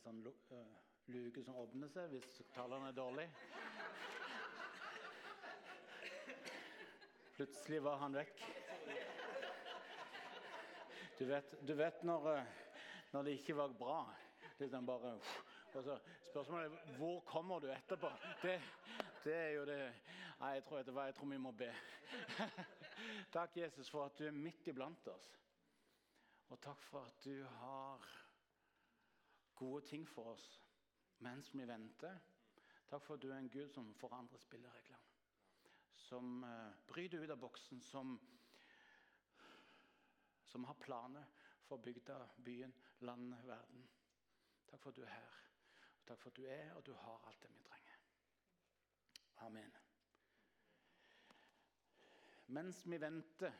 ei 0.00 0.06
sånn 0.06 0.20
øh, 0.56 0.76
luke 1.12 1.42
som 1.44 1.56
åpner 1.60 1.90
seg 1.92 2.12
hvis 2.14 2.38
tallene 2.54 2.88
er 2.88 2.94
dårlige. 2.96 3.30
Plutselig 7.36 7.80
var 7.84 7.98
han 8.00 8.16
vekk. 8.16 8.40
Du 11.18 11.26
vet, 11.28 11.52
du 11.68 11.74
vet 11.76 12.04
når, 12.08 12.28
øh, 12.32 12.54
når 13.12 13.28
det 13.28 13.34
ikke 13.40 13.56
var 13.58 13.74
bra. 13.76 13.98
Liksom 14.60 14.86
bare, 14.86 15.12
så 15.72 15.98
Spørsmålet 16.30 16.72
er 16.72 16.96
hvor 16.96 17.20
kommer 17.26 17.60
du 17.60 17.68
etterpå? 17.72 18.08
Det, 18.42 18.56
det 19.24 19.34
er 19.34 19.50
jo 19.58 19.66
det 19.66 19.82
Nei, 20.40 20.54
jeg 20.56 20.64
tror, 20.64 20.78
jeg 20.78 21.14
tror 21.14 21.28
vi 21.28 21.36
må 21.36 21.50
be. 21.52 21.68
Takk, 23.36 23.56
Jesus, 23.56 23.90
for 23.92 24.06
at 24.06 24.16
du 24.16 24.24
er 24.24 24.32
midt 24.32 24.70
iblant 24.72 25.08
oss. 25.12 25.26
Og 26.48 26.60
takk 26.64 26.80
for 26.88 27.04
at 27.04 27.24
du 27.24 27.44
har 27.44 28.19
gode 29.60 29.84
ting 29.86 30.08
for 30.08 30.32
oss 30.32 30.46
mens 31.20 31.50
vi 31.54 31.66
venter. 31.68 32.16
Takk 32.88 33.04
for 33.04 33.14
at 33.14 33.22
du 33.22 33.28
er 33.30 33.38
en 33.38 33.50
Gud 33.52 33.68
som 33.68 33.92
forandrer 33.94 34.40
spillereglene. 34.40 34.98
Som 36.00 36.44
uh, 36.44 36.72
bryter 36.88 37.20
ut 37.20 37.30
av 37.30 37.38
boksen, 37.38 37.82
som, 37.84 38.14
som 40.48 40.64
har 40.64 40.78
planer 40.80 41.28
for 41.68 41.76
bygda, 41.76 42.16
byen, 42.44 42.72
landet, 43.04 43.44
verden. 43.46 43.84
Takk 44.70 44.80
for 44.80 44.90
at 44.90 44.96
du 44.96 45.04
er 45.04 45.12
her. 45.12 45.36
Og 46.00 46.08
takk 46.08 46.22
for 46.22 46.32
at 46.32 46.40
du 46.40 46.46
er, 46.48 46.72
og 46.74 46.86
du 46.86 46.94
har 46.94 47.28
alt 47.28 47.42
det 47.42 47.52
vi 47.52 47.62
trenger. 47.68 48.00
Amen. 49.46 49.76
Mens 52.46 52.80
vi 52.86 52.98
venter, 53.00 53.52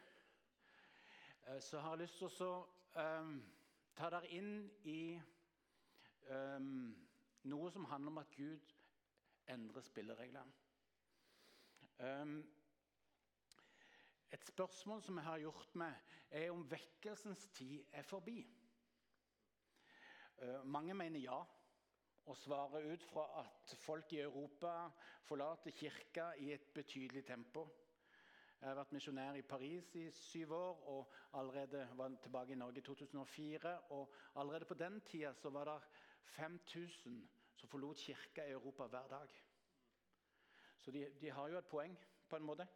eh, 1.47 1.61
så 1.61 1.79
har 1.79 1.95
jeg 1.95 2.07
lyst 2.07 2.19
til 2.19 2.47
å 2.49 2.55
um, 2.97 3.37
ta 3.95 4.11
dere 4.11 4.33
inn 4.35 4.65
i 4.91 5.21
um, 6.29 6.97
noe 7.51 7.71
som 7.73 7.85
handler 7.91 8.13
om 8.13 8.23
at 8.23 8.35
Gud 8.37 8.75
endrer 9.51 9.85
spillereglene. 9.85 10.53
Um, 12.01 12.39
et 14.33 14.45
spørsmål 14.47 15.03
som 15.03 15.19
jeg 15.19 15.27
har 15.27 15.39
gjort 15.43 15.75
meg, 15.75 15.97
er 16.31 16.51
om 16.53 16.63
vekkelsens 16.71 17.49
tid 17.57 17.85
er 17.93 18.07
forbi. 18.07 18.39
Uh, 20.41 20.61
mange 20.65 20.95
mener 20.95 21.21
ja, 21.21 21.41
og 22.31 22.37
svarer 22.37 22.93
ut 22.93 23.05
fra 23.05 23.27
at 23.41 23.77
folk 23.83 24.13
i 24.13 24.21
Europa 24.21 24.89
forlater 25.27 25.71
kirka 25.71 26.33
i 26.39 26.53
et 26.53 26.73
betydelig 26.75 27.25
tempo. 27.27 27.67
Jeg 28.61 28.69
har 28.69 28.77
vært 28.77 28.91
misjonær 28.93 29.39
i 29.41 29.43
Paris 29.49 29.87
i 29.97 30.03
syv 30.13 30.51
år 30.53 30.81
og 30.93 31.13
allerede 31.41 31.87
var 31.97 32.13
tilbake 32.21 32.53
i 32.53 32.59
Norge 32.61 32.83
i 32.83 32.85
2004. 32.85 33.71
og 33.97 34.13
Allerede 34.37 34.69
på 34.69 34.75
den 34.75 35.01
tida 35.01 35.33
var 35.45 35.65
det 35.65 35.79
5000 36.25 37.29
som 37.57 37.69
forlot 37.69 37.99
kirka 37.99 38.45
i 38.47 38.51
Europa 38.57 38.87
hver 38.87 39.09
dag. 39.09 39.29
Så 40.79 40.91
de, 40.91 41.07
de 41.21 41.31
har 41.31 41.49
jo 41.49 41.59
et 41.59 41.69
poeng, 41.69 41.97
på 42.29 42.37
en 42.37 42.47
måte. 42.47 42.67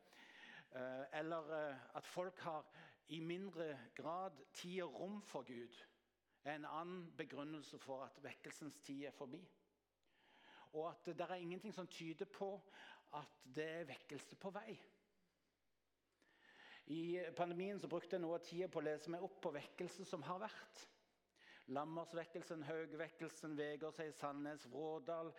Eh, 0.75 1.19
eller 1.21 1.51
eh, 1.57 1.97
at 1.97 2.07
folk 2.07 2.39
har 2.39 2.67
i 3.09 3.21
mindre 3.21 3.79
grad 3.95 4.45
tid 4.53 4.83
og 4.83 5.01
rom 5.01 5.23
for 5.23 5.43
Gud. 5.43 5.85
er 6.45 6.55
en 6.55 6.65
annen 6.65 7.13
begrunnelse 7.17 7.79
for 7.79 8.05
at 8.05 8.19
vekkelsens 8.25 8.77
tid 8.85 9.05
er 9.05 9.11
forbi. 9.11 9.41
Og 10.73 10.91
at 10.91 11.07
det 11.07 11.21
er 11.21 11.35
ingenting 11.35 11.75
som 11.75 11.87
tyder 11.87 12.25
på 12.25 12.63
at 13.15 13.47
det 13.57 13.65
er 13.65 13.85
vekkelse 13.89 14.37
på 14.37 14.51
vei. 14.51 14.75
I 16.87 17.21
pandemien 17.37 17.81
så 17.81 17.89
brukte 17.89 18.17
jeg 18.17 18.21
noe 18.21 18.37
av 18.37 18.45
tida 18.45 18.69
på 18.69 18.83
å 18.83 18.85
lese 18.85 19.13
meg 19.13 19.23
opp 19.25 19.39
på 19.41 19.55
vekkelse 19.55 20.05
som 20.05 20.23
har 20.27 20.43
vært. 20.43 20.83
Lammersvekkelsen, 21.67 22.63
Haugvekkelsen, 22.63 23.57
Vegårshei, 23.57 24.13
Sandnes, 24.13 24.67
Vrådal, 24.73 25.33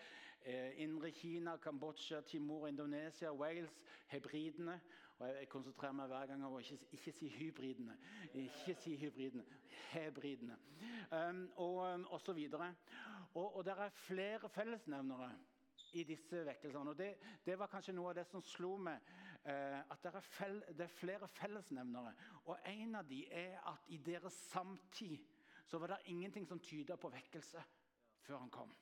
eh, 0.46 0.82
Indre 0.82 1.12
Kina, 1.12 1.58
Kambodsja, 1.58 2.22
Timor, 2.22 2.68
Indonesia, 2.68 3.34
Wales, 3.34 3.82
hebridene. 4.08 4.82
Og 5.20 5.28
jeg 5.28 5.50
konsentrerer 5.50 5.94
meg 5.96 6.08
hver 6.12 6.26
gang 6.28 6.44
om 6.44 6.58
å 6.58 6.60
ikke, 6.60 6.80
ikke 6.92 7.12
si 7.16 7.30
hybridene. 7.32 7.96
Ikke 8.34 8.76
si 8.82 8.96
hybridene. 9.00 9.46
Hebridene. 9.94 10.58
Um, 11.12 11.46
og, 11.56 11.78
um, 11.94 12.08
og 12.10 12.22
så 12.22 12.34
videre. 12.34 12.74
Og, 13.34 13.56
og 13.56 13.66
det 13.66 13.78
er 13.78 13.90
flere 13.90 14.50
fellesnevnere 14.50 15.30
i 15.96 16.04
disse 16.04 16.42
vekkelsene. 16.46 16.92
Og 16.92 16.98
det, 16.98 17.14
det, 17.46 17.56
var 17.60 17.72
kanskje 17.72 17.96
noe 17.96 18.12
av 18.12 18.20
det 18.20 18.26
som 18.28 18.44
slo 18.44 18.76
meg. 18.82 19.08
Eh, 19.46 19.80
at 19.80 20.02
det 20.04 20.12
er, 20.12 20.26
fel, 20.26 20.60
det 20.74 20.88
er, 20.88 20.94
flere 20.98 21.28
fellesnevnere. 21.32 22.12
Og 22.50 22.68
en 22.72 22.96
av 23.00 23.08
de 23.08 23.22
er 23.32 23.60
at 23.72 23.88
i 23.94 24.00
deres 24.04 24.36
samtid 24.50 25.24
så 25.66 25.78
var 25.78 25.88
det 25.88 25.98
ingenting 26.06 26.48
som 26.48 26.60
tyda 26.60 26.96
på 26.96 27.10
vekkelse 27.10 27.64
før 28.22 28.38
han 28.38 28.50
kom. 28.50 28.76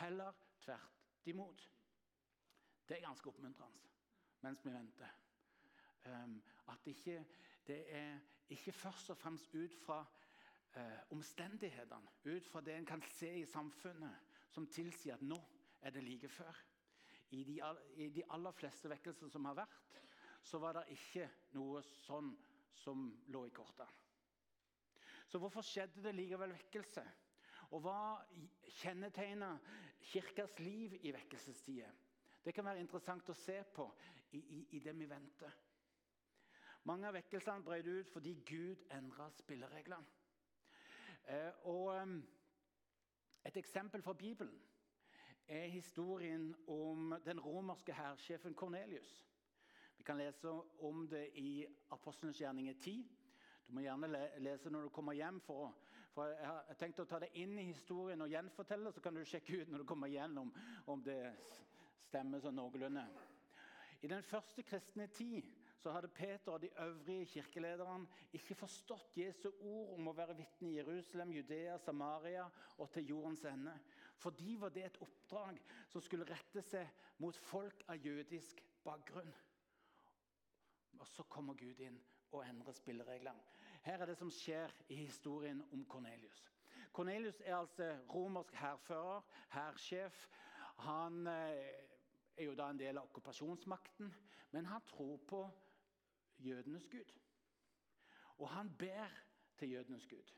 Heller 0.00 0.32
tvert 0.60 1.02
imot. 1.24 1.70
Det 2.88 2.96
er 2.96 3.06
ganske 3.06 3.28
oppmuntrende 3.28 3.80
mens 4.44 4.64
vi 4.64 4.72
venter. 4.72 5.08
Um, 6.04 6.42
at 6.68 6.86
ikke, 6.86 7.24
det 7.66 7.84
er 7.88 8.18
ikke 8.48 8.72
først 8.72 9.10
og 9.10 9.16
fremst 9.16 9.54
ut 9.54 9.74
fra 9.86 10.02
uh, 10.76 11.12
omstendighetene, 11.16 12.10
ut 12.24 12.46
fra 12.46 12.60
det 12.60 12.74
en 12.76 12.86
kan 12.86 13.02
se 13.08 13.30
i 13.40 13.46
samfunnet, 13.46 14.18
som 14.50 14.66
tilsier 14.66 15.14
at 15.14 15.22
nå 15.22 15.38
er 15.80 15.90
det 15.90 16.04
like 16.04 16.28
før. 16.28 16.60
I 17.30 17.44
de, 17.44 17.60
I 17.96 18.08
de, 18.08 18.22
aller 18.30 18.52
fleste 18.52 18.90
vekkelser 18.90 19.28
som 19.32 19.44
har 19.44 19.56
vært, 19.64 19.80
så 20.42 20.58
var 20.58 20.76
det 20.76 20.84
ikke 20.92 21.30
noe 21.56 21.80
sånn 22.04 22.34
som 22.76 23.08
lå 23.32 23.46
i 23.48 23.54
kortene. 23.54 24.03
Så 25.26 25.38
hvorfor 25.38 25.64
skjedde 25.66 26.02
det 26.04 26.14
likevel 26.14 26.52
vekkelse? 26.54 27.04
Og 27.74 27.80
hva 27.82 27.98
kjennetegner 28.80 29.58
kirkas 30.12 30.58
liv 30.58 30.98
i 31.02 31.12
vekkelsestider? 31.14 31.92
Det 32.44 32.52
kan 32.54 32.66
være 32.66 32.82
interessant 32.84 33.30
å 33.32 33.36
se 33.38 33.56
på 33.74 33.86
i, 34.32 34.38
i, 34.38 34.58
i 34.76 34.82
det 34.84 34.92
vi 34.98 35.08
venter. 35.08 35.54
Mange 36.84 37.08
av 37.08 37.16
vekkelsene 37.16 37.64
brøt 37.64 37.88
ut 37.88 38.12
fordi 38.12 38.34
Gud 38.44 38.84
endra 38.92 39.30
spillereglene. 39.32 40.04
Eh, 41.24 41.52
og 41.72 41.94
um, 42.02 42.18
Et 43.44 43.56
eksempel 43.56 44.02
fra 44.02 44.12
Bibelen 44.12 44.60
er 45.48 45.66
historien 45.68 46.54
om 46.66 47.14
den 47.24 47.40
romerske 47.40 47.92
hærsjefen 47.92 48.54
Kornelius. 48.54 49.26
Vi 49.96 50.02
kan 50.02 50.16
lese 50.16 50.48
om 50.80 51.08
det 51.08 51.28
i 51.34 51.66
Apostlenes 51.90 52.40
gjerninger 52.40 52.74
10. 52.80 53.04
Du 53.74 53.80
må 53.80 53.88
gjerne 53.88 54.06
lese 54.38 54.70
når 54.70 54.84
du 54.86 54.90
kommer 54.94 55.16
hjem. 55.18 55.40
For, 55.42 55.72
for 56.14 56.30
jeg 56.30 56.46
har 56.46 56.76
tenkt 56.78 57.00
å 57.02 57.06
ta 57.10 57.18
det 57.18 57.32
inn 57.42 57.56
i 57.58 57.64
historien 57.72 58.20
og 58.22 58.30
gjenfortelle, 58.30 58.92
så 58.94 59.02
kan 59.02 59.16
du 59.18 59.24
sjekke 59.26 59.56
ut 59.64 59.72
når 59.72 59.82
du 59.82 59.86
kommer 59.90 60.12
igjennom 60.12 60.52
om 60.94 61.02
det 61.02 61.16
stemmer 62.04 62.38
sånn 62.38 62.54
noenlunde. 62.54 63.02
I 64.06 64.12
den 64.12 64.22
første 64.22 64.62
kristne 64.62 65.08
tid 65.10 65.50
så 65.82 65.90
hadde 65.90 66.12
Peter 66.14 66.54
og 66.54 66.62
de 66.62 66.70
øvrige 66.84 67.26
kirkelederne 67.32 68.06
ikke 68.38 68.60
forstått 68.62 69.18
Jesu 69.18 69.48
ord 69.50 69.98
om 69.98 70.06
å 70.12 70.14
være 70.22 70.38
vitne 70.38 70.70
i 70.70 70.78
Jerusalem, 70.78 71.34
Judea, 71.34 71.74
Samaria 71.82 72.46
og 72.78 72.94
til 72.94 73.10
jordens 73.10 73.42
ende. 73.50 73.74
For 74.22 74.38
de 74.38 74.54
var 74.62 74.70
det 74.70 74.86
et 74.86 75.02
oppdrag 75.02 75.58
som 75.90 75.98
skulle 75.98 76.30
rette 76.30 76.62
seg 76.62 76.94
mot 77.18 77.42
folk 77.50 77.82
av 77.90 77.98
jødisk 78.06 78.62
bakgrunn. 78.86 79.34
Og 81.00 81.08
så 81.10 81.26
kommer 81.26 81.58
Gud 81.58 81.82
inn 81.82 81.98
og 82.34 82.42
endrer 82.46 82.74
spillereglene. 82.74 83.42
Her 83.84 84.00
er 84.00 84.06
det 84.06 84.16
som 84.16 84.30
skjer 84.32 84.72
i 84.88 84.94
historien 84.94 85.60
om 85.72 85.84
Kornelius. 85.84 86.52
Kornelius 86.92 87.42
er 87.44 87.56
altså 87.56 87.90
romersk 88.14 88.54
hærfører, 88.54 89.20
hærsjef. 89.48 90.28
Han 90.78 91.26
eh, 91.26 91.66
er 92.36 92.44
jo 92.44 92.54
da 92.54 92.70
en 92.70 92.80
del 92.80 92.96
av 92.96 93.10
okkupasjonsmakten, 93.10 94.08
men 94.56 94.66
han 94.66 94.80
tror 94.88 95.20
på 95.28 95.42
jødenes 96.38 96.88
gud. 96.88 97.12
Og 98.38 98.48
han 98.48 98.72
ber 98.78 99.12
til 99.58 99.70
jødenes 99.76 100.06
gud. 100.06 100.32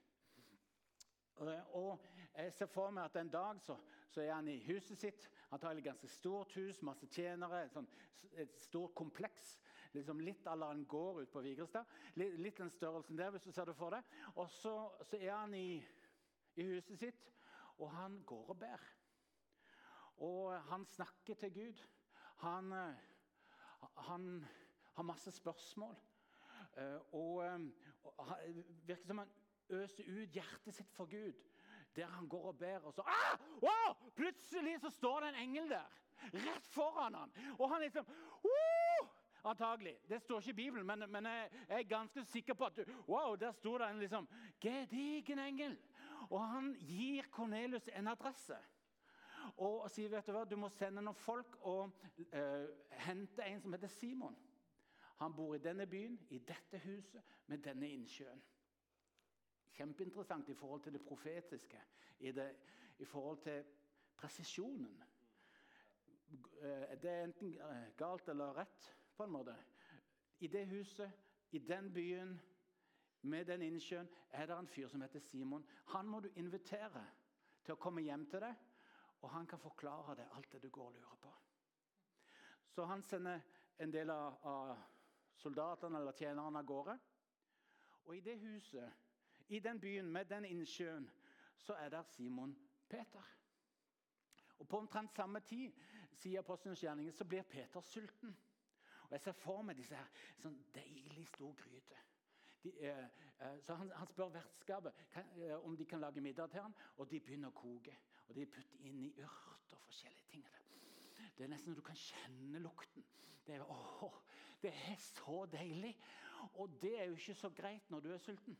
Og 1.36 2.00
jeg 2.36 2.52
ser 2.52 2.66
for 2.66 2.90
meg 2.90 3.04
at 3.04 3.16
En 3.16 3.30
dag 3.30 3.60
så, 3.60 3.76
så 4.08 4.20
er 4.20 4.34
han 4.34 4.48
i 4.48 4.58
huset 4.66 4.98
sitt. 4.98 5.30
Antagelig 5.52 5.84
ganske 5.84 6.08
stort 6.08 6.54
hus, 6.54 6.82
masse 6.82 7.06
tjenere. 7.06 7.64
Et, 7.64 7.72
sånt, 7.72 7.90
et 8.32 8.58
stort 8.58 8.94
kompleks. 8.94 9.58
Liksom 9.96 10.20
litt 10.20 10.46
à 10.46 10.54
la 10.56 10.70
en 10.74 10.84
gård 10.84 11.22
ute 11.22 11.32
på 11.32 11.40
Vigrestad. 11.44 11.88
Litt, 12.20 12.36
litt 12.40 12.60
den 12.60 12.70
størrelsen 12.70 13.16
der, 13.16 13.30
hvis 13.32 13.46
du 13.46 13.52
ser 13.54 13.68
det 13.68 13.76
for 13.78 13.96
deg. 13.96 14.04
Og 14.34 14.50
så, 14.52 14.74
så 15.08 15.20
er 15.20 15.32
han 15.32 15.54
i, 15.56 15.80
i, 16.56 16.66
huset 16.68 17.00
sitt, 17.00 17.30
og 17.78 17.90
han 17.94 18.20
går 18.28 18.52
og 18.52 18.60
ber. 18.60 18.84
Og 20.26 20.52
han 20.70 20.84
snakker 20.92 21.40
til 21.40 21.54
Gud. 21.54 21.82
Han, 22.44 22.72
han 24.08 24.28
har 24.96 25.08
masse 25.08 25.32
spørsmål. 25.32 25.96
Og, 27.16 27.42
og 28.04 28.32
virker 28.84 29.06
som 29.06 29.24
han 29.24 29.32
øser 29.72 30.08
ut 30.08 30.36
hjertet 30.36 30.74
sitt 30.76 30.92
for 30.94 31.08
Gud, 31.10 31.36
der 31.96 32.10
han 32.12 32.28
går 32.28 32.50
og 32.52 32.58
ber, 32.58 32.84
og 32.84 32.94
så 32.94 33.04
ah! 33.08 33.38
oh! 33.62 33.94
Plutselig 34.16 34.80
så 34.80 34.90
står 34.90 35.20
det 35.20 35.28
en 35.28 35.40
engel 35.46 35.70
der, 35.70 35.96
rett 36.34 36.66
foran 36.72 37.14
han. 37.14 37.32
Og 37.58 37.70
han 37.72 37.80
liksom 37.82 38.08
oh! 38.44 38.85
Antagelig. 39.46 39.94
Det 40.08 40.20
står 40.22 40.40
ikke 40.40 40.50
i 40.50 40.58
Bibelen, 40.58 40.86
men, 40.86 41.04
men 41.10 41.26
jeg, 41.30 41.50
er 41.68 41.82
ganske 41.82 42.24
sikker 42.24 42.54
på 42.54 42.66
at 42.66 42.80
wow, 43.08 43.34
der 43.34 43.52
sto 43.52 43.76
det 43.78 43.90
en 43.90 43.98
liksom, 43.98 44.28
gedigen 44.60 45.38
engel. 45.38 45.76
Og 46.30 46.48
han 46.48 46.72
gir 46.80 47.28
Kornelius 47.30 47.88
en 47.94 48.08
adresse. 48.08 48.58
Og 49.56 49.86
sier 49.90 50.10
vet 50.10 50.26
du 50.26 50.34
hva, 50.34 50.42
du 50.44 50.56
må 50.58 50.68
sende 50.74 51.04
noen 51.04 51.16
folk 51.16 51.54
og 51.62 51.94
uh, 52.34 52.66
hente 53.06 53.46
en 53.46 53.62
som 53.62 53.76
heter 53.76 53.92
Simon. 53.92 54.34
Han 55.22 55.34
bor 55.36 55.54
i 55.54 55.62
denne 55.62 55.86
byen, 55.86 56.18
i 56.30 56.38
dette 56.38 56.82
huset, 56.84 57.22
med 57.46 57.62
denne 57.64 57.88
innsjøen. 57.88 58.42
Kjempeinteressant 59.76 60.48
i 60.48 60.58
forhold 60.58 60.82
til 60.82 60.92
det 60.92 61.04
profetiske, 61.04 61.80
i, 62.18 62.32
det, 62.32 62.50
i 62.98 63.04
forhold 63.04 63.38
til 63.46 63.64
presisjonen. 64.16 65.02
Eh, 66.60 66.96
det 67.00 67.10
er 67.10 67.24
enten 67.24 67.54
eh, 67.54 67.88
galt 67.96 68.28
eller 68.28 68.58
rett, 68.58 68.92
på 69.16 69.24
en 69.24 69.32
måte. 69.32 69.56
I 70.38 70.46
det 70.46 70.66
huset, 70.66 71.12
i 71.50 71.58
den 71.58 71.92
byen, 71.92 72.40
med 73.22 73.44
den 73.44 73.62
innsjøen, 73.62 74.08
er 74.30 74.46
det 74.46 74.58
en 74.58 74.68
fyr 74.68 74.88
som 74.88 75.02
heter 75.02 75.20
Simon. 75.20 75.66
Han 75.86 76.06
må 76.06 76.20
du 76.20 76.28
invitere 76.36 77.02
til 77.64 77.74
å 77.74 77.80
komme 77.80 78.04
hjem 78.04 78.26
til 78.30 78.44
deg, 78.44 78.54
og 79.20 79.30
han 79.32 79.46
kan 79.46 79.58
forklare 79.58 80.14
deg 80.20 80.34
alt 80.36 80.52
det 80.52 80.62
du 80.62 80.68
går 80.70 80.86
og 80.86 80.98
lurer 80.98 81.18
på. 81.22 81.32
Så 82.68 82.84
han 82.84 83.02
sender 83.02 83.40
en 83.78 83.92
del 83.92 84.10
av, 84.10 84.36
av 84.44 84.76
soldatene 85.40 85.98
eller 85.98 86.12
tjenerne 86.12 86.60
av 86.60 86.68
gårde. 86.68 86.98
Og 88.04 88.16
i 88.16 88.20
det 88.20 88.36
huset, 88.38 88.92
i 89.48 89.60
den 89.60 89.80
byen 89.80 90.12
med 90.12 90.28
den 90.30 90.44
innsjøen, 90.44 91.08
så 91.58 91.74
er 91.80 91.88
der 91.88 92.02
Simon 92.02 92.54
Peter. 92.88 93.32
Og 94.58 94.68
På 94.68 94.78
omtrent 94.78 95.12
samme 95.16 95.40
tid 95.40 95.72
sier 96.16 96.40
apostelens 96.40 96.84
så 97.14 97.24
blir 97.24 97.42
Peter 97.42 97.80
sulten. 97.80 98.36
Og 99.06 99.12
Jeg 99.12 99.20
ser 99.20 99.32
for 99.32 99.62
meg 99.62 99.78
disse 99.78 99.96
her, 99.96 100.10
sånn 100.42 100.58
deilig 100.74 101.26
stor 101.30 101.54
gryte. 101.60 102.02
De, 102.62 102.72
eh, 102.82 103.04
eh, 103.38 103.58
så 103.62 103.76
han, 103.78 103.90
han, 103.94 104.08
spør 104.10 104.32
vertskapet 104.34 105.02
eh, 105.14 105.54
om 105.60 105.76
de 105.78 105.86
kan 105.86 106.02
lage 106.02 106.20
middag 106.20 106.50
til 106.50 106.64
han, 106.64 106.74
og 106.96 107.10
de 107.10 107.20
begynner 107.20 107.52
å 107.52 107.58
koke. 107.58 107.94
Og 108.26 108.34
De 108.34 108.46
putter 108.50 108.88
inn 108.88 109.04
i 109.06 109.12
urter 109.14 109.76
og 109.76 109.84
forskjellige 109.86 110.30
ting. 110.32 110.46
Det 111.36 111.44
er 111.44 111.52
nesten 111.52 111.74
så 111.74 111.80
du 111.80 111.84
kan 111.86 111.98
kjenne 112.00 112.62
lukten. 112.64 113.04
Det 113.46 113.54
er, 113.54 113.62
åh, 113.70 114.16
det 114.62 114.72
er 114.72 114.96
så 114.98 115.44
deilig. 115.52 115.92
Og 116.54 116.72
det 116.82 116.96
er 116.98 117.04
jo 117.10 117.14
ikke 117.14 117.34
så 117.34 117.50
greit 117.54 117.90
når 117.90 118.00
du 118.00 118.12
er 118.14 118.18
sulten. 118.18 118.58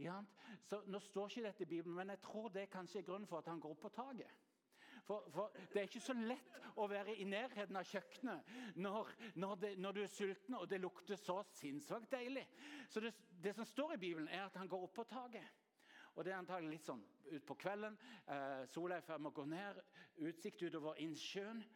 Ja, 0.00 0.16
så 0.64 0.80
Nå 0.86 0.98
står 1.04 1.28
ikke 1.28 1.46
dette 1.46 1.62
i 1.62 1.68
Bibelen, 1.68 1.96
men 1.96 2.10
jeg 2.10 2.22
tror 2.24 2.48
det 2.48 2.70
kanskje 2.72 2.98
er 2.98 3.04
grunnen 3.04 3.28
for 3.28 3.38
at 3.38 3.50
han 3.52 3.60
går 3.60 3.74
opp 3.74 3.82
på 3.84 3.92
taket. 3.94 4.32
For, 5.10 5.30
for, 5.34 5.50
Det 5.72 5.80
er 5.80 5.88
ikke 5.88 6.00
så 6.00 6.14
lett 6.14 6.58
å 6.78 6.84
være 6.86 7.16
i 7.18 7.24
nærheten 7.26 7.74
av 7.74 7.88
kjøkkenet 7.90 8.76
når, 8.78 9.08
når, 9.42 9.56
det, 9.58 9.70
når 9.82 9.96
du 9.96 9.98
er 10.04 10.12
sulten 10.12 10.54
og 10.54 10.68
det 10.70 10.78
lukter 10.78 11.18
så 11.18 11.40
sinnssvakt 11.50 12.12
deilig. 12.12 12.44
Så 12.86 13.02
det, 13.02 13.10
det, 13.42 13.56
som 13.56 13.66
står 13.66 13.96
i 13.96 13.98
Bibelen, 14.04 14.28
er 14.30 14.44
at 14.44 14.60
han 14.60 14.70
går 14.70 14.86
opp 14.86 14.94
på 15.00 15.06
taket. 15.10 15.58
Og 16.14 16.22
Det 16.24 16.30
er 16.30 16.38
antagelig 16.38 16.76
litt 16.76 16.86
sånn 16.86 17.02
utpå 17.40 17.58
kvelden. 17.58 17.98
Eh, 18.30 18.62
sola 18.70 19.00
er 19.00 19.02
i 19.02 19.08
ferd 19.08 19.26
med 19.26 19.32
å 19.32 19.38
gå 19.40 19.50
ned. 19.50 19.82
Utsikt 20.30 20.62
utover 20.62 21.02
innsjøen. 21.02 21.66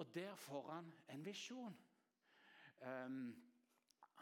Og 0.00 0.16
der 0.16 0.32
får 0.48 0.68
han 0.72 0.92
en 1.12 1.28
visjon. 1.28 1.80
Um, 2.80 3.24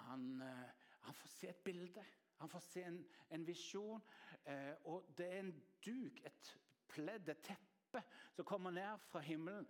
han, 0.03 0.31
uh, 0.43 0.95
han, 1.07 1.15
får 1.15 1.37
se 1.39 1.55
et 1.55 1.63
bilde. 1.63 2.11
Han 2.43 2.51
får 2.51 2.71
se 2.73 2.89
en, 2.91 3.05
en 3.31 3.47
visjon. 3.47 4.03
Uh, 4.43 4.73
og 4.91 5.15
det 5.15 5.31
er 5.31 5.45
en 5.45 5.55
duk, 5.87 6.25
et 6.27 6.57
pledd, 6.91 7.31
et 7.31 7.47
teppe 7.47 7.72
teppe 7.93 8.35
som 8.35 8.45
kommer 8.45 8.71
ned 8.71 8.99
fra 8.99 9.21
himmelen 9.21 9.67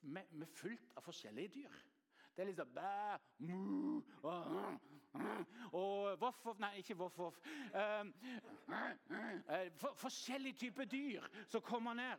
med, 0.00 0.22
med 0.30 0.46
fullt 0.46 0.96
av 0.96 1.02
forskjellige 1.02 1.48
dyr. 1.48 1.70
Det 2.36 2.42
er 2.42 2.46
liksom 2.46 2.68
bæ, 2.74 3.16
mu, 3.38 4.02
og, 4.22 4.80
og 5.72 6.20
voff, 6.20 6.58
Nei, 6.60 6.76
ikke 6.78 6.96
voff, 6.96 7.18
voff. 7.18 7.38
Um, 7.72 8.12
for, 9.76 9.94
forskjellige 9.96 10.54
typer 10.54 10.84
dyr 10.84 11.24
som 11.48 11.60
kommer 11.60 11.94
ned. 11.94 12.16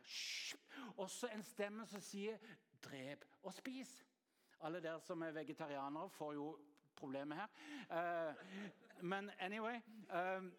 Og 0.96 1.10
så 1.10 1.30
en 1.34 1.42
stemme 1.42 1.86
som 1.86 2.00
sier 2.00 2.38
'drep 2.82 3.24
og 3.42 3.54
spis'. 3.54 4.04
Alle 4.60 4.82
dere 4.82 5.00
som 5.00 5.22
er 5.22 5.30
vegetarianere, 5.30 6.10
får 6.10 6.32
jo 6.32 6.58
problemet 6.96 7.38
her. 7.38 7.48
Uh, 7.90 8.34
men 9.00 9.30
anyway 9.38 9.80
um, 10.10 10.52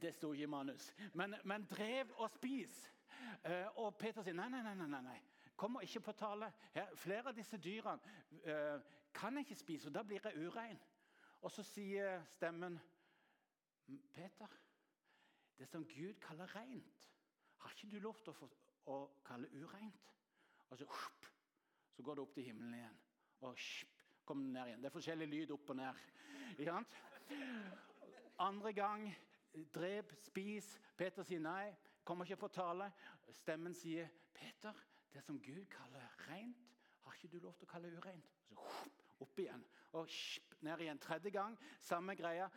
Det 0.00 0.14
sto 0.14 0.32
ikke 0.32 0.42
i 0.42 0.46
manus. 0.46 0.94
Men, 1.14 1.34
men 1.44 1.64
drev 1.64 2.10
og 2.16 2.30
spis. 2.30 2.90
Eh, 3.44 3.78
og 3.80 3.96
Peter 3.98 4.24
sier 4.24 4.36
nei, 4.36 4.48
nei, 4.52 4.62
nei. 4.62 4.74
nei, 4.76 5.02
nei. 5.02 5.18
Kommer 5.56 5.84
ikke 5.84 6.00
på 6.00 6.12
tale. 6.16 6.52
Her, 6.74 6.94
flere 6.96 7.32
av 7.32 7.36
disse 7.36 7.58
dyrene 7.60 8.14
uh, 8.46 8.80
kan 9.12 9.36
jeg 9.36 9.44
ikke 9.44 9.58
spise, 9.60 9.90
og 9.90 9.94
da 9.94 10.02
blir 10.08 10.24
jeg 10.24 10.46
urein. 10.46 10.78
Og 11.44 11.52
så 11.52 11.64
sier 11.64 12.22
stemmen 12.32 12.78
Peter, 14.14 14.54
det 15.58 15.68
som 15.68 15.84
Gud 15.84 16.16
kaller 16.24 16.48
rent, 16.56 17.10
har 17.60 17.76
ikke 17.76 17.90
du 17.92 17.98
lov 18.00 18.22
til 18.24 18.32
å, 18.32 18.38
få, 18.38 18.48
å 18.88 18.96
kalle 19.26 19.50
ureint? 19.52 20.14
Og 20.70 20.80
så, 20.80 20.88
så 21.92 22.06
går 22.06 22.16
det 22.16 22.24
opp 22.24 22.32
til 22.38 22.48
himmelen 22.48 22.78
igjen. 22.78 22.98
Og 23.44 23.60
kommer 24.24 24.46
det 24.46 24.54
ned 24.54 24.70
igjen. 24.70 24.80
Det 24.80 24.88
er 24.88 24.96
forskjellig 24.96 25.28
lyd 25.28 25.54
opp 25.58 25.74
og 25.74 25.80
ned. 25.82 26.02
Ikke 26.56 26.70
sant? 26.72 26.98
Andre 28.40 28.72
gang 28.72 29.06
drep, 29.74 30.16
spis. 30.24 30.72
Peter 30.96 31.26
sier 31.26 31.44
nei 31.44 31.68
kommer 32.10 32.24
ikke 32.24 32.36
på 32.36 32.48
tale. 32.48 32.90
Stemmen 33.32 33.74
sier, 33.74 34.08
'Peter, 34.34 34.72
det 35.12 35.22
som 35.24 35.40
Gud 35.40 35.66
kaller 35.66 36.28
rent, 36.28 36.56
har 37.00 37.12
ikke 37.12 37.28
du 37.28 37.38
lov 37.38 37.54
til 37.54 37.66
å 37.66 37.70
kalle 37.70 37.92
ureint.' 37.96 38.30
Så 38.48 38.56
opp 39.20 39.38
igjen 39.38 39.64
og 39.92 40.08
ned 40.60 40.80
igjen. 40.80 40.98
Tredje 40.98 41.30
gang, 41.30 41.58
samme 41.80 42.16
greia. 42.16 42.48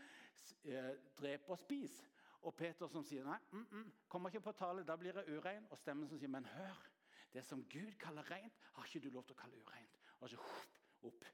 Eh, 0.63 0.95
drep 1.17 1.49
og 1.49 1.59
spis. 1.59 2.01
Og 2.41 2.55
Peter 2.55 2.87
som 2.87 3.03
sier, 3.03 3.23
'Nei, 3.23 3.39
mm, 3.51 3.67
mm, 3.71 3.93
kommer 4.07 4.29
ikke 4.29 4.41
på 4.41 4.51
tale, 4.51 4.83
da 4.83 4.95
blir 4.95 5.13
jeg 5.13 5.37
urein.' 5.37 5.67
Og 5.69 5.77
stemmen 5.77 6.07
som 6.07 6.19
sier, 6.19 6.29
'Men 6.29 6.45
hør, 6.45 6.89
det 7.33 7.45
som 7.45 7.63
Gud 7.63 7.95
kaller 7.99 8.31
rent, 8.31 8.53
har 8.73 8.85
ikke 8.85 8.99
du 8.99 9.09
lov 9.09 9.23
til 9.23 9.35
å 9.35 9.41
kalle 9.41 9.57
ureint.' 9.57 9.97
Og 10.19 10.29
så 10.29 10.37
opp. 11.03 11.25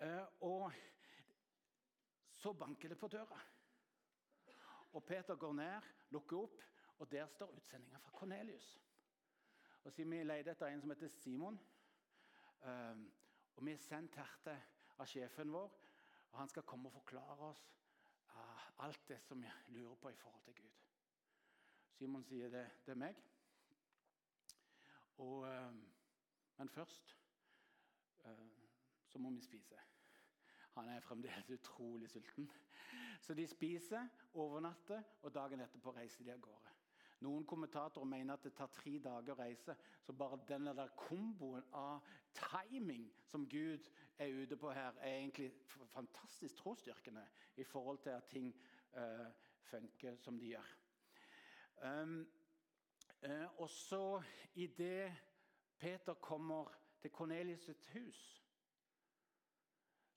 Eh, 0.00 0.26
og 0.40 0.72
så 2.34 2.52
banker 2.52 2.88
det 2.88 2.98
på 2.98 3.08
døra. 3.08 3.40
Og 4.92 5.04
Peter 5.04 5.34
går 5.34 5.52
ned, 5.52 5.82
lukker 6.10 6.36
opp, 6.36 6.62
og 6.98 7.10
der 7.12 7.26
står 7.26 7.46
utsendinga 7.46 7.98
fra 7.98 8.10
Kornelius. 8.10 8.80
Og 9.84 9.92
så 9.92 10.04
Vi 10.04 10.22
leter 10.22 10.50
etter 10.50 10.66
en 10.66 10.80
som 10.80 10.90
heter 10.90 11.08
Simon. 11.08 11.60
Um, 12.64 13.12
og 13.56 13.64
Vi 13.64 13.72
er 13.72 13.76
sendt 13.76 14.14
her 14.14 14.38
til 14.42 14.60
av 14.98 15.06
sjefen 15.06 15.52
vår, 15.52 15.72
og 16.30 16.38
han 16.38 16.48
skal 16.48 16.62
komme 16.62 16.88
og 16.88 16.92
forklare 16.92 17.50
oss 17.50 17.64
uh, 18.30 18.84
alt 18.84 19.08
det 19.08 19.20
som 19.22 19.42
vi 19.42 19.50
lurer 19.68 19.94
på 19.94 20.08
i 20.08 20.16
forhold 20.16 20.42
til 20.44 20.54
Gud. 20.54 20.70
Simon 21.90 22.24
sier 22.24 22.48
det, 22.50 22.64
det 22.86 22.92
er 22.94 23.00
meg. 23.02 23.18
Og, 25.18 25.44
um, 25.48 25.82
men 26.56 26.68
først 26.68 27.16
uh, 28.24 28.48
så 29.06 29.18
må 29.18 29.30
vi 29.30 29.40
spise. 29.40 29.78
Han 30.74 30.88
er 30.88 31.00
fremdeles 31.00 31.50
utrolig 31.50 32.10
sulten. 32.10 32.50
Så 33.20 33.34
de 33.34 33.46
spiser, 33.46 34.08
overnatter, 34.34 35.02
og 35.22 35.34
dagen 35.34 35.60
etterpå 35.60 35.92
reiser 35.94 36.24
de 36.24 36.32
av 36.32 36.40
gårde. 36.40 36.73
Noen 37.20 37.46
kommentatorer 37.46 38.06
mener 38.06 38.34
at 38.34 38.44
det 38.44 38.54
tar 38.56 38.72
tre 38.74 38.98
dager 38.98 39.32
å 39.34 39.38
reise. 39.38 39.76
Så 40.02 40.12
bare 40.12 40.40
denne 40.48 40.74
der 40.76 40.92
komboen 40.98 41.64
av 41.72 42.04
timing 42.34 43.06
som 43.24 43.46
Gud 43.48 43.90
er 44.18 44.34
ute 44.42 44.56
på 44.56 44.72
her, 44.74 44.98
er 45.00 45.20
egentlig 45.20 45.52
fantastisk 45.92 46.56
trosstyrkende 46.56 47.26
i 47.56 47.64
forhold 47.64 48.02
til 48.02 48.16
at 48.16 48.28
ting 48.30 48.50
uh, 48.96 49.28
funker 49.70 50.16
som 50.16 50.38
de 50.38 50.52
gjør. 50.54 50.72
Um, 51.84 52.18
uh, 53.22 53.60
og 53.62 53.68
så 53.70 54.22
idet 54.54 55.12
Peter 55.78 56.14
kommer 56.14 56.72
til 57.00 57.10
Kornelius' 57.14 57.66
sitt 57.66 57.86
hus 57.94 58.44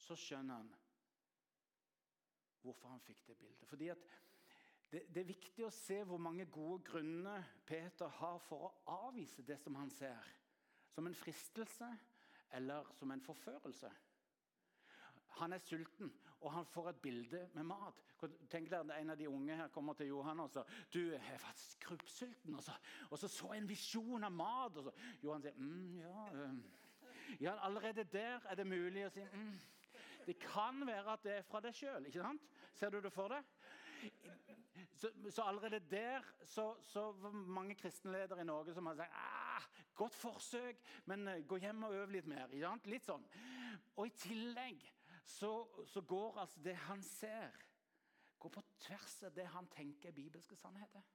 så 0.08 0.16
skjønner 0.16 0.62
han 0.62 0.70
hvorfor 2.63 2.92
han 2.92 3.04
fikk 3.04 3.25
det 3.27 3.38
bildet. 3.39 3.68
Fordi 3.68 3.89
det, 4.91 5.01
det, 5.13 5.22
er 5.22 5.32
viktig 5.34 5.65
å 5.67 5.74
se 5.74 6.00
hvor 6.08 6.20
mange 6.22 6.46
gode 6.51 6.84
grunner 6.88 7.44
Peter 7.67 8.12
har 8.22 8.38
for 8.48 8.70
å 8.70 9.00
avvise 9.08 9.44
det 9.44 9.58
som 9.60 9.75
han 9.75 9.91
ser. 9.91 10.29
Som 10.96 11.10
en 11.10 11.17
fristelse 11.17 11.89
eller 12.56 12.88
som 12.96 13.12
en 13.12 13.22
forførelse. 13.22 13.91
Han 15.38 15.53
er 15.53 15.62
sulten, 15.62 16.10
og 16.41 16.53
han 16.53 16.65
får 16.65 16.89
et 16.89 17.01
bilde 17.01 17.41
med 17.53 17.67
mat. 17.67 18.00
Tenk 18.50 18.72
deg 18.72 18.79
at 18.79 18.96
En 18.98 19.12
av 19.13 19.17
de 19.20 19.27
unge 19.29 19.56
her 19.56 19.67
kommer 19.70 19.94
til 19.94 20.08
Johan 20.10 20.39
og 20.41 20.50
sier 20.50 20.79
du 20.94 21.13
er 21.13 21.38
faktisk 21.38 21.75
skrubbsulten. 21.77 22.56
Og 22.56 22.63
så, 22.63 22.74
og 23.12 23.20
så 23.20 23.27
så 23.27 23.51
en 23.53 23.70
visjon 23.70 24.24
av 24.24 24.34
mat. 24.34 24.77
Og 24.77 24.88
så, 24.88 24.94
Johan 25.24 25.44
sier 25.44 25.53
mm, 25.58 26.00
ja, 26.00 26.27
øh. 26.34 26.56
ja, 27.39 27.58
Allerede 27.67 28.03
der 28.03 28.39
er 28.50 28.56
det 28.56 28.67
mulig 28.67 29.06
å 29.06 29.12
si 29.13 29.25
mm, 29.27 29.51
det 30.27 30.39
kan 30.39 30.82
være 30.88 31.13
at 31.13 31.24
det 31.24 31.38
er 31.38 31.46
fra 31.48 31.62
deg 31.63 31.75
sjøl. 31.75 32.10
Ser 32.74 32.89
du 32.89 33.01
det 33.01 33.13
for 33.13 33.32
deg? 33.32 33.46
Så, 34.98 35.12
så 35.30 35.44
allerede 35.46 35.80
der 35.80 36.25
så, 36.44 36.72
så 36.82 37.12
mange 37.32 37.75
kristenledere 37.75 38.42
i 38.42 38.48
Norge 38.50 38.74
som 38.74 38.86
har 38.89 38.96
sagt 38.98 39.13
ah, 39.13 39.68
godt 39.96 40.16
forsøk, 40.16 40.82
men 41.06 41.27
eh, 41.27 41.44
gå 41.46 41.60
hjem 41.62 41.84
og 41.84 41.94
øv 41.94 42.16
litt 42.16 42.30
mer. 42.30 42.50
Litt 42.86 43.06
sånn. 43.06 43.25
Og 43.96 44.10
i 44.10 44.16
tillegg 44.18 44.82
så, 45.27 45.51
så 45.86 46.01
går 46.01 46.42
altså 46.42 46.63
det 46.66 46.75
han 46.88 47.04
ser, 47.06 47.54
går 48.39 48.54
på 48.58 48.66
tvers 48.88 49.22
av 49.27 49.38
det 49.38 49.46
han 49.54 49.70
tenker 49.74 50.10
er 50.10 50.18
bibelske 50.18 50.58
sannheter. 50.58 51.06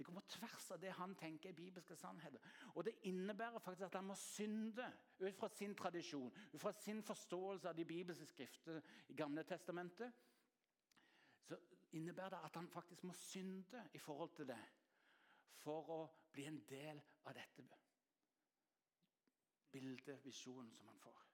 Det 0.00 0.06
går 0.06 0.14
på 0.16 0.20
tvers 0.32 0.70
av 0.72 0.78
det 0.80 0.94
han 0.96 1.14
tenker 1.20 1.50
er 1.50 1.56
bibelske 1.58 1.96
sannheter. 1.98 2.40
Og 2.72 2.86
det 2.86 2.94
innebærer 3.10 3.60
faktisk 3.60 3.84
at 3.84 3.98
han 3.98 4.06
må 4.08 4.14
synde 4.16 4.86
ut 5.20 5.36
fra 5.36 5.50
sin 5.52 5.74
tradisjon, 5.76 6.30
ut 6.54 6.60
fra 6.62 6.72
sin 6.72 7.02
forståelse 7.04 7.68
av 7.68 7.76
de 7.76 7.84
bibelske 7.84 8.26
skrifter 8.30 8.80
i 9.12 9.16
Gamle 9.18 9.44
testamentet. 9.44 10.16
Innebærer 11.92 12.28
det 12.28 12.40
at 12.44 12.56
han 12.56 12.68
faktisk 12.68 13.04
må 13.04 13.12
synde 13.12 13.88
i 13.92 13.98
forhold 13.98 14.30
til 14.36 14.46
det 14.48 14.60
for 15.60 15.90
å 15.90 16.00
bli 16.32 16.46
en 16.46 16.60
del 16.68 17.00
av 17.26 17.34
dette 17.36 17.66
bildet, 19.70 20.24
visjonen, 20.24 20.70
som 20.74 20.86
han 20.88 21.00
får. 21.02 21.26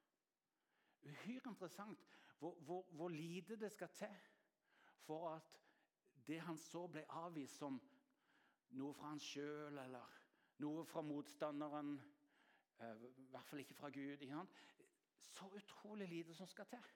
Uhyre 1.07 1.51
interessant 1.53 2.07
hvor, 2.39 2.55
hvor, 2.55 2.83
hvor 2.91 3.09
lite 3.09 3.57
det 3.57 3.71
skal 3.73 3.89
til 3.89 4.17
for 5.07 5.29
at 5.37 5.61
det 6.27 6.41
han 6.43 6.59
så 6.59 6.87
ble 6.91 7.05
avvist 7.09 7.61
som 7.61 7.79
noe 8.77 8.95
fra 8.97 9.13
han 9.13 9.23
sjøl 9.23 9.79
eller 9.79 10.17
noe 10.65 10.85
fra 10.89 11.03
motstanderen, 11.05 11.97
eh, 12.81 13.05
i 13.13 13.29
hvert 13.31 13.49
fall 13.49 13.63
ikke 13.63 13.77
fra 13.79 13.91
Gud. 13.95 14.25
Så 15.21 15.49
utrolig 15.55 16.09
lite 16.09 16.35
som 16.35 16.49
skal 16.51 16.67
til. 16.67 16.89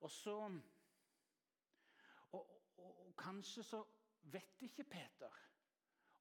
Og 0.00 0.10
så 0.10 0.36
kanskje 3.18 3.62
så 3.66 3.82
vet 4.32 4.62
ikke 4.62 4.84
Peter 4.84 5.40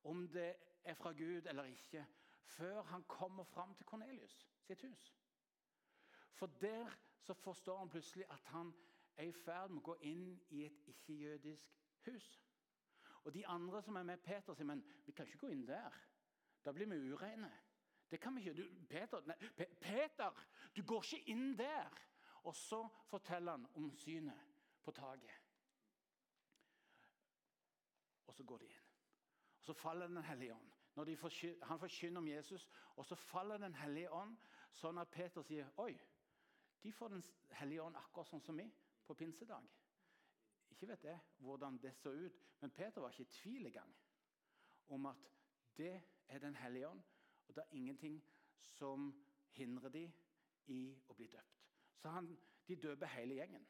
om 0.04 0.28
det 0.32 0.56
er 0.84 0.94
fra 0.94 1.12
Gud 1.12 1.48
eller 1.50 1.64
ikke, 1.64 2.06
før 2.44 2.82
han 2.82 3.04
kommer 3.04 3.44
fram 3.44 3.76
til 3.76 3.86
Kornelius 3.86 4.48
sitt 4.64 4.82
hus. 4.82 5.16
For 6.34 6.48
der 6.62 6.92
så 7.20 7.34
forstår 7.34 7.78
han 7.80 7.90
plutselig 7.90 8.26
at 8.32 8.44
han 8.46 8.74
er 9.18 9.24
i 9.24 9.32
ferd 9.32 9.72
med 9.74 9.82
å 9.82 9.88
gå 9.92 9.96
inn 10.06 10.28
i 10.54 10.64
et 10.68 10.84
ikke-jødisk 10.88 11.80
hus. 12.06 12.28
Og 13.24 13.34
De 13.34 13.48
andre 13.48 13.82
som 13.82 13.96
er 13.96 14.04
med 14.04 14.22
Peter, 14.24 14.54
sier 14.56 14.68
men 14.70 14.84
vi 15.06 15.12
kan 15.12 15.28
ikke 15.28 15.42
gå 15.42 15.50
inn 15.52 15.66
der. 15.68 15.96
Da 16.64 16.72
blir 16.72 16.88
vi 16.88 17.12
ureine. 17.12 17.52
Det 18.12 18.20
kan 18.22 18.36
vi 18.36 18.46
ikke. 18.46 18.62
Du, 18.62 18.86
Peter, 18.90 19.26
nei, 19.28 19.36
Peter, 19.82 20.46
du 20.76 20.84
går 20.84 21.04
ikke 21.04 21.34
inn 21.34 21.58
der! 21.58 22.04
Og 22.48 22.56
så 22.56 22.80
forteller 23.10 23.58
han 23.58 23.68
om 23.76 23.90
synet 23.92 24.40
på 24.84 24.92
taket. 24.96 25.47
Og 28.28 28.36
så 28.36 28.44
går 28.44 28.58
de 28.58 28.66
inn. 28.72 28.90
Og 29.58 29.64
Så 29.64 29.74
faller 29.74 30.08
Den 30.08 30.24
hellige 30.24 30.56
ånd. 30.56 30.72
Får, 31.18 31.66
han 31.66 31.80
forkynner 31.80 32.18
om 32.18 32.28
Jesus, 32.28 32.70
og 32.96 33.06
så 33.06 33.16
faller 33.16 33.58
Den 33.58 33.76
hellige 33.76 34.12
ånd, 34.12 34.38
sånn 34.72 34.98
at 34.98 35.12
Peter 35.12 35.42
sier 35.46 35.70
Oi, 35.78 35.94
de 36.84 36.92
får 36.92 37.08
Den 37.08 37.24
hellige 37.52 37.84
ånd 37.84 37.96
akkurat 37.96 38.30
sånn 38.30 38.42
som 38.42 38.58
vi 38.58 38.66
på 39.06 39.14
pinsedag. 39.14 39.68
Ikke 40.72 40.88
vet 40.88 41.04
jeg 41.04 41.20
hvordan 41.38 41.78
det 41.82 41.94
så 41.96 42.12
ut, 42.12 42.42
men 42.62 42.72
Peter 42.72 43.02
var 43.02 43.14
ikke 43.14 43.24
i 43.24 43.36
tvil 43.42 43.66
engang 43.66 43.94
om 44.88 45.06
at 45.06 45.30
det 45.78 45.94
er 46.28 46.40
Den 46.40 46.56
hellige 46.56 46.88
ånd, 46.88 47.02
og 47.48 47.56
det 47.56 47.64
er 47.64 47.76
ingenting 47.76 48.24
som 48.60 49.12
hindrer 49.52 49.90
dem 49.90 50.14
i 50.68 50.82
å 51.08 51.14
bli 51.14 51.28
døpt. 51.32 51.64
Så 51.98 52.10
han, 52.10 52.28
de 52.68 52.76
døper 52.76 53.06
hele 53.16 53.38
gjengen. 53.40 53.68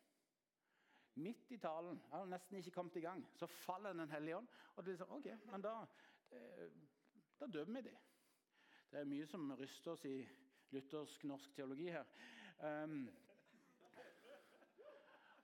Midt 1.17 1.51
i 1.51 1.57
talen, 1.57 1.97
jeg 1.97 2.13
har 2.13 2.27
nesten 2.29 2.59
ikke 2.59 2.71
kommet 2.75 2.95
i 2.99 3.01
gang, 3.01 3.23
så 3.33 3.47
faller 3.49 3.93
Den 3.93 4.11
hellige 4.11 4.37
ånd. 4.37 4.47
Og 4.75 4.85
det 4.85 4.93
er 4.93 4.99
sånn, 5.01 5.15
ok, 5.17 5.31
men 5.51 5.63
da, 5.65 5.73
det, 6.29 6.41
da 7.39 7.47
dømmer 7.49 7.81
vi 7.81 7.93
dem. 7.95 8.03
Det 8.91 8.99
er 8.99 9.09
mye 9.09 9.25
som 9.27 9.49
ryster 9.57 9.95
oss 9.95 10.05
i 10.05 10.17
luthersk 10.75 11.23
norsk 11.27 11.55
teologi 11.55 11.89
her. 11.91 12.05
Um, 12.59 13.07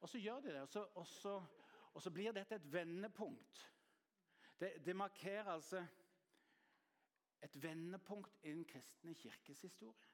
og 0.01 0.09
så 0.09 0.19
gjør 0.19 0.39
de 0.39 0.53
det, 0.53 0.61
og 0.61 0.67
så, 0.69 0.85
og 0.95 1.07
så, 1.07 1.33
og 1.93 2.01
så 2.01 2.11
blir 2.11 2.31
dette 2.35 2.55
et 2.55 2.73
vendepunkt. 2.73 3.69
Det, 4.59 4.73
det, 4.85 4.95
markerer 4.95 5.51
altså 5.51 5.85
et 7.41 7.63
vendepunkt 7.63 8.39
i 8.43 8.51
den 8.51 8.65
kristne 8.65 9.13
kirkes 9.15 9.61
historie. 9.61 10.09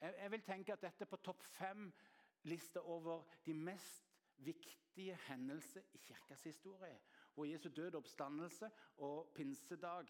Jeg, 0.00 0.14
jeg 0.18 0.30
vil 0.30 0.42
tenke 0.42 0.72
at 0.72 0.82
dette 0.82 1.04
er 1.04 1.10
på 1.10 1.16
topp 1.16 1.42
fem-lista 1.42 2.80
over 2.80 3.24
de 3.46 3.54
mest 3.54 4.07
viktige 4.38 5.14
hendelser 5.28 5.82
i 5.92 5.98
kirkas 5.98 6.42
historie. 6.42 7.00
Hvor 7.34 7.44
Jesu 7.44 7.68
død, 7.68 7.94
oppstandelse 7.94 8.70
og 8.96 9.32
pinsedag 9.34 10.06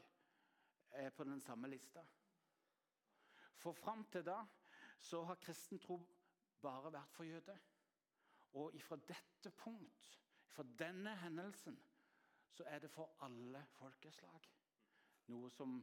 er 0.91 1.11
på 1.11 1.25
den 1.25 1.41
samme 1.41 1.69
lista. 1.69 2.05
For 3.57 3.73
fram 3.73 4.05
til 4.05 4.25
da 4.27 4.45
så 4.99 5.23
har 5.25 5.35
kristen 5.35 5.79
tro 5.79 5.99
bare 6.63 6.93
vært 6.93 7.15
for 7.15 7.25
jøder. 7.25 7.59
Og 8.53 8.75
ifra 8.75 8.97
dette 8.97 9.51
punkt, 9.51 10.15
fra 10.47 10.65
denne 10.79 11.17
hendelsen, 11.17 11.83
så 12.51 12.65
er 12.67 12.79
det 12.79 12.91
for 12.91 13.15
alle 13.21 13.67
folkeslag. 13.77 14.49
Noe 15.29 15.51
som 15.51 15.83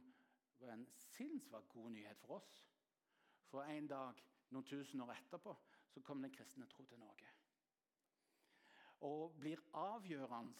var 0.58 0.72
en 0.74 0.86
sinnssykt 0.92 1.68
god 1.68 1.90
nyhet 1.90 2.18
for 2.18 2.40
oss. 2.40 2.66
For 3.46 3.62
en 3.62 3.86
dag, 3.88 4.20
noen 4.50 4.66
tusen 4.66 5.00
år 5.00 5.14
etterpå, 5.14 5.54
så 5.88 6.02
kom 6.02 6.22
den 6.22 6.34
kristne 6.34 6.66
tro 6.66 6.84
til 6.84 6.98
Norge. 6.98 7.30
Og 9.04 9.34
blir 9.40 9.60
avgjørende 9.74 10.54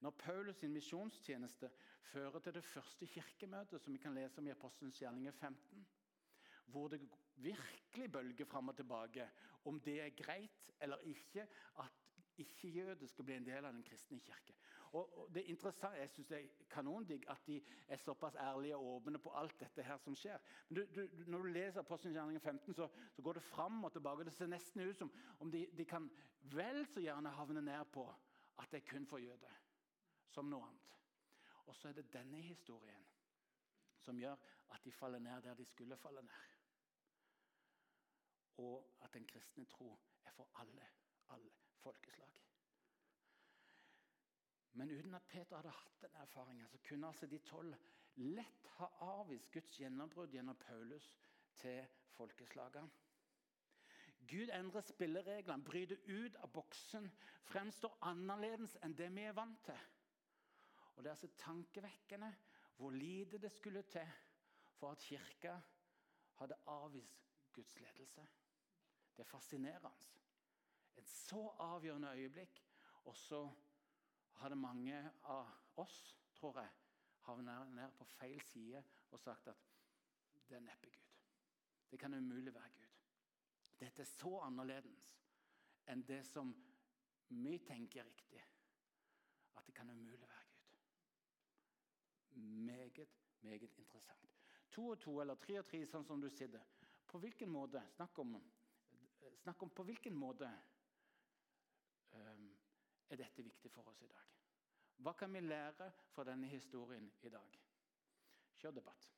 når 0.00 0.14
Paulus' 0.22 0.52
sin 0.60 0.72
misjonstjeneste 0.72 1.68
fører 2.12 2.38
til 2.40 2.54
det 2.54 2.64
første 2.64 3.06
kirkemøtet, 3.06 3.80
som 3.82 3.92
vi 3.92 3.98
kan 4.00 4.14
lese 4.16 4.38
om 4.40 4.46
i 4.46 4.50
Apostelens 4.54 4.98
gjerninger 4.98 5.32
15 5.32 5.86
hvor 6.70 6.88
det 6.88 7.00
virkelig 7.36 8.12
bølger 8.12 8.44
fram 8.46 8.68
og 8.68 8.76
tilbake 8.76 9.28
om 9.64 9.80
det 9.80 10.00
er 10.00 10.10
greit 10.24 10.70
eller 10.80 10.96
ikke 10.96 11.46
at 11.78 11.92
ikke-jøder 12.38 13.06
skal 13.06 13.24
bli 13.24 13.34
en 13.36 13.46
del 13.46 13.64
av 13.64 13.72
den 13.74 13.82
kristne 13.84 14.20
kirke. 14.20 14.54
Og, 14.92 15.28
det 15.34 15.42
er 15.42 15.48
interessant, 15.52 15.96
Jeg 15.96 16.10
synes 16.10 16.28
det 16.28 16.38
er 16.38 16.64
kanondigg 16.70 17.30
at 17.30 17.46
de 17.46 17.62
er 17.88 17.96
såpass 17.96 18.34
ærlige 18.34 18.76
og 18.76 18.86
åpne 18.86 19.18
på 19.18 19.30
alt 19.30 19.60
dette 19.60 19.82
her 19.82 19.98
som 19.98 20.14
skjer. 20.14 20.38
Men 20.68 20.76
du, 20.76 20.86
du, 20.94 21.08
når 21.26 21.38
du 21.38 21.48
leser 21.48 21.80
Apostelgjerningen 21.80 22.40
15, 22.40 22.74
så, 22.74 22.88
så, 23.12 23.22
går 23.22 23.32
det 23.32 23.42
fram 23.42 23.84
og 23.84 23.92
tilbake. 23.92 24.24
Det 24.24 24.32
ser 24.32 24.46
nesten 24.46 24.80
ut 24.80 24.98
som 24.98 25.12
om 25.38 25.50
de, 25.50 25.66
de 25.78 25.84
kan 25.84 26.10
vel 26.40 26.86
så 26.86 27.00
gjerne 27.00 27.30
havne 27.30 27.62
ned 27.62 27.84
på 27.92 28.08
at 28.58 28.70
det 28.70 28.82
er 28.82 28.90
kun 28.90 29.06
for 29.06 29.18
jøder 29.18 29.60
som 30.26 30.50
noe 30.50 30.66
annet. 30.66 30.96
Og 31.66 31.76
så 31.76 31.88
er 31.88 31.92
det 31.92 32.12
denne 32.12 32.40
historien 32.42 33.06
som 33.98 34.18
gjør 34.18 34.36
at 34.70 34.84
de 34.84 34.92
faller 34.92 35.18
ned 35.18 35.42
der 35.42 35.54
de 35.54 35.64
skulle 35.64 35.96
falle 35.96 36.22
ned 36.22 36.50
og 38.60 38.96
at 39.02 39.14
den 39.14 39.26
kristne 39.26 39.64
tro 39.64 39.98
er 40.24 40.30
for 40.30 40.48
alle, 40.54 40.86
alle 41.28 41.50
folkeslag. 41.76 42.49
Men 44.72 44.90
uten 44.90 45.14
at 45.14 45.26
Peter 45.28 45.56
hadde 45.56 45.72
hatt 45.74 46.02
den 46.02 46.14
erfaringen, 46.22 46.68
så 46.68 46.78
kunne 46.88 47.06
altså 47.06 47.26
de 47.26 47.38
tolv 47.38 47.76
lett 48.16 48.68
ha 48.78 48.88
avvist 49.20 49.50
Guds 49.52 49.78
gjennombrudd 49.80 50.34
gjennom 50.34 50.58
Paulus 50.60 51.06
til 51.60 51.86
folkeslagene. 52.16 52.90
Gud 54.30 54.52
endrer 54.54 54.84
spillereglene, 54.84 55.64
bryter 55.64 55.98
ut 56.06 56.36
av 56.44 56.52
boksen, 56.54 57.08
fremstår 57.50 57.96
annerledes 58.06 58.76
enn 58.84 58.94
det 58.94 59.08
vi 59.16 59.24
er 59.26 59.34
vant 59.34 59.62
til. 59.66 59.86
Og 60.94 61.02
Det 61.02 61.08
er 61.08 61.16
altså 61.16 61.32
tankevekkende 61.40 62.28
hvor 62.76 62.94
lite 62.94 63.38
det 63.40 63.50
skulle 63.52 63.82
til 63.82 64.06
for 64.76 64.92
at 64.92 65.02
kirka 65.04 65.56
hadde 66.40 66.56
avvist 66.66 67.26
Guds 67.52 67.80
ledelse. 67.80 68.26
Det 69.16 69.24
er 69.24 69.28
fascinerende. 69.28 69.90
Et 70.96 71.08
så 71.08 71.42
avgjørende 71.58 72.12
øyeblikk. 72.14 72.62
Og 73.04 73.16
så 73.16 73.40
hadde 74.40 74.56
mange 74.56 75.00
av 75.28 75.48
oss, 75.80 75.98
tror 76.36 76.60
jeg, 76.60 76.70
havnet 77.26 77.74
ned 77.76 77.92
på 77.98 78.06
feil 78.16 78.40
side 78.48 78.82
og 79.10 79.20
sagt 79.20 79.50
at 79.52 79.66
det 80.48 80.56
er 80.56 80.64
neppe 80.64 80.90
Gud. 80.90 81.08
Det 81.90 81.98
kan 82.00 82.14
umulig 82.14 82.54
være 82.54 82.70
Gud. 82.74 82.86
Dette 83.80 84.02
er 84.02 84.08
så 84.08 84.32
annerledes 84.44 85.10
enn 85.90 86.02
det 86.06 86.22
som 86.28 86.52
vi 87.30 87.58
tenker 87.66 88.02
er 88.02 88.08
riktig. 88.10 88.42
At 89.56 89.66
det 89.66 89.74
kan 89.74 89.90
umulig 89.90 90.28
være 90.28 90.46
Gud. 90.50 90.78
Meget, 92.66 93.08
meget 93.40 93.62
interessant. 93.62 94.30
To 94.70 94.88
og 94.88 95.00
to 95.00 95.20
eller 95.20 95.34
tre 95.34 95.58
og 95.58 95.66
tre, 95.66 95.82
sånn 95.86 96.06
som 96.06 96.20
du 96.22 96.28
sitter. 96.30 96.62
På 97.06 97.18
hvilken 97.18 97.50
måte? 97.50 97.82
Snakk 97.96 98.18
om 98.22 98.36
Snakk 99.40 99.62
om 99.62 99.70
på 99.70 99.84
hvilken 99.88 100.14
måte 100.16 100.48
er 103.10 103.18
dette 103.18 103.42
viktig 103.42 103.70
for 103.74 103.88
oss 103.90 104.02
i 104.02 104.08
dag. 104.10 104.26
Hva 105.00 105.14
kan 105.18 105.32
vi 105.32 105.40
lære 105.40 105.88
fra 106.14 106.24
denne 106.28 106.46
historien 106.50 107.08
i 107.22 107.32
dag? 107.32 107.56
Kjør 108.60 108.76
debatt. 108.76 109.08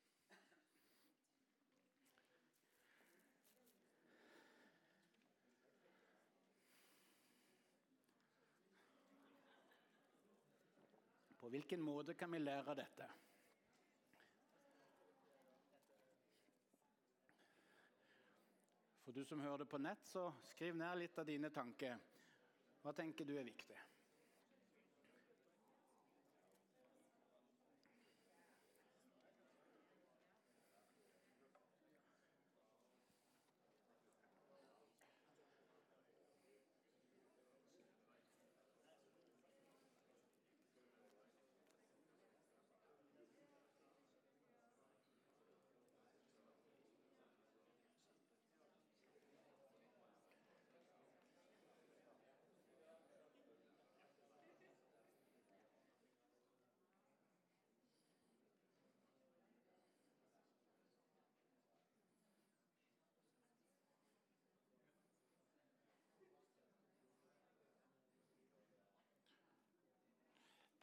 På 11.42 11.50
hvilken 11.50 11.82
måte 11.82 12.14
kan 12.14 12.30
vi 12.32 12.38
lære 12.38 12.74
dette? 12.78 13.10
For 19.02 19.12
du 19.12 19.24
som 19.26 19.40
hører 19.42 19.64
det 19.64 19.68
på 19.68 19.82
nett, 19.82 20.06
så 20.06 20.30
skriv 20.54 20.78
ned 20.78 21.02
litt 21.02 21.18
av 21.18 21.26
dine 21.26 21.50
tanker. 21.50 21.98
Hva 22.82 22.92
tenker 22.98 23.24
du 23.24 23.36
er 23.38 23.46
viktig? 23.46 23.78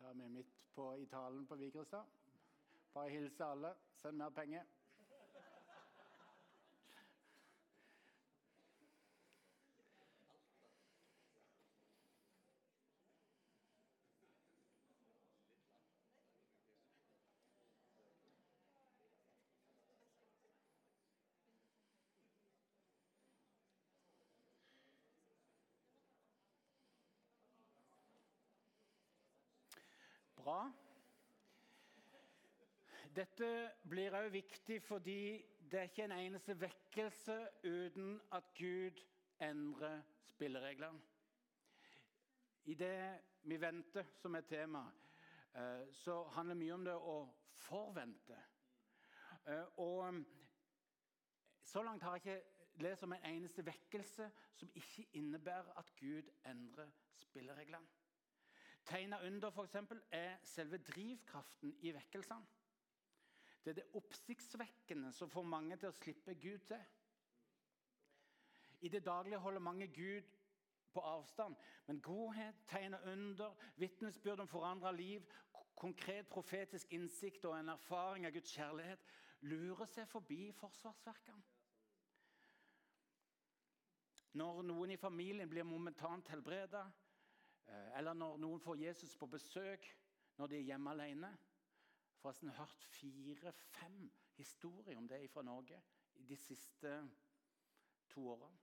Da 0.10 0.14
er 0.24 0.30
midt 0.30 0.54
på 0.74 0.96
i 0.96 1.06
talen 1.06 1.48
på 1.48 1.56
Vigrestad. 1.56 2.04
Bare 2.94 3.10
hilse 3.10 3.46
alle. 3.46 3.74
Send 3.96 4.18
mer 4.18 4.30
penger. 4.30 4.64
Bra. 30.50 30.64
Dette 33.14 33.48
blir 33.86 34.16
òg 34.18 34.32
viktig 34.34 34.80
fordi 34.82 35.18
det 35.70 35.78
er 35.78 35.92
ikke 35.92 36.08
en 36.08 36.16
eneste 36.16 36.56
vekkelse 36.58 37.36
uten 37.68 38.16
at 38.34 38.48
Gud 38.58 38.98
endrer 39.46 40.00
spillereglene. 40.32 41.04
I 42.66 42.78
det 42.82 42.96
vi 43.46 43.60
venter, 43.62 44.10
som 44.18 44.40
er 44.40 44.48
tema, 44.50 44.82
eh, 45.54 45.86
så 45.94 46.18
handler 46.34 46.58
mye 46.64 46.80
om 46.80 46.90
det 46.90 46.98
å 46.98 47.16
forvente. 47.68 48.42
Eh, 49.46 49.80
og 49.86 50.26
så 51.62 51.86
langt 51.86 52.10
har 52.10 52.18
jeg 52.18 52.26
ikke 52.26 52.82
lest 52.88 53.06
om 53.06 53.14
en 53.14 53.32
eneste 53.36 53.70
vekkelse 53.70 54.32
som 54.58 54.74
ikke 54.74 55.12
innebærer 55.14 55.78
at 55.78 55.94
Gud 56.02 56.34
endrer 56.42 56.90
spillereglene. 57.22 57.99
Tegn 58.90 59.14
av 59.14 59.26
under 59.26 59.52
for 59.54 59.68
eksempel, 59.70 60.02
er 60.12 60.40
selve 60.44 60.80
drivkraften 60.82 61.76
i 61.86 61.92
vekkelsene. 61.94 62.48
Det 63.64 63.72
er 63.74 63.82
det 63.82 64.00
oppsiktsvekkende 64.00 65.12
som 65.14 65.30
får 65.30 65.46
mange 65.46 65.78
til 65.78 65.92
å 65.92 65.98
slippe 65.98 66.34
Gud 66.42 66.64
til. 66.72 66.82
I 68.82 68.90
det 68.90 69.04
daglige 69.06 69.42
holder 69.44 69.62
mange 69.62 69.88
Gud 69.94 70.26
på 70.94 71.04
avstand, 71.06 71.56
men 71.86 72.02
godhet, 72.02 72.64
tegn 72.66 72.96
under, 73.12 73.54
vitnesbyrd 73.78 74.40
om 74.40 74.48
forandra 74.50 74.92
liv, 74.96 75.26
konkret 75.76 76.30
profetisk 76.32 76.94
innsikt 76.94 77.46
og 77.46 77.60
en 77.60 77.76
erfaring 77.76 78.26
av 78.26 78.34
Guds 78.34 78.56
kjærlighet 78.56 79.04
lurer 79.48 79.88
seg 79.88 80.10
forbi 80.12 80.50
forsvarsverkene. 80.58 81.44
Når 84.40 84.64
noen 84.64 84.92
i 84.94 85.00
familien 85.00 85.50
blir 85.50 85.66
momentant 85.66 86.28
helbreda, 86.30 86.84
eller 87.98 88.14
når 88.14 88.38
noen 88.42 88.62
får 88.64 88.82
Jesus 88.82 89.16
på 89.18 89.28
besøk 89.30 89.86
når 90.38 90.48
de 90.48 90.58
er 90.58 90.68
hjemme 90.72 90.92
alene. 90.92 91.30
Forresten 92.20 92.50
hørt 92.50 92.86
fire-fem 92.92 94.12
historier 94.36 94.98
om 94.98 95.08
det 95.08 95.30
fra 95.32 95.44
Norge 95.44 95.82
de 96.28 96.38
siste 96.38 96.94
to 98.10 98.28
årene. 98.30 98.58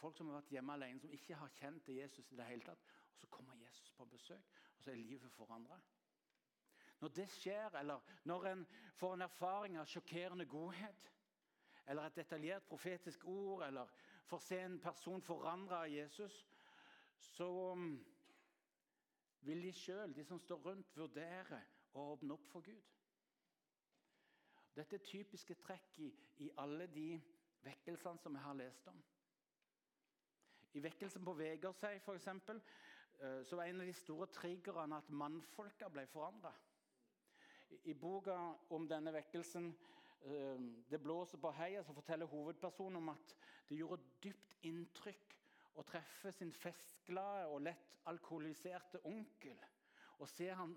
Folk 0.00 0.16
som 0.16 0.30
har 0.30 0.40
vært 0.40 0.52
hjemme 0.54 0.72
alene, 0.72 1.00
som 1.00 1.12
ikke 1.12 1.36
har 1.36 1.52
kjent 1.58 1.84
til 1.84 1.98
Jesus 2.00 2.32
i 2.32 2.36
det 2.36 2.46
hele 2.48 2.64
tatt. 2.64 2.84
Og 3.12 3.18
så 3.20 3.28
kommer 3.28 3.58
Jesus 3.60 3.92
på 3.92 4.06
besøk, 4.08 4.46
og 4.76 4.82
så 4.82 4.90
er 4.90 5.02
livet 5.02 5.32
forandra. 5.32 5.76
Når 7.00 7.08
det 7.08 7.26
skjer, 7.30 7.76
eller 7.78 8.00
når 8.24 8.46
en 8.46 8.66
får 8.96 9.14
en 9.14 9.26
erfaring 9.26 9.76
av 9.78 9.88
sjokkerende 9.88 10.46
godhet, 10.46 11.12
eller 11.86 12.06
et 12.06 12.16
detaljert 12.16 12.64
profetisk 12.68 13.24
ord, 13.24 13.66
eller 13.66 13.92
får 14.24 14.38
se 14.38 14.60
en 14.62 14.80
person 14.80 15.22
forandra 15.22 15.82
av 15.84 15.92
Jesus, 15.92 16.46
så 17.20 17.48
um, 17.72 18.06
vil 19.40 19.62
de 19.62 19.72
sjøl, 19.72 20.14
de 20.14 20.24
som 20.24 20.40
står 20.40 20.62
rundt, 20.64 20.96
vurdere 20.96 21.60
å 21.92 22.10
åpne 22.14 22.34
opp 22.36 22.48
for 22.52 22.64
Gud. 22.64 22.96
Dette 24.76 24.96
er 24.96 25.04
typiske 25.04 25.56
trekk 25.60 25.98
i, 26.00 26.10
i 26.46 26.50
alle 26.62 26.86
de 26.94 27.08
vekkelsene 27.64 28.22
som 28.22 28.36
jeg 28.36 28.44
har 28.44 28.56
lest 28.56 28.86
om. 28.88 29.00
I 30.78 30.82
vekkelsen 30.84 31.24
på 31.26 31.34
Vegårshei 31.34 31.98
f.eks. 31.98 32.28
Eh, 33.20 33.40
så 33.44 33.56
var 33.56 33.64
en 33.66 33.82
av 33.82 33.88
de 33.88 33.94
store 33.98 34.28
triggerne 34.32 35.00
at 35.02 35.10
mannfolka 35.10 35.90
ble 35.92 36.06
forandra. 36.12 36.52
I, 37.84 37.94
boka 37.94 38.36
om 38.74 38.86
denne 38.88 39.12
vekkelsen 39.14 39.68
eh, 40.22 40.60
'Det 40.90 41.02
blåser 41.02 41.38
på 41.38 41.52
heia' 41.52 41.82
så 41.82 41.94
forteller 41.94 42.26
hovedpersonen 42.26 42.96
om 42.96 43.08
at 43.08 43.36
det 43.68 43.76
gjorde 43.76 44.02
dypt 44.22 44.56
inntrykk 44.62 45.29
å 45.78 45.84
treffe 45.86 46.32
sin 46.34 46.52
festglade 46.52 47.46
og 47.50 47.62
lett 47.66 48.00
alkoholiserte 48.10 49.02
onkel 49.08 49.58
og 50.20 50.28
se 50.28 50.50
han 50.52 50.74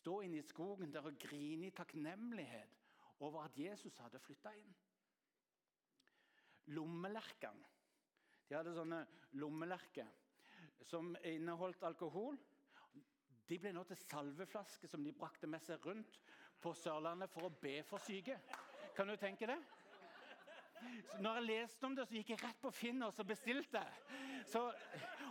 stå 0.00 0.20
inne 0.24 0.40
i 0.40 0.46
skogen 0.46 0.92
der 0.92 1.08
og 1.08 1.18
grine 1.20 1.68
i 1.68 1.74
takknemlighet 1.76 2.78
over 3.20 3.44
at 3.44 3.58
Jesus 3.58 3.98
hadde 4.00 4.20
flytta 4.22 4.52
inn. 4.56 4.70
Lommelerkene 6.72 7.68
de 8.48 8.56
hadde 8.56 8.72
sånne 8.74 9.04
lommelerker 9.38 10.08
som 10.88 11.12
inneholdt 11.28 11.84
alkohol. 11.86 12.38
De 13.46 13.58
ble 13.62 13.70
nå 13.74 13.84
til 13.86 13.98
salveflasker 14.00 14.90
som 14.90 15.04
de 15.04 15.12
brakte 15.14 15.46
med 15.50 15.62
seg 15.62 15.84
rundt 15.86 16.18
på 16.60 16.72
Sørlandet 16.74 17.30
for 17.30 17.46
å 17.46 17.52
be 17.62 17.76
for 17.86 18.02
syke. 18.02 18.40
Kan 18.96 19.10
du 19.10 19.14
tenke 19.20 19.46
det? 19.46 19.58
Når 21.20 21.34
jeg 21.38 21.46
leste 21.46 21.86
om 21.86 21.96
det, 21.96 22.06
så 22.08 22.16
gikk 22.16 22.30
jeg 22.32 22.42
rett 22.42 22.60
på 22.62 22.70
Finn 22.72 23.02
og 23.04 23.12
så 23.12 23.24
bestilte. 23.28 23.82
Så, 24.48 24.62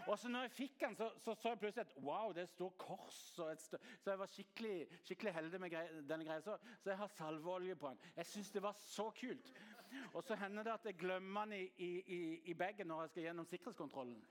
og 0.05 0.19
så 0.19 0.29
når 0.29 0.45
jeg 0.45 0.53
fikk 0.55 0.75
den, 0.83 0.97
så, 0.99 1.09
så, 1.23 1.33
så 1.35 1.53
jeg 1.53 1.61
plutselig 1.63 1.85
at 1.87 1.95
wow, 2.05 2.33
det 2.35 2.45
stort 2.49 2.77
kors. 2.81 3.17
Stå, 3.33 3.49
så 3.57 4.13
jeg 4.13 4.21
var 4.21 4.31
skikkelig, 4.31 4.75
skikkelig 5.07 5.33
heldig 5.39 5.61
med 5.63 5.73
grei, 5.73 5.85
denne 6.09 6.27
greia. 6.27 6.43
Så, 6.45 6.59
så, 6.83 6.91
jeg 6.91 6.99
har 7.01 7.11
salveolje 7.15 7.75
på 7.79 7.93
den. 7.93 8.05
Jeg 8.19 8.31
syns 8.33 8.53
det 8.55 8.63
var 8.63 8.77
så 8.83 9.09
kult. 9.17 9.51
Og 10.13 10.23
så 10.23 10.37
hender 10.37 10.67
det 10.67 10.75
at 10.77 10.85
jeg 10.91 10.99
glemmer 11.01 11.49
den 11.49 11.59
i, 11.59 11.65
i, 11.77 11.91
i, 12.19 12.21
i 12.51 12.57
bagen 12.57 12.91
når 12.91 13.07
jeg 13.07 13.15
skal 13.15 13.29
gjennom 13.29 13.49
sikkerhetskontrollen. 13.49 14.21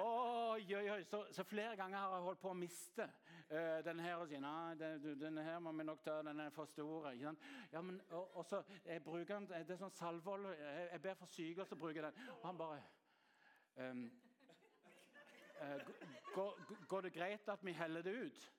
Oi, 0.00 0.64
oi, 0.74 0.86
oi. 0.90 1.02
Så, 1.04 1.44
flere 1.44 1.76
ganger 1.76 1.98
har 1.98 2.14
jeg 2.16 2.26
holdt 2.26 2.42
på 2.42 2.50
å 2.50 2.56
miste 2.56 3.06
uh, 3.50 3.80
denne 3.84 4.02
her 4.02 4.40
nei, 4.40 4.74
denne 5.20 5.42
her 5.42 5.58
må 5.58 5.72
vi 5.72 5.84
nok 5.84 6.02
ta, 6.04 6.20
den 6.22 6.40
er 6.40 6.50
for 6.54 6.70
stor. 6.70 7.10
Ja, 7.12 7.32
men, 7.82 8.00
og, 8.10 8.36
og 8.36 8.46
så 8.46 8.62
jeg 8.84 9.02
bruker 9.04 9.38
den, 9.38 9.48
Det 9.48 9.74
er 9.74 9.82
sånn 9.82 9.96
salveolje. 9.98 10.54
Jeg, 10.60 10.88
jeg, 10.92 11.02
ber 11.02 11.18
for 11.18 11.34
syke, 11.34 11.64
og 11.64 11.68
så 11.68 11.76
bruker 11.76 12.02
jeg 12.02 12.12
den. 12.12 12.30
Og 12.38 12.46
han 12.46 12.60
bare 12.60 12.80
um, 13.90 14.06
uh, 15.60 15.92
går, 16.34 16.64
går 16.88 17.08
det 17.08 17.14
greit 17.18 17.48
at 17.48 17.64
vi 17.64 17.76
heller 17.76 18.06
det 18.06 18.16
ut? 18.24 18.50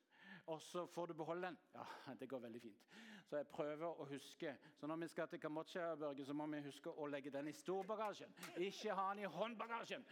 Og 0.46 0.62
så 0.62 0.86
får 0.86 1.06
du 1.06 1.14
beholde 1.14 1.48
den. 1.48 1.58
Ja, 1.74 2.14
det 2.20 2.30
går 2.30 2.40
veldig 2.40 2.62
fint. 2.62 2.86
Så 3.30 3.38
jeg 3.38 3.48
prøver 3.48 4.00
å 4.02 4.06
huske. 4.10 4.56
Så 4.76 4.88
når 4.88 4.96
vi 5.04 5.08
skal 5.08 5.28
til 5.30 5.40
Kambodsja, 5.40 5.96
så 6.26 6.34
må 6.36 6.48
vi 6.52 6.62
huske 6.66 6.92
å 6.92 7.08
legge 7.08 7.32
den 7.32 7.48
i 7.48 7.54
storbagasjen. 7.56 8.34
Ikke 8.58 8.96
ha 8.98 9.06
den 9.14 9.24
i 9.24 9.30
håndbagasjen. 9.32 10.04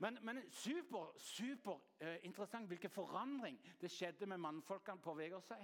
Men, 0.00 0.18
men 0.22 0.42
super, 0.50 1.12
super 1.20 1.78
eh, 2.00 2.16
interessant 2.26 2.68
hvilken 2.68 2.90
forandring 2.90 3.60
det 3.80 3.92
skjedde 3.92 4.26
med 4.26 4.42
mannfolkene 4.42 5.04
på 5.04 5.14
Vegårshei. 5.20 5.62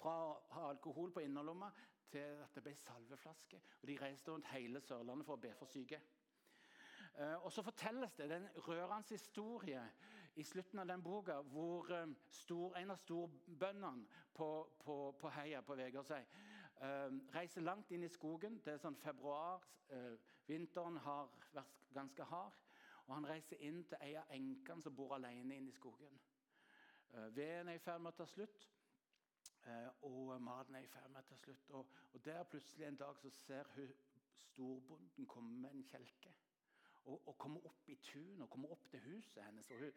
Fra 0.00 0.14
å 0.30 0.32
ha 0.54 0.68
alkohol 0.70 1.12
på 1.12 1.26
innerlomma 1.26 1.68
til 2.12 2.40
at 2.44 2.56
det 2.56 2.64
ble 2.64 2.74
salveflaske. 2.78 3.60
Og 3.82 3.88
de 3.88 3.98
reiste 4.00 4.32
rundt 4.32 4.48
hele 4.52 4.80
Sørlandet 4.80 5.28
for 5.28 5.36
å 5.36 5.44
be 5.44 5.52
for 5.58 5.70
syke. 5.70 6.00
Uh, 7.12 7.44
og 7.44 7.50
så 7.52 7.60
fortelles 7.60 8.14
det, 8.16 8.30
det 8.30 8.38
er 8.38 8.46
en 8.46 8.62
rørende 8.64 9.12
historie 9.12 9.82
i 10.34 10.44
slutten 10.44 10.78
av 10.78 10.88
den 10.88 11.02
boka 11.02 11.40
hvor 11.52 11.90
um, 11.92 12.16
stor, 12.30 12.76
en 12.78 12.90
av 12.90 13.00
storbøndene 13.02 14.06
på, 14.34 14.48
på, 14.80 14.96
på 15.20 15.32
heia 15.36 15.60
på 15.60 15.76
Vegårshei 15.76 16.22
um, 16.80 17.22
reiser 17.34 17.64
langt 17.66 17.90
inn 17.90 18.04
i 18.04 18.12
skogen. 18.12 18.60
Det 18.64 18.76
er 18.76 18.82
sånn 18.82 18.96
februar. 19.02 19.64
Uh, 19.92 20.16
vinteren 20.48 20.96
har 21.04 21.32
vært 21.52 21.88
ganske 21.94 22.24
hard. 22.32 22.60
Og 23.06 23.14
Han 23.14 23.26
reiser 23.28 23.60
inn 23.66 23.82
til 23.84 23.98
ei 24.00 24.14
av 24.16 24.30
enkene 24.30 24.82
som 24.82 24.94
bor 24.96 25.14
alene 25.16 25.56
inne 25.56 25.72
i 25.72 25.74
skogen. 25.76 26.20
Eh, 27.12 27.36
veden 27.36 27.68
er 27.68 27.76
i 27.76 27.82
ferd 27.82 28.00
med 28.00 28.14
å 28.14 28.16
ta 28.22 28.26
slutt, 28.26 28.68
eh, 29.68 29.88
og 30.08 30.30
maten 30.40 30.78
er 30.78 30.86
i 30.86 30.88
ferd 30.88 31.10
med 31.12 31.20
å 31.20 31.28
ta 31.28 31.36
slutt. 31.36 31.70
Og, 31.76 31.90
og 32.12 32.24
der 32.24 32.46
plutselig 32.48 32.86
en 32.86 32.96
dag 32.96 33.18
så 33.20 33.30
ser 33.36 33.68
hun 33.76 33.92
storbonden 34.46 35.26
komme 35.28 35.58
med 35.66 35.76
en 35.76 35.84
kjelke. 35.84 36.32
Og, 37.04 37.28
og 37.28 37.36
kommer 37.38 37.66
opp 37.66 37.88
i 37.90 37.98
tunet 38.00 38.44
og 38.44 38.50
kommer 38.50 38.72
opp 38.72 38.88
til 38.90 39.02
huset 39.10 39.42
hennes. 39.44 39.70
og 39.70 39.78
hun, 39.78 39.92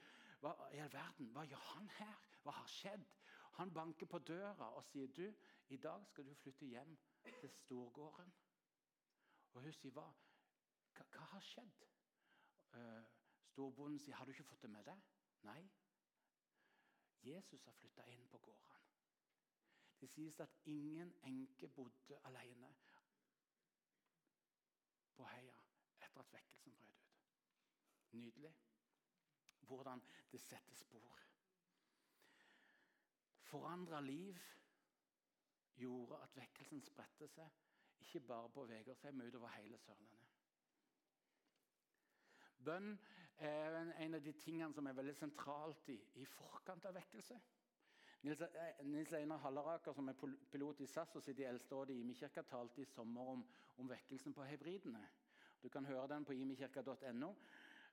hva 0.46 0.70
i 0.74 0.80
all 0.80 0.94
verden, 0.94 1.32
hva 1.34 1.46
gjør 1.50 1.64
han 1.72 1.90
her? 1.98 2.26
Hva 2.44 2.54
har 2.60 2.68
skjedd? 2.70 3.06
Han 3.58 3.72
banker 3.74 4.06
på 4.06 4.20
døra 4.20 4.68
og 4.78 4.84
sier 4.86 5.08
du, 5.18 5.26
i 5.74 5.78
dag 5.78 6.06
skal 6.06 6.28
du 6.28 6.34
flytte 6.36 6.68
hjem 6.70 6.98
til 7.40 7.50
storgården. 7.50 8.34
Og 9.54 9.62
hun 9.62 9.74
sier 9.74 9.96
hva? 9.96 10.06
Hva, 10.94 11.06
hva 11.16 11.30
har 11.32 11.46
skjedd? 11.48 11.86
Uh, 12.76 13.08
storbonden 13.50 14.00
sier 14.04 14.20
har 14.20 14.28
du 14.28 14.36
ikke 14.36 14.48
fått 14.52 14.68
det 14.68 14.72
med 14.76 14.86
deg? 14.86 15.02
Nei. 15.48 15.62
Jesus 17.26 17.66
har 17.66 17.74
flytta 17.80 18.06
inn 18.12 18.28
på 18.30 18.38
gården. 18.38 18.92
Det 20.02 20.12
sies 20.12 20.40
at 20.44 20.60
ingen 20.70 21.14
enke 21.24 21.72
bodde 21.74 22.20
alene 22.30 22.70
på 25.16 25.26
heia 25.32 25.58
etter 26.04 26.22
at 26.22 26.34
vekkelsen 26.36 26.76
brøt 26.76 27.02
ut. 27.08 27.22
Nydelig. 28.20 28.52
Hvordan 29.66 30.02
det 30.32 30.42
setter 30.42 30.76
spor. 30.76 31.22
Forandra 33.46 34.02
liv 34.02 34.38
gjorde 35.76 36.22
at 36.24 36.36
vekkelsen 36.38 36.82
spredte 36.82 37.28
seg, 37.28 37.52
ikke 38.02 38.20
bare 38.28 38.50
på 38.50 38.66
Vegårshei, 38.70 39.12
men 39.12 39.28
utover 39.28 39.54
hele 39.58 39.78
Sørlandet. 39.78 40.32
Bønn 42.66 42.96
er 43.38 43.76
en 44.02 44.18
av 44.18 44.24
de 44.24 44.34
tingene 44.40 44.74
som 44.74 44.88
er 44.88 44.98
veldig 44.98 45.14
sentralt 45.16 45.90
i, 45.94 46.00
i 46.22 46.26
forkant 46.26 46.86
av 46.90 46.96
vekkelse. 46.98 47.38
Nils, 48.26 48.42
eh, 48.42 48.86
Nils 48.90 49.14
Einar 49.14 49.44
Halleraker, 49.44 49.94
som 49.94 50.10
er 50.10 50.18
pilot 50.52 50.80
i 50.82 50.88
SAS 50.90 51.16
og 51.16 51.22
sitter 51.24 51.44
i 51.44 51.50
Eldsterådet 51.52 51.94
i 51.94 52.02
Imekirka, 52.02 52.42
talte 52.42 52.82
i 52.82 52.90
sommer 52.90 53.36
om, 53.36 53.46
om 53.78 53.90
vekkelsen 53.90 54.34
på 54.34 54.48
hebridene. 54.50 55.04
Du 55.62 55.70
kan 55.70 55.86
høre 55.86 56.08
den 56.08 56.26
på 56.26 56.34
imekirka.no. 56.34 57.36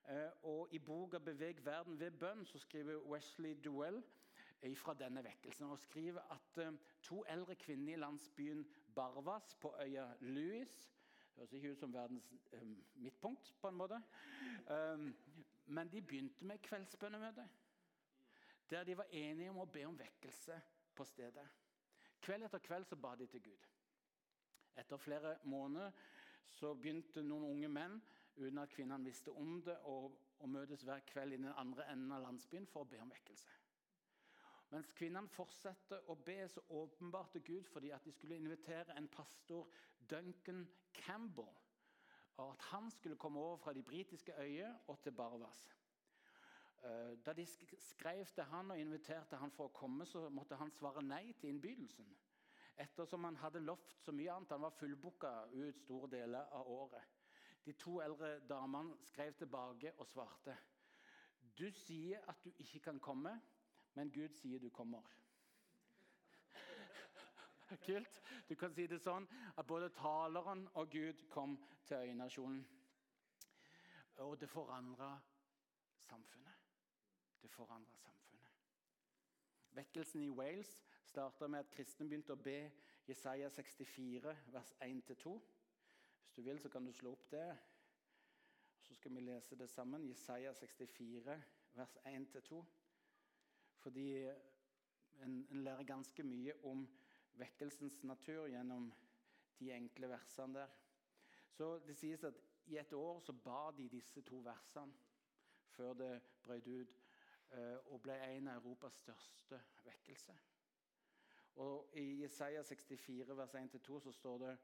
Eh, 0.08 0.30
og 0.42 0.68
I 0.74 0.78
boka 0.78 1.18
'Beveg 1.18 1.64
verden 1.64 2.00
ved 2.00 2.10
bønn' 2.10 2.44
så 2.44 2.58
skriver 2.58 2.96
Wesley 2.96 3.54
Duell 3.64 4.02
fra 4.76 4.94
denne 4.94 5.24
vekkelsen 5.24 5.64
og 5.64 5.78
skriver 5.78 6.20
at 6.20 6.58
eh, 6.58 6.72
to 7.02 7.24
eldre 7.28 7.54
kvinner 7.54 7.92
i 7.92 7.96
landsbyen 7.96 8.66
Barvas 8.94 9.54
på 9.54 9.74
øya 9.80 10.14
Louis 10.20 10.92
høres 11.36 11.52
ikke 11.52 11.72
ut 11.72 11.78
som 11.78 11.92
verdens 11.92 12.48
midtpunkt, 12.94 13.54
på 13.60 13.68
en 13.68 13.74
måte. 13.74 14.02
Men 15.66 15.92
de 15.92 16.02
begynte 16.02 16.44
med 16.44 16.58
kveldsbønnemøte, 16.58 17.48
der 18.70 18.84
de 18.84 18.96
var 18.96 19.06
enige 19.10 19.50
om 19.50 19.58
å 19.58 19.64
be 19.64 19.84
om 19.86 19.98
vekkelse 19.98 20.60
på 20.94 21.04
stedet. 21.04 21.48
Kveld 22.20 22.44
etter 22.44 22.58
kveld 22.58 22.84
så 22.86 22.96
ba 22.96 23.14
de 23.18 23.26
til 23.26 23.42
Gud. 23.42 23.68
Etter 24.76 24.96
flere 24.96 25.36
måneder 25.44 25.90
så 26.48 26.74
begynte 26.74 27.22
noen 27.22 27.48
unge 27.48 27.68
menn 27.68 27.98
uten 28.36 28.58
at 28.58 28.70
kvinnene 28.72 29.04
visste 29.04 29.32
om 29.36 29.60
det, 29.62 29.76
og 29.88 30.48
møtes 30.48 30.82
hver 30.82 31.04
kveld 31.06 31.32
i 31.32 31.40
den 31.40 31.52
andre 31.56 31.86
enden 31.92 32.12
av 32.12 32.24
landsbyen 32.24 32.66
for 32.66 32.84
å 32.84 32.90
be 32.90 33.00
om 33.02 33.12
vekkelse. 33.12 33.58
Mens 34.72 34.92
kvinnene 34.96 35.28
fortsetter 35.28 36.08
å 36.08 36.16
be, 36.16 36.38
så 36.48 36.62
åpenbart 36.72 37.34
til 37.34 37.44
Gud 37.44 37.68
fordi 37.68 37.90
at 37.92 38.04
de 38.04 38.12
skulle 38.12 38.38
invitere 38.40 38.96
en 38.96 39.08
pastor, 39.12 39.68
Duncan 40.10 40.64
Campbell, 40.96 41.52
og 42.40 42.54
at 42.54 42.64
han 42.70 42.90
skulle 42.90 43.20
komme 43.20 43.40
over 43.40 43.56
fra 43.60 43.72
de 43.76 43.82
britiske 43.82 44.32
øyer 44.40 44.72
og 44.88 45.02
til 45.02 45.12
Barvas. 45.12 45.66
Eh, 46.82 47.18
da 47.26 47.32
de 47.32 47.46
skrev 47.78 48.24
til 48.26 48.44
han 48.44 48.70
og 48.70 48.80
inviterte 48.80 49.36
han 49.36 49.52
for 49.54 49.68
å 49.68 49.76
komme, 49.76 50.06
så 50.08 50.26
måtte 50.32 50.56
han 50.58 50.72
svare 50.74 51.04
nei 51.04 51.34
til 51.38 51.52
innbydelsen. 51.52 52.08
Ettersom 52.82 53.28
han 53.28 53.36
hadde 53.36 53.60
lovt 53.62 53.92
så 54.00 54.14
mye 54.16 54.32
annet. 54.32 54.54
Han 54.56 54.64
var 54.64 54.74
fullbooka 54.74 55.32
ut 55.52 55.78
store 55.84 56.08
deler 56.10 56.48
av 56.56 56.70
året. 56.72 57.21
De 57.64 57.72
to 57.72 58.00
eldre 58.00 58.40
damene 58.48 58.96
skrev 59.06 59.34
tilbake 59.34 59.92
og 59.98 60.06
svarte. 60.06 60.56
Du 61.58 61.70
sier 61.70 62.20
at 62.28 62.44
du 62.44 62.50
ikke 62.58 62.80
kan 62.80 63.00
komme, 63.00 63.40
men 63.94 64.12
Gud 64.12 64.28
sier 64.28 64.58
du 64.58 64.70
kommer. 64.70 65.02
Kult. 67.86 68.22
Du 68.48 68.54
kan 68.54 68.74
si 68.74 68.86
det 68.86 68.98
sånn 69.00 69.28
at 69.56 69.66
både 69.66 69.92
taleren 69.96 70.66
og 70.74 70.90
Gud 70.90 71.22
kom 71.30 71.58
til 71.86 71.96
øynasjonen. 72.10 72.64
Og 74.24 74.40
det 74.40 74.48
forandra 74.50 75.14
samfunnet. 75.98 76.58
Det 77.42 77.50
forandra 77.50 77.96
samfunnet. 77.96 78.50
Vekkelsen 79.72 80.22
i 80.22 80.30
Wales 80.30 80.82
starta 81.04 81.46
med 81.46 81.58
at 81.64 81.70
kristne 81.70 82.08
begynte 82.08 82.34
å 82.34 82.42
be 82.42 82.70
Jesaja 83.08 83.48
64, 83.50 84.36
vers 84.52 84.74
1-2. 84.84 85.32
Hvis 86.32 86.44
du 86.44 86.50
vil, 86.50 86.60
så 86.60 86.68
kan 86.68 86.86
du 86.86 86.92
slå 86.92 87.10
opp 87.12 87.30
det. 87.30 87.58
Så 88.80 88.94
skal 88.94 89.14
vi 89.14 89.20
lese 89.20 89.56
det 89.56 89.70
sammen. 89.70 90.08
Jesaja 90.08 90.52
64, 90.54 91.42
vers 91.74 91.96
1-2. 92.06 92.64
Fordi 93.76 94.06
en, 95.20 95.46
en 95.50 95.64
lærer 95.64 95.84
ganske 95.84 96.22
mye 96.22 96.54
om 96.64 96.86
vekkelsens 97.36 97.98
natur 98.02 98.46
gjennom 98.48 98.88
de 99.58 99.72
enkle 99.76 100.08
versene 100.08 100.54
der. 100.54 100.72
Så 101.50 101.78
Det 101.86 101.96
sies 101.96 102.24
at 102.24 102.40
i 102.66 102.78
et 102.78 102.92
år 102.92 103.20
så 103.20 103.32
ba 103.32 103.70
de 103.76 103.88
disse 103.88 104.22
to 104.22 104.40
versene 104.40 104.92
før 105.68 105.92
det 105.92 106.22
brøt 106.42 106.66
ut 106.66 106.96
eh, 107.50 107.76
og 107.92 108.00
ble 108.02 108.16
en 108.30 108.48
av 108.48 108.64
Europas 108.64 109.04
største 109.04 109.60
vekkelse. 109.84 110.38
Og 111.54 111.90
I 111.92 112.22
Jesaja 112.22 112.62
64, 112.62 113.36
vers 113.36 113.54
1-2 113.54 114.00
så 114.00 114.12
står 114.12 114.38
det 114.38 114.58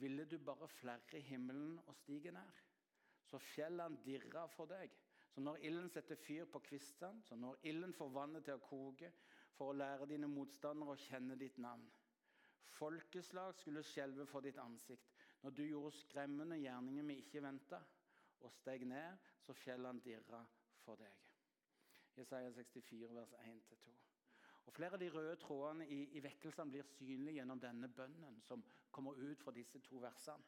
Ville 0.00 0.24
du 0.30 0.38
bare 0.38 0.68
flerre 0.68 1.20
himmelen 1.20 1.78
og 1.86 1.94
stige 1.96 2.32
nær, 2.32 2.64
så 3.28 3.38
fjellene 3.38 3.98
dirra 4.04 4.46
for 4.54 4.70
deg. 4.70 4.92
Så 5.34 5.42
når 5.44 5.60
ilden 5.68 5.90
setter 5.92 6.16
fyr 6.16 6.46
på 6.50 6.60
kvistene, 6.64 7.22
så 7.22 7.36
når 7.36 7.58
ilden 7.70 7.92
får 7.94 8.12
vannet 8.14 8.44
til 8.46 8.56
å 8.56 8.64
koke, 8.64 9.10
for 9.58 9.72
å 9.72 9.76
lære 9.76 10.06
dine 10.10 10.30
motstandere 10.30 10.94
å 10.94 11.02
kjenne 11.08 11.36
ditt 11.38 11.58
navn. 11.58 11.86
Folkeslag 12.78 13.56
skulle 13.58 13.82
skjelve 13.82 14.26
for 14.30 14.44
ditt 14.44 14.58
ansikt 14.62 15.14
når 15.42 15.54
du 15.54 15.64
gjorde 15.66 15.96
skremmende 15.98 16.58
gjerninger 16.58 17.06
vi 17.10 17.18
ikke 17.22 17.42
venta, 17.42 17.80
og 18.42 18.52
steg 18.54 18.84
ned, 18.86 19.18
så 19.42 19.54
fjellene 19.54 20.02
dirra 20.04 20.44
for 20.84 21.00
deg. 21.00 21.24
Jesaja 22.18 22.52
64, 22.54 23.10
vers 23.14 23.34
1-2. 23.42 24.07
Og 24.68 24.72
Flere 24.76 24.98
av 24.98 25.00
de 25.00 25.08
røde 25.08 25.36
trådene 25.40 25.86
i, 25.88 26.02
i 26.18 26.20
vekkelsene 26.20 26.68
blir 26.74 26.84
synlige 26.84 27.38
gjennom 27.38 27.60
denne 27.60 27.88
bønnen 27.88 28.34
som 28.44 28.60
kommer 28.92 29.16
ut 29.16 29.40
fra 29.40 29.54
disse 29.56 29.80
to 29.80 30.02
versene. 30.02 30.44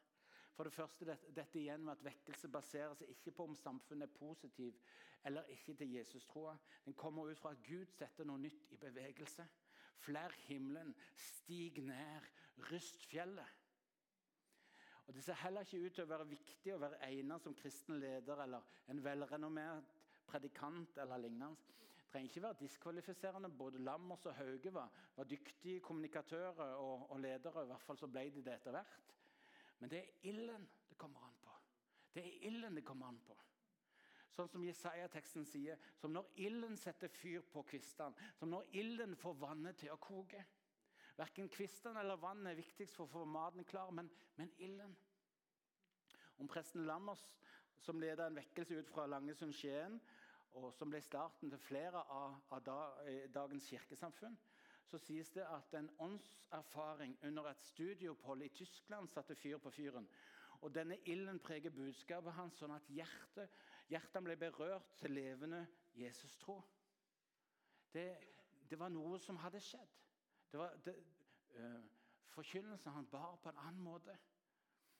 For 0.53 0.67
det 0.67 0.75
første 0.75 1.07
dette, 1.07 1.31
dette 1.33 1.57
igjen 1.57 1.81
med 1.81 1.95
at 1.95 2.03
Vekkelse 2.05 2.49
baserer 2.53 2.93
seg 2.99 3.09
ikke 3.09 3.33
på 3.33 3.47
om 3.49 3.55
samfunnet 3.57 4.05
er 4.05 4.19
positiv 4.19 4.77
eller 5.25 5.49
ikke 5.49 5.73
til 5.79 5.95
Jesus-troa. 5.95 6.53
Den 6.85 6.93
kommer 6.93 7.31
ut 7.31 7.39
fra 7.41 7.55
at 7.55 7.63
Gud 7.65 7.89
setter 7.89 8.27
noe 8.29 8.37
nytt 8.43 8.75
i 8.75 8.77
bevegelse. 8.83 9.47
Flær 10.05 10.35
himmelen, 10.45 10.93
stig 11.17 11.81
ned, 11.81 12.29
ryst 12.69 13.01
fjellet. 13.09 13.57
Og 15.07 15.15
Det 15.17 15.23
ser 15.25 15.41
heller 15.41 15.65
ikke 15.65 15.81
ut 15.81 15.97
til 15.97 16.05
å 16.05 16.11
være 16.13 16.29
viktig 16.29 16.75
å 16.75 16.81
være 16.83 17.01
egnet 17.09 17.41
som 17.41 17.57
kristen 17.57 17.97
leder 17.99 18.45
eller 18.45 18.69
en 18.93 19.01
velrenommert 19.03 19.97
predikant 20.29 21.01
eller 21.01 21.25
lignende. 21.25 21.57
Trenger 22.11 22.29
ikke 22.29 22.41
være 22.43 22.59
diskvalifiserende. 22.59 23.49
Både 23.49 23.79
Lammers 23.79 24.25
og 24.25 24.35
Hauge 24.35 24.73
var, 24.73 24.89
var 25.15 25.23
dyktige 25.23 25.79
kommunikatører 25.79 26.73
og, 26.75 27.11
og, 27.11 27.19
ledere. 27.19 27.63
I 27.63 27.65
hvert 27.65 27.81
fall 27.81 27.97
så 27.97 28.07
ble 28.07 28.25
de 28.35 28.43
det 28.43 28.57
etter 28.57 28.75
hvert. 28.75 29.13
Men 29.79 29.89
det 29.89 29.99
er 29.99 30.27
ilden 30.29 30.67
det 30.89 30.97
kommer 30.97 31.23
an 31.23 31.37
på. 31.43 31.53
Det 32.13 32.25
er 32.25 32.47
ilden 32.49 32.75
det 32.75 32.83
kommer 32.85 33.07
an 33.07 33.21
på. 33.27 33.37
Sånn 34.31 34.51
som 34.51 34.63
Jesaja-teksten 34.63 35.47
sier, 35.47 35.79
som 35.99 36.11
når 36.15 36.27
ilden 36.39 36.75
setter 36.79 37.11
fyr 37.11 37.43
på 37.51 37.63
kvistene, 37.67 38.15
som 38.39 38.51
når 38.51 38.67
ilden 38.79 39.15
får 39.19 39.39
vannet 39.39 39.79
til 39.79 39.91
å 39.91 39.99
koke. 39.99 40.43
Verken 41.17 41.49
kvistene 41.51 41.99
eller 41.99 42.19
vannet 42.19 42.51
er 42.51 42.59
viktigst 42.59 42.95
for 42.95 43.07
å 43.07 43.11
få 43.11 43.25
maten 43.27 43.67
klar, 43.67 43.91
men, 43.91 44.11
men 44.39 44.51
ilden. 44.59 44.93
Om 46.39 46.47
presten 46.51 46.87
Lammers, 46.87 47.23
som 47.81 47.99
leda 47.99 48.27
en 48.27 48.37
vekkelse 48.37 48.77
ut 48.79 48.89
fra 48.93 49.07
Langesund-Skien, 49.09 49.99
og 50.53 50.73
som 50.73 50.89
ble 50.91 51.01
starten 51.01 51.49
til 51.49 51.59
flere 51.59 52.01
av, 52.11 52.35
av 52.51 52.63
da, 52.65 52.79
eh, 53.07 53.27
dagens 53.33 53.69
kirkesamfunn, 53.69 54.37
så 54.91 54.99
sies 54.99 55.29
det 55.31 55.45
at 55.47 55.73
en 55.77 55.89
åndserfaring 56.03 57.17
under 57.23 57.47
et 57.51 57.63
studieopphold 57.63 58.41
i 58.43 58.49
Tyskland 58.49 59.07
satte 59.09 59.35
fyr 59.35 59.57
på 59.57 59.71
fyren. 59.71 60.07
Og 60.61 60.73
Denne 60.75 60.97
ilden 61.09 61.39
preger 61.39 61.73
budskapet 61.73 62.33
hans, 62.33 62.57
sånn 62.59 62.73
at 62.75 62.89
hjertet, 62.91 63.49
hjertet 63.89 64.23
ble 64.25 64.35
berørt 64.37 64.91
til 64.99 65.15
levende 65.15 65.63
Jesus-tro. 65.97 66.59
Det, 67.93 68.05
det, 68.69 68.79
var 68.79 68.91
noe 68.93 69.19
som 69.19 69.39
hadde 69.41 69.61
skjedd. 69.63 69.95
Det 70.51 70.59
var 70.59 70.75
det, 70.85 70.95
uh, 71.55 71.79
Forkynnelsen 72.31 72.93
han 72.95 73.07
bar 73.11 73.39
på 73.43 73.49
en 73.49 73.63
annen 73.63 73.81
måte. 73.83 74.13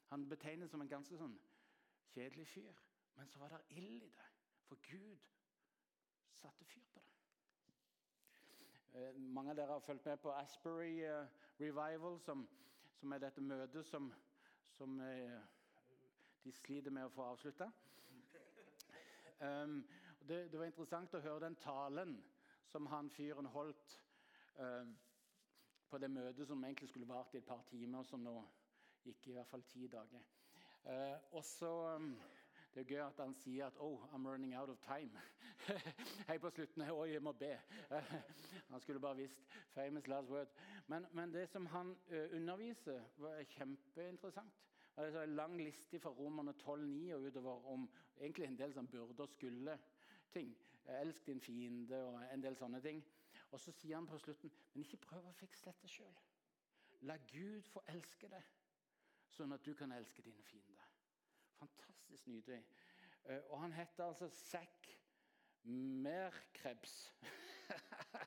Han 0.09 0.25
betegnes 0.27 0.71
som 0.71 0.81
en 0.83 0.91
ganske 0.91 1.19
sånn 1.19 1.37
kjedelig 2.11 2.47
fyr, 2.51 2.81
men 3.15 3.29
så 3.31 3.39
var 3.39 3.53
det 3.53 3.77
ild 3.79 4.03
i 4.03 4.09
det. 4.11 4.27
For 4.67 4.81
Gud 4.87 5.29
satte 6.33 6.65
fyr 6.65 6.85
på 6.93 6.99
det. 6.99 7.11
Eh, 8.99 9.15
mange 9.15 9.51
av 9.51 9.57
dere 9.57 9.77
har 9.77 9.85
fulgt 9.85 10.05
med 10.05 10.19
på 10.19 10.33
Asbury 10.35 10.99
eh, 11.03 11.25
Revival, 11.59 12.19
som, 12.19 12.47
som 12.99 13.11
er 13.11 13.23
dette 13.23 13.41
møtet 13.41 13.85
som, 13.87 14.11
som 14.77 14.99
eh, 15.05 15.39
de 16.43 16.51
sliter 16.51 16.91
med 16.91 17.05
å 17.05 17.13
få 17.13 17.27
avslutta. 17.33 17.69
Um, 19.41 19.81
det, 20.27 20.51
det, 20.51 20.57
var 20.59 20.67
interessant 20.69 21.13
å 21.17 21.21
høre 21.23 21.47
den 21.47 21.55
talen 21.61 22.17
som 22.69 22.85
han 22.91 23.09
fyren 23.09 23.49
holdt 23.49 23.95
um, 24.57 24.91
på 25.89 25.97
det 25.97 26.11
møtet 26.13 26.47
som 26.47 26.61
egentlig 26.63 26.89
skulle 26.91 27.09
vart 27.09 27.33
i 27.33 27.39
et 27.41 27.47
par 27.47 27.63
timer, 27.69 28.05
som 28.05 28.21
nå 28.23 28.35
gikk 29.05 29.27
i 29.27 29.33
hvert 29.35 29.49
fall 29.49 29.65
ti 29.69 29.87
dager. 29.89 30.21
Uh, 30.85 31.17
og 31.37 31.45
så 31.45 31.71
um, 31.95 32.13
det 32.73 32.81
er 32.81 32.87
gøy 32.87 33.01
at 33.03 33.19
han 33.19 33.33
sier 33.35 33.65
at 33.65 33.73
oh, 33.79 33.99
I'm 34.13 34.27
running 34.27 34.55
out 34.55 34.69
of 34.69 34.77
time. 34.79 35.19
Hei 36.27 36.37
på 36.37 36.49
slutten 36.49 36.81
Oi, 36.89 37.11
jeg 37.11 37.21
må 37.21 37.31
be. 37.31 37.59
han 38.71 38.79
skulle 38.79 38.99
bare 38.99 39.15
visst. 39.15 39.41
Famous 39.73 40.07
last 40.07 40.29
word. 40.29 40.47
Men, 40.87 41.05
men 41.11 41.33
det 41.33 41.49
som 41.49 41.65
han 41.65 41.97
uh, 42.11 42.35
underviser, 42.35 43.01
var 43.17 43.43
kjempeinteressant. 43.43 44.53
Det 44.95 45.15
er 45.15 45.23
en 45.23 45.35
lang 45.35 45.57
liste 45.57 45.99
fra 45.99 46.09
Romerne 46.09 46.51
12,9 46.51 47.13
og 47.13 47.21
utover 47.21 47.65
om 47.73 47.89
egentlig 48.19 48.45
en 48.45 48.57
del 48.57 48.73
som 48.73 48.87
burde 48.87 49.23
og 49.23 49.29
skulle-ting. 49.29 50.57
Elsk 50.85 51.25
din 51.25 51.41
fiende 51.41 52.03
og 52.03 52.21
en 52.33 52.43
del 52.43 52.55
sånne 52.55 52.81
ting. 52.81 53.03
Og 53.51 53.59
så 53.59 53.71
sier 53.71 53.95
han 53.95 54.07
på 54.07 54.17
slutten 54.17 54.51
men 54.73 54.83
ikke 54.83 54.97
prøv 54.97 55.27
å 55.27 55.35
fikse 55.35 55.67
dette 55.67 55.87
sjøl. 55.91 56.15
La 57.01 57.17
Gud 57.31 57.67
få 57.67 57.83
elske 57.91 58.29
deg, 58.29 58.51
sånn 59.33 59.51
at 59.55 59.65
du 59.65 59.73
kan 59.75 59.91
elske 59.91 60.23
dine 60.23 60.43
fiender. 60.45 60.80
Fantastisk 61.61 62.27
nydelig. 62.27 62.63
Eh, 63.29 63.39
og 63.49 63.61
han 63.61 63.73
heter 63.73 64.05
altså 64.05 64.29
Zack 64.29 64.99
Merkrebs. 65.63 67.15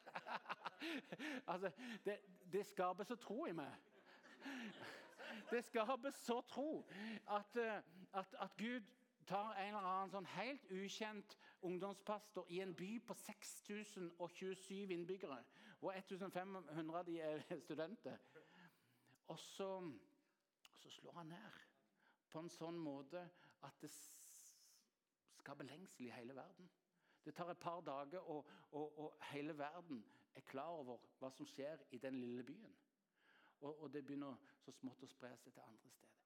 altså, 1.52 1.70
det, 2.04 2.18
det 2.52 2.66
skaper 2.66 3.04
så 3.04 3.16
tro 3.16 3.46
i 3.46 3.52
meg. 3.52 3.74
Det 5.50 5.64
skaper 5.64 6.10
så 6.10 6.40
tro 6.40 6.86
at, 7.26 7.56
eh, 7.56 7.82
at, 8.12 8.34
at 8.40 8.56
Gud 8.58 8.80
tar 9.26 9.54
en 9.56 9.74
eller 9.74 9.90
annen 9.90 10.14
sånn 10.14 10.30
helt 10.36 10.70
ukjent 10.70 11.38
ungdomspastor 11.64 12.46
i 12.54 12.60
en 12.62 12.74
by 12.76 12.92
på 13.08 13.18
6027 13.18 14.94
innbyggere, 14.94 15.42
hvor 15.80 15.96
1500 15.96 16.98
av 16.98 17.06
de 17.10 17.20
er 17.20 17.42
studenter. 17.66 18.18
Og 19.26 19.38
så, 19.40 19.70
så 20.78 20.90
slår 21.00 21.22
han 21.22 21.34
ned 21.34 21.63
på 22.34 22.42
en 22.42 22.50
sånn 22.50 22.78
måte 22.82 23.20
at 23.62 23.76
det 23.82 23.90
skaper 25.38 25.68
lengsel 25.68 26.08
i 26.08 26.14
hele 26.16 26.34
verden. 26.34 26.70
Det 27.24 27.32
tar 27.36 27.52
et 27.52 27.60
par 27.62 27.80
dager, 27.86 28.26
og, 28.28 28.48
og, 28.72 28.98
og 28.98 29.26
hele 29.30 29.54
verden 29.58 30.02
er 30.34 30.42
klar 30.48 30.80
over 30.80 30.98
hva 31.20 31.30
som 31.32 31.46
skjer 31.46 31.86
i 31.94 32.00
den 32.02 32.18
lille 32.20 32.42
byen. 32.44 32.74
Og, 33.60 33.82
og, 33.82 33.92
det 33.92 34.02
begynner 34.04 34.40
så 34.60 34.74
smått 34.74 35.06
å 35.06 35.08
spre 35.08 35.30
seg 35.40 35.54
til 35.54 35.64
andre 35.64 35.92
steder. 35.94 36.18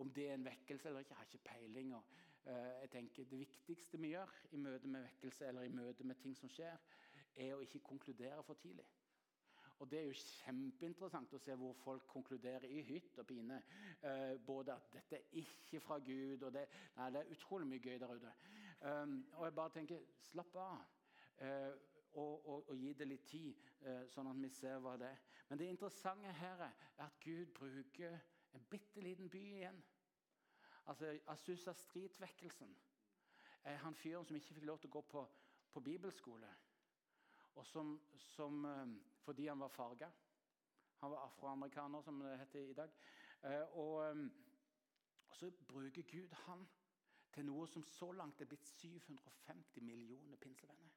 Om 0.00 0.12
det 0.16 0.28
er 0.28 0.36
en 0.36 0.46
vekkelse 0.46 0.88
eller 0.88 1.04
ikke, 1.04 1.12
jeg 1.12 1.18
har 1.18 1.28
ikke 1.30 1.48
peiling. 1.48 1.92
Uh, 2.46 2.52
jeg 2.84 2.90
tenker 2.92 3.24
Det 3.24 3.40
viktigste 3.40 4.00
vi 4.00 4.12
gjør 4.14 4.32
i 4.52 4.60
møte 4.62 4.88
med 4.88 5.02
vekkelse 5.08 5.50
eller 5.50 5.66
i 5.66 5.74
møte 5.74 6.06
med 6.06 6.22
ting 6.22 6.36
som 6.38 6.52
skjer, 6.52 6.78
er 7.36 7.56
å 7.56 7.64
ikke 7.64 7.82
konkludere 7.84 8.42
for 8.46 8.56
tidlig. 8.62 8.86
Og 9.78 9.90
Det 9.90 9.98
er 9.98 10.04
jo 10.08 10.12
kjempeinteressant 10.16 11.34
å 11.36 11.40
se 11.40 11.54
hvor 11.60 11.74
folk 11.76 12.06
konkluderer 12.08 12.64
i 12.72 12.80
hytt 12.86 13.18
og 13.20 13.26
pine. 13.28 13.58
Uh, 14.02 14.38
både 14.46 14.72
at 14.72 14.92
dette 14.94 15.18
er 15.18 15.42
ikke 15.42 15.80
fra 15.84 15.98
Gud, 15.98 16.42
og 16.42 16.52
det, 16.52 16.64
nei, 16.96 17.10
det 17.12 17.20
er 17.20 17.34
utrolig 17.34 17.68
mye 17.68 17.82
gøy 17.84 17.98
der 18.00 18.14
ute. 18.16 18.32
Um, 18.80 19.18
og 19.34 19.44
jeg 19.44 19.54
bare 19.58 19.74
tenker 19.74 20.06
slapp 20.30 20.56
av. 20.62 20.80
Uh, 21.42 21.74
og, 22.16 22.48
og, 22.48 22.68
og, 22.70 22.76
gi 22.76 22.94
det 22.96 23.08
litt 23.08 23.26
tid, 23.28 23.68
uh, 23.84 24.06
sånn 24.08 24.30
at 24.30 24.40
vi 24.40 24.48
ser 24.56 24.80
hva 24.80 24.96
det 25.00 25.10
er. 25.12 25.20
Men 25.50 25.60
det 25.60 25.68
interessante 25.68 26.32
her 26.38 26.64
er 26.70 26.86
at 27.04 27.20
Gud 27.20 27.52
bruker 27.58 28.16
en 28.56 28.64
bitte 28.70 29.04
liten 29.04 29.28
by 29.28 29.42
igjen. 29.58 29.82
Altså 30.86 31.18
Asusa 31.28 31.74
Street-vekkelsen 31.76 32.72
er 33.66 33.76
han 33.82 33.94
fyren 33.94 34.24
som 34.24 34.36
ikke 34.38 34.54
fikk 34.54 34.68
lov 34.68 34.78
til 34.80 34.88
å 34.88 34.96
gå 34.96 35.02
på, 35.10 35.22
på 35.74 35.82
bibelskole. 35.84 36.48
Og 37.56 37.66
som, 37.66 37.96
som 38.36 38.64
fordi 39.26 39.46
han 39.46 39.60
var 39.60 39.68
farga. 39.68 40.10
Han 41.02 41.10
var 41.10 41.24
afroamerikaner, 41.26 42.02
som 42.02 42.20
det 42.20 42.38
heter 42.38 42.60
i 42.60 42.72
dag. 42.72 42.92
Eh, 43.44 43.76
og, 43.78 44.10
eh, 44.10 44.30
og 45.28 45.36
så 45.36 45.50
bruker 45.68 46.02
Gud 46.02 46.28
han 46.46 46.68
til 47.34 47.44
noe 47.44 47.66
som 47.68 47.84
så 47.84 48.12
langt 48.12 48.40
er 48.40 48.48
blitt 48.48 48.68
750 48.68 49.82
millioner 49.84 50.36
pinsevenner. 50.36 50.94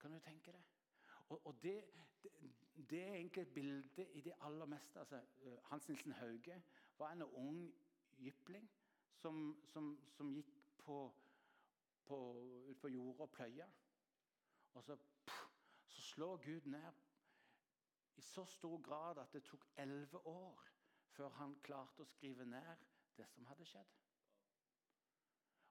Kan 0.00 0.12
du 0.12 0.18
tenke 0.18 0.52
det? 0.52 0.62
Og, 1.28 1.46
og 1.46 1.62
det, 1.62 1.84
det, 2.22 2.30
det, 2.90 3.02
er 3.02 3.14
egentlig 3.14 3.42
et 3.42 3.54
bilde 3.54 4.06
i 4.12 4.20
det 4.20 4.32
aller 4.40 4.66
meste. 4.66 4.98
Altså, 5.00 5.22
eh, 5.42 5.58
Hans 5.70 5.88
Nilsen 5.88 6.12
Hauge 6.12 6.62
var 6.98 7.12
en 7.12 7.22
ung 7.22 7.74
jypling 8.18 8.70
som, 9.14 9.62
som, 9.66 9.94
som 10.10 10.32
gikk 10.34 10.50
på, 10.78 10.98
på, 12.04 12.18
ut 12.70 12.80
på 12.80 12.88
jorda 12.88 13.22
og 13.22 13.30
pløya. 13.30 13.68
Og 14.74 14.84
så 14.84 14.96
slår 16.20 16.36
Gud 16.36 16.66
ned 16.66 16.92
i 18.16 18.20
så 18.20 18.44
stor 18.44 18.82
grad 18.82 19.18
at 19.18 19.32
det 19.32 19.40
tok 19.42 19.64
elleve 19.76 20.26
år 20.26 20.64
før 21.16 21.28
han 21.28 21.54
klarte 21.64 22.04
å 22.04 22.08
skrive 22.10 22.44
ned 22.44 22.82
det 23.16 23.24
som 23.32 23.46
hadde 23.48 23.64
skjedd. 23.64 23.94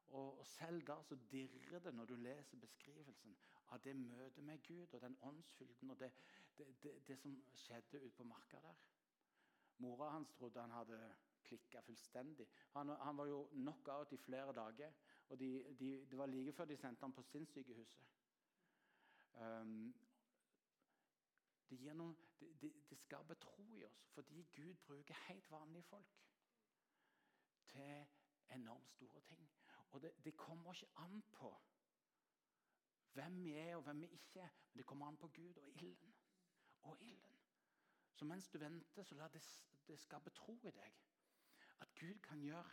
Og, 0.07 0.41
Selv 0.49 0.81
da 0.87 0.95
så 1.05 1.19
dirrer 1.29 1.83
det 1.85 1.93
når 1.93 2.09
du 2.09 2.15
leser 2.15 2.57
beskrivelsen 2.57 3.37
av 3.67 3.83
det 3.85 3.93
møtet 3.95 4.43
med 4.43 4.65
Gud 4.65 4.97
og 4.97 5.05
den 5.05 5.19
åndsfylden 5.21 5.93
og 5.93 5.99
det, 5.99 6.09
det, 6.57 6.67
det, 6.81 6.95
det 7.07 7.19
som 7.21 7.37
skjedde 7.53 8.01
ute 8.07 8.17
på 8.17 8.27
marka 8.33 8.63
der. 8.65 8.81
Mora 9.77 10.09
hans 10.17 10.33
trodde 10.33 10.65
han 10.65 10.73
hadde 10.79 10.99
klikka 11.45 11.85
fullstendig. 11.85 12.49
Han, 12.73 12.89
han, 12.89 13.17
var 13.17 13.29
jo 13.29 13.45
knockout 13.53 14.17
i 14.17 14.23
flere 14.25 14.53
dager. 14.53 14.97
og 15.29 15.39
de, 15.39 15.53
de, 15.79 16.05
Det 16.09 16.17
var 16.17 16.25
like 16.25 16.53
før 16.53 16.65
de 16.65 16.77
sendte 16.77 17.05
ham 17.05 17.13
på 17.13 17.21
sinnssykehuset. 17.21 18.05
Um, 19.39 19.93
det, 21.69 21.77
gjennom, 21.77 22.17
det, 22.39 22.61
det, 22.61 22.73
det, 22.89 22.97
skaper 22.97 23.33
tro 23.33 23.65
i 23.73 23.83
oss 23.85 24.05
fordi 24.13 24.43
Gud 24.55 24.75
bruker 24.87 25.13
helt 25.27 25.51
vanlige 25.51 25.83
folk 25.83 26.15
til 27.69 28.05
enormt 28.55 28.89
store 28.89 29.21
ting. 29.21 29.49
Og 29.91 30.01
det, 30.01 30.37
kommer 30.37 30.73
ikke 30.73 30.87
an 30.95 31.21
på 31.31 31.57
hvem 33.13 33.43
vi 33.43 33.53
er 33.53 33.75
og 33.75 33.83
hvem 33.83 34.01
vi 34.01 34.07
ikke 34.07 34.39
er, 34.39 34.49
men 34.71 34.77
det 34.77 34.85
kommer 34.85 35.07
an 35.07 35.17
på 35.17 35.27
Gud 35.27 35.57
og 35.57 35.69
ilden. 35.69 36.15
Og 36.81 36.97
ilden. 37.01 37.37
Så 38.13 38.25
mens 38.25 38.49
du 38.49 38.57
venter, 38.57 39.03
så 39.03 39.15
la 39.15 39.27
det, 39.27 39.43
det 39.87 39.99
skape 39.99 40.29
tro 40.29 40.59
i 40.63 40.71
deg. 40.71 40.95
At 41.79 41.95
Gud 41.95 42.19
kan 42.19 42.41
gjøre 42.41 42.69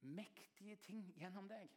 mektige 0.00 0.76
ting 0.76 1.14
gjennom 1.18 1.48
deg. 1.48 1.70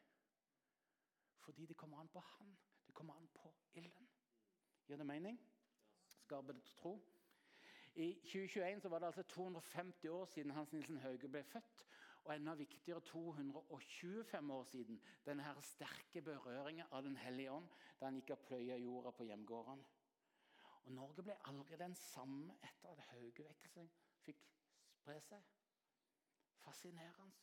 Fordi 1.40 1.66
det 1.66 1.78
kommer 1.78 2.00
an 2.00 2.10
på 2.10 2.20
Han. 2.20 2.58
Det 2.88 2.94
kommer 2.94 3.14
an 3.14 3.28
på 3.28 3.56
ilden. 3.74 4.10
Gir 4.88 4.98
det 4.98 5.06
mening? 5.06 5.40
Skaper 6.24 6.60
tro. 6.66 6.98
I 7.96 8.14
2021 8.26 8.82
så 8.82 8.90
var 8.90 9.00
det 9.00 9.06
altså 9.06 9.24
250 9.24 10.10
år 10.10 10.26
siden 10.26 10.52
Hans 10.52 10.72
Nilsen 10.72 10.98
Hauge 10.98 11.30
ble 11.30 11.44
født. 11.44 11.86
Og 12.24 12.36
enda 12.36 12.54
viktigere 12.54 13.02
225 13.02 14.52
år 14.52 14.64
siden 14.64 15.02
denne 15.26 15.44
her 15.44 15.60
sterke 15.60 16.22
berøringen 16.22 16.86
av 16.92 17.04
Den 17.04 17.18
hellige 17.18 17.52
ånd 17.52 17.68
da 18.00 18.06
han 18.08 18.22
gikk 18.22 18.32
og 18.38 18.46
pløya 18.48 18.78
jorda 18.80 19.12
på 19.12 19.28
hjemgården. 19.28 19.84
Og 20.84 20.92
Norge 20.92 21.24
ble 21.24 21.36
aldri 21.48 21.78
den 21.80 21.96
samme 21.96 22.56
etter 22.64 22.92
at 22.92 23.04
Haugevekkelsen 23.12 23.92
fikk 24.24 24.48
spre 24.96 25.20
seg. 25.22 25.44
Fascinerende. 26.64 27.36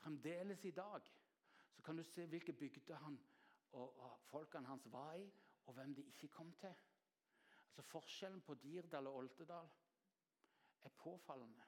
Fremdeles 0.00 0.64
i 0.64 0.70
dag 0.70 1.08
så 1.72 1.82
kan 1.82 1.96
du 1.96 2.04
se 2.04 2.26
hvilke 2.26 2.52
bygder 2.52 2.96
han 2.96 3.18
og, 3.72 3.98
og 3.98 4.20
folkene 4.30 4.66
hans 4.66 4.92
var 4.92 5.14
i, 5.14 5.26
og 5.66 5.74
hvem 5.74 5.94
de 5.94 6.02
ikke 6.02 6.28
kom 6.28 6.52
til. 6.52 6.74
Altså 7.70 7.82
Forskjellen 7.82 8.40
på 8.42 8.54
Dirdal 8.54 9.06
og 9.06 9.16
Oltedal 9.16 9.68
er 10.82 10.88
påfallende. 10.88 11.62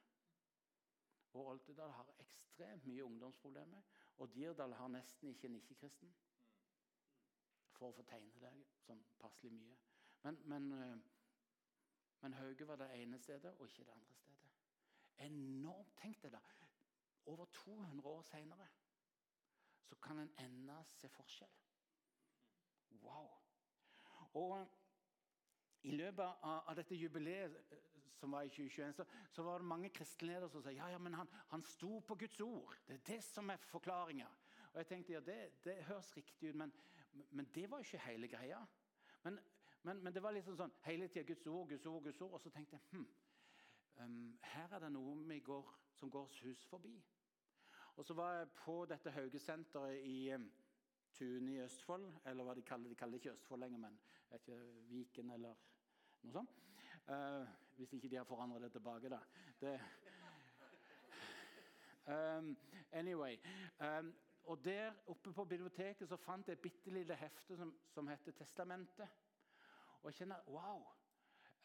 Og 1.33 1.45
Oltedal 1.45 1.91
har 1.91 2.09
ekstremt 2.19 2.85
mye 2.85 3.03
ungdomsproblemer, 3.03 3.81
og 4.17 4.33
Dirdal 4.33 4.73
har 4.73 4.87
nesten 4.87 5.29
ikke 5.29 5.47
en 5.47 5.55
ikke-kristen. 5.55 6.11
For 7.71 7.87
å 7.87 7.95
få 7.95 8.03
tegne 8.03 8.35
det 8.43 8.51
sånn 8.83 8.99
passelig 9.19 9.53
mye. 9.55 9.79
Men, 10.27 10.41
men, 10.51 10.67
eh, 10.75 10.99
men, 12.19 12.35
Hauge 12.37 12.67
var 12.67 12.83
det 12.83 12.91
ene 12.99 13.19
stedet, 13.19 13.55
og 13.55 13.71
ikke 13.71 13.87
det 13.87 13.95
andre 13.95 14.19
stedet. 14.19 14.51
Enormt, 15.29 15.95
Tenk 16.03 16.21
deg 16.21 16.35
da. 16.35 16.43
Over 17.31 17.45
200 17.45 18.09
år 18.09 18.21
seinere 18.27 18.67
så 19.87 19.95
kan 19.95 20.19
en 20.19 20.35
ennå 20.43 20.83
se 20.83 21.09
forskjell. 21.09 21.51
Wow. 23.01 23.29
Og 24.33 24.67
i 25.83 25.91
løpet 25.91 26.23
av, 26.23 26.63
av, 26.69 26.75
dette 26.79 26.95
jubileet 26.95 27.55
eh, 27.71 27.89
som 28.15 28.31
var 28.31 28.47
i 28.47 28.51
2021, 28.51 28.93
så, 28.95 29.05
så 29.31 29.43
var 29.43 29.59
det 29.59 29.67
mange 29.67 29.89
kristne 29.91 30.29
ledere 30.29 30.49
som 30.49 30.63
sa 30.63 30.71
ja, 30.71 30.87
ja, 30.93 30.99
men 31.01 31.17
han, 31.17 31.31
han 31.51 31.63
sto 31.67 31.99
på 32.07 32.15
Guds 32.15 32.39
ord. 32.41 32.77
Det 32.87 32.95
er 32.95 33.07
det 33.09 33.19
som 33.25 33.49
er 33.51 33.65
forklaringa. 33.67 34.29
Og 34.73 34.79
jeg 34.79 34.87
tenkte 34.87 35.13
ja, 35.13 35.19
det, 35.19 35.39
det 35.65 35.83
høres 35.89 36.15
riktig 36.17 36.49
ut, 36.49 36.55
men, 36.55 36.71
men, 37.31 37.49
det 37.55 37.65
var 37.71 37.83
ikke 37.83 37.99
hele 38.07 38.27
greia. 38.27 38.61
Men, 39.23 39.39
men, 39.83 39.99
men 40.03 40.15
det 40.15 40.23
var 40.23 40.33
liksom 40.33 40.55
sånn 40.57 40.71
hele 40.87 41.09
tida 41.11 41.27
Guds 41.27 41.47
ord, 41.47 41.67
Guds 41.69 41.85
ord, 41.85 42.07
Guds 42.07 42.21
ord. 42.21 42.37
Og 42.37 42.41
så 42.41 42.53
tenkte 42.53 42.79
jeg 42.79 42.87
hm, 42.93 43.05
um, 43.99 44.15
her 44.55 44.71
er 44.71 44.85
det 44.85 44.93
noe 44.95 45.39
går, 45.43 45.75
som 45.99 46.09
går 46.09 46.31
oss 46.31 46.39
hus 46.47 46.63
forbi. 46.71 46.95
Og 47.95 48.05
så 48.07 48.15
var 48.17 48.39
jeg 48.39 48.53
på 48.63 48.79
dette 48.89 49.11
Haugesenteret 49.13 49.99
i 50.07 50.31
um, 50.33 50.47
Tune 51.13 51.53
i 51.53 51.61
Østfold. 51.61 52.07
Eller 52.25 52.47
hva 52.47 52.55
de 52.57 52.65
kaller 52.65 52.89
de 52.89 52.97
kaller 52.97 53.19
det 53.19 53.25
ikke 53.25 53.35
Østfold 53.35 53.61
lenger, 53.61 53.83
men 53.83 53.99
ikke 54.33 54.57
Viken 54.89 55.29
eller 55.29 55.59
noe 56.23 56.35
sånt. 56.39 56.59
Uh, 57.07 57.47
hvis 57.77 57.93
ikke 57.93 58.09
de 58.09 58.15
har 58.15 58.27
forandret 58.27 58.61
det 58.63 58.71
tilbake, 58.71 59.09
da. 59.11 59.19
Det, 59.61 59.79
um, 62.07 62.57
anyway. 62.91 63.39
Um, 63.79 64.13
og 64.43 64.63
Der 64.63 64.93
oppe 65.07 65.33
på 65.33 65.45
biblioteket 65.45 66.09
så 66.09 66.17
fant 66.17 66.47
jeg 66.47 66.53
et 66.53 66.61
bitte 66.61 66.91
lite 66.91 67.15
hefte 67.15 67.57
som, 67.57 67.73
som 67.89 68.07
heter 68.07 68.31
Testamentet. 68.31 69.07
Og 70.01 70.11
jeg 70.11 70.13
kjenner 70.13 70.49
Wow! 70.49 70.87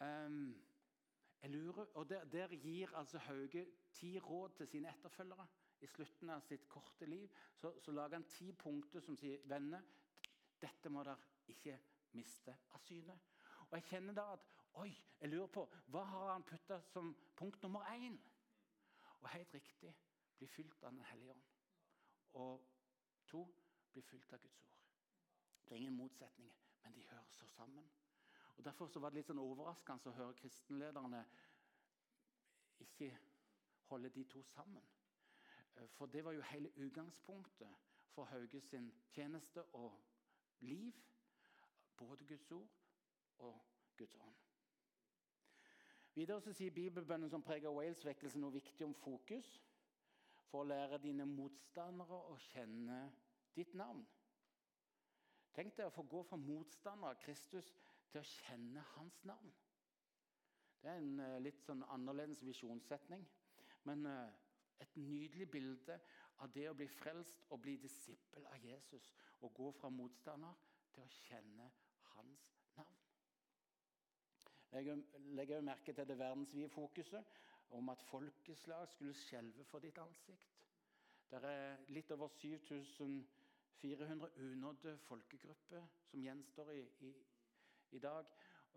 Um, 0.01 0.55
jeg 1.43 1.51
lurer, 1.51 1.85
og 1.95 2.09
der, 2.09 2.25
der, 2.25 2.49
gir 2.49 2.97
altså 2.97 3.19
Hauge 3.19 3.67
ti 3.93 4.19
råd 4.19 4.51
til 4.57 4.69
sine 4.69 4.89
etterfølgere. 4.89 5.47
I 5.81 5.87
slutten 5.87 6.31
av 6.31 6.41
sitt 6.43 6.69
korte 6.69 7.07
liv 7.07 7.29
så, 7.55 7.73
så 7.81 7.93
lager 7.93 8.19
han 8.19 8.27
ti 8.27 8.53
punkter 8.53 9.01
som 9.01 9.17
sier 9.17 9.45
venner, 9.47 9.83
dette 10.59 10.91
må 10.91 11.05
dere 11.07 11.19
ikke 11.55 11.77
miste 12.19 12.57
av 12.75 12.83
syne. 12.83 13.15
Og 13.71 13.77
jeg 13.77 13.85
kjenner 13.85 14.15
da 14.17 14.33
at 14.33 14.47
Oi, 14.79 14.93
jeg 15.21 15.29
lurer 15.29 15.49
på 15.51 15.65
hva 15.91 16.05
har 16.07 16.33
han 16.33 16.45
putta 16.47 16.77
som 16.93 17.09
punkt 17.37 17.63
nummer 17.63 17.89
én? 17.91 18.19
Og 19.21 19.29
helt 19.33 19.55
riktig 19.55 19.95
bli 20.39 20.47
fylt 20.47 20.83
av 20.83 20.93
Den 20.93 21.03
hellige 21.05 21.31
ånd. 21.31 21.43
Og 22.33 22.67
to 23.27 23.43
bli 23.93 24.03
fylt 24.03 24.33
av 24.33 24.39
Guds 24.39 24.61
ord. 24.63 24.77
Det 25.65 25.75
er 25.75 25.81
ingen 25.81 25.97
motsetninger, 25.97 26.55
men 26.83 26.95
de 26.95 27.07
hører 27.09 27.31
så 27.31 27.47
sammen. 27.47 27.91
Og 28.57 28.65
Derfor 28.65 28.87
så 28.87 29.01
var 29.01 29.11
det 29.11 29.21
litt 29.21 29.31
sånn 29.33 29.43
overraskende 29.43 30.11
å 30.11 30.17
høre 30.21 30.39
kristenlederne 30.39 31.25
ikke 32.79 33.11
holde 33.91 34.11
de 34.15 34.25
to 34.25 34.43
sammen. 34.43 34.85
For 35.95 36.07
det 36.07 36.25
var 36.25 36.33
jo 36.33 36.47
hele 36.53 36.71
utgangspunktet 36.77 37.75
for 38.15 38.25
Hauges 38.25 38.75
tjeneste 39.15 39.65
og 39.79 39.95
liv. 40.61 40.95
Både 41.97 42.25
Guds 42.25 42.51
ord 42.53 42.78
og 43.39 43.57
Guds 43.99 44.17
ånd. 44.23 44.37
Videre 46.19 46.43
så 46.43 46.53
sier 46.53 46.75
bibelbønnen 46.75 47.31
som 47.31 47.43
preger 47.47 47.71
Wales-vekkelsen, 47.71 48.43
noe 48.43 48.57
viktig 48.57 48.87
om 48.87 48.95
fokus. 48.99 49.47
For 50.49 50.65
å 50.65 50.69
lære 50.71 50.99
dine 51.03 51.27
motstandere 51.29 52.19
å 52.33 52.35
kjenne 52.49 53.03
ditt 53.55 53.75
navn. 53.79 54.03
Tenk 55.55 55.77
deg 55.77 55.91
å 55.91 55.95
få 55.95 56.03
gå 56.09 56.23
fra 56.27 56.39
motstander 56.41 57.13
av 57.13 57.23
Kristus 57.23 57.71
til 58.11 58.23
å 58.23 58.29
kjenne 58.31 58.83
hans 58.95 59.21
navn. 59.29 59.53
Det 60.83 60.91
er 60.91 61.01
en 61.03 61.17
uh, 61.21 61.39
litt 61.43 61.63
sånn 61.67 61.83
annerledes 61.91 62.43
visjonssetning. 62.47 63.25
Men 63.87 64.07
uh, 64.07 64.29
et 64.83 64.95
nydelig 64.99 65.51
bilde 65.51 65.99
av 66.43 66.51
det 66.55 66.69
å 66.71 66.77
bli 66.79 66.87
frelst 66.99 67.47
og 67.51 67.63
bli 67.63 67.77
disippel 67.83 68.47
av 68.51 68.63
Jesus. 68.63 69.13
Og 69.43 69.55
gå 69.55 69.73
fra 69.79 69.91
motstander 69.91 70.55
til 70.95 71.05
å 71.05 71.13
kjenne 71.23 71.73
hans 72.15 72.49
navn. 72.49 72.58
Legger 74.73 75.55
jeg 75.55 75.65
merke 75.65 75.93
til 75.93 76.09
det 76.09 76.19
verdensvide 76.19 76.69
fokuset 76.69 77.25
om 77.71 77.89
at 77.89 78.03
folkeslag 78.03 78.89
skulle 78.89 79.15
skjelve 79.15 79.65
for 79.65 79.79
ditt 79.79 79.99
ansikt. 79.99 80.55
Det 81.31 81.41
er 81.45 81.77
litt 81.93 82.11
over 82.11 82.29
7400 82.33 84.31
unådde 84.45 84.99
folkegrupper 85.05 85.87
som 86.11 86.21
gjenstår 86.25 86.71
i, 86.73 86.85
i, 87.09 87.13
i 87.91 87.99
dag. 87.99 88.25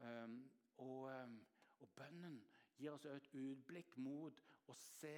Um, 0.02 0.52
og, 0.78 1.24
um, 1.24 1.38
og, 1.80 1.88
bønnen 1.96 2.42
gir 2.78 2.92
oss 2.92 3.06
et 3.06 3.30
utblikk 3.38 3.98
mot 3.98 4.42
å 4.68 4.74
se 4.76 5.16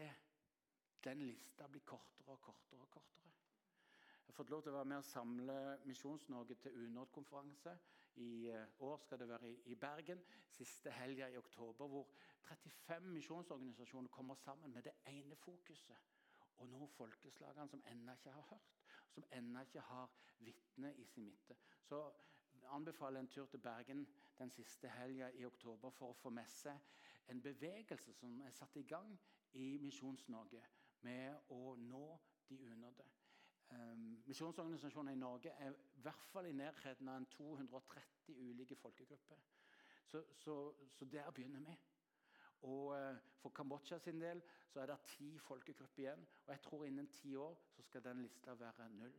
den 1.03 1.25
lista 1.25 1.67
bli 1.67 1.81
kortere 1.86 2.31
og 2.36 2.41
kortere 2.41 2.81
og 2.81 2.89
kortere. 2.93 3.31
Jeg 3.93 4.27
har 4.27 4.38
fått 4.38 4.49
lov 4.53 4.62
til 4.63 4.71
å 4.73 4.77
være 4.77 4.89
med 4.91 5.01
og 5.01 5.05
samle 5.07 5.57
Misjons-Norge 5.86 6.55
til 6.62 6.77
UNOD-konferanse. 6.86 7.73
I 8.15 8.49
eh, 8.49 8.67
år 8.80 8.97
skal 8.97 9.19
det 9.19 9.28
være 9.30 9.52
i 9.65 9.76
Bergen, 9.76 10.23
siste 10.47 10.91
helga 10.91 11.28
i 11.28 11.38
oktober, 11.38 11.88
hvor 11.88 12.10
35 12.41 13.08
misjonsorganisasjoner 13.08 14.10
kommer 14.10 14.36
sammen 14.36 14.73
med 14.73 14.82
det 14.84 14.93
ene 15.08 15.36
fokuset. 15.36 15.95
Og 16.58 16.69
nå 16.69 16.88
folkeslagene 16.88 17.67
som 17.69 17.84
ennå 17.91 18.12
ikke 18.12 18.32
har 18.32 18.45
hørt, 18.49 18.76
som 19.10 19.23
ennå 19.32 19.62
ikke 19.62 19.82
har 19.82 20.12
vitne 20.39 20.95
i 20.95 21.06
sin 21.06 21.26
midte. 21.26 21.56
Så 21.82 22.12
jeg 22.54 22.69
anbefaler 22.69 23.19
en 23.19 23.28
tur 23.28 23.45
til 23.45 23.58
Bergen 23.58 24.08
den 24.38 24.52
siste 24.52 24.89
helga 24.89 25.30
i 25.34 25.45
oktober 25.45 25.89
for 25.89 26.13
å 26.13 26.19
få 26.21 26.30
med 26.30 26.47
seg 26.47 26.80
en 27.28 27.41
bevegelse 27.41 28.13
som 28.13 28.41
er 28.41 28.52
satt 28.52 28.76
i 28.76 28.86
gang 28.88 29.17
i 29.54 29.78
Misjons-Norge 29.82 30.62
med 31.02 31.52
å 31.52 31.76
nå 31.80 32.06
de 32.49 32.60
unådde. 32.69 33.06
Um, 33.73 34.21
misjonsorganisasjoner 34.25 35.12
i 35.12 35.15
Norge 35.15 35.49
er 35.49 35.71
i 35.71 36.01
hvert 36.01 36.27
fall 36.31 36.45
i 36.45 36.51
nærheten 36.53 37.07
av 37.09 37.17
en 37.17 37.25
230 37.25 38.36
ulike 38.49 38.75
folkegrupper. 38.75 39.39
Så, 40.05 40.23
så, 40.38 40.73
så 40.93 41.05
der 41.05 41.31
begynner 41.31 41.59
vi. 41.59 41.77
Og 42.62 42.86
uh, 42.93 43.17
For 43.41 43.49
Kambodsja 43.49 43.97
sin 43.99 44.21
del 44.21 44.41
så 44.67 44.81
er 44.81 44.86
det 44.86 44.99
ti 45.07 45.38
folkegrupper 45.39 46.03
igjen. 46.03 46.27
Og 46.45 46.51
jeg 46.53 46.62
tror 46.62 46.86
innen 46.86 47.07
ti 47.07 47.36
år 47.36 47.57
så 47.69 47.81
skal 47.81 48.03
den 48.03 48.21
lista 48.21 48.53
være 48.53 48.89
null. 48.89 49.15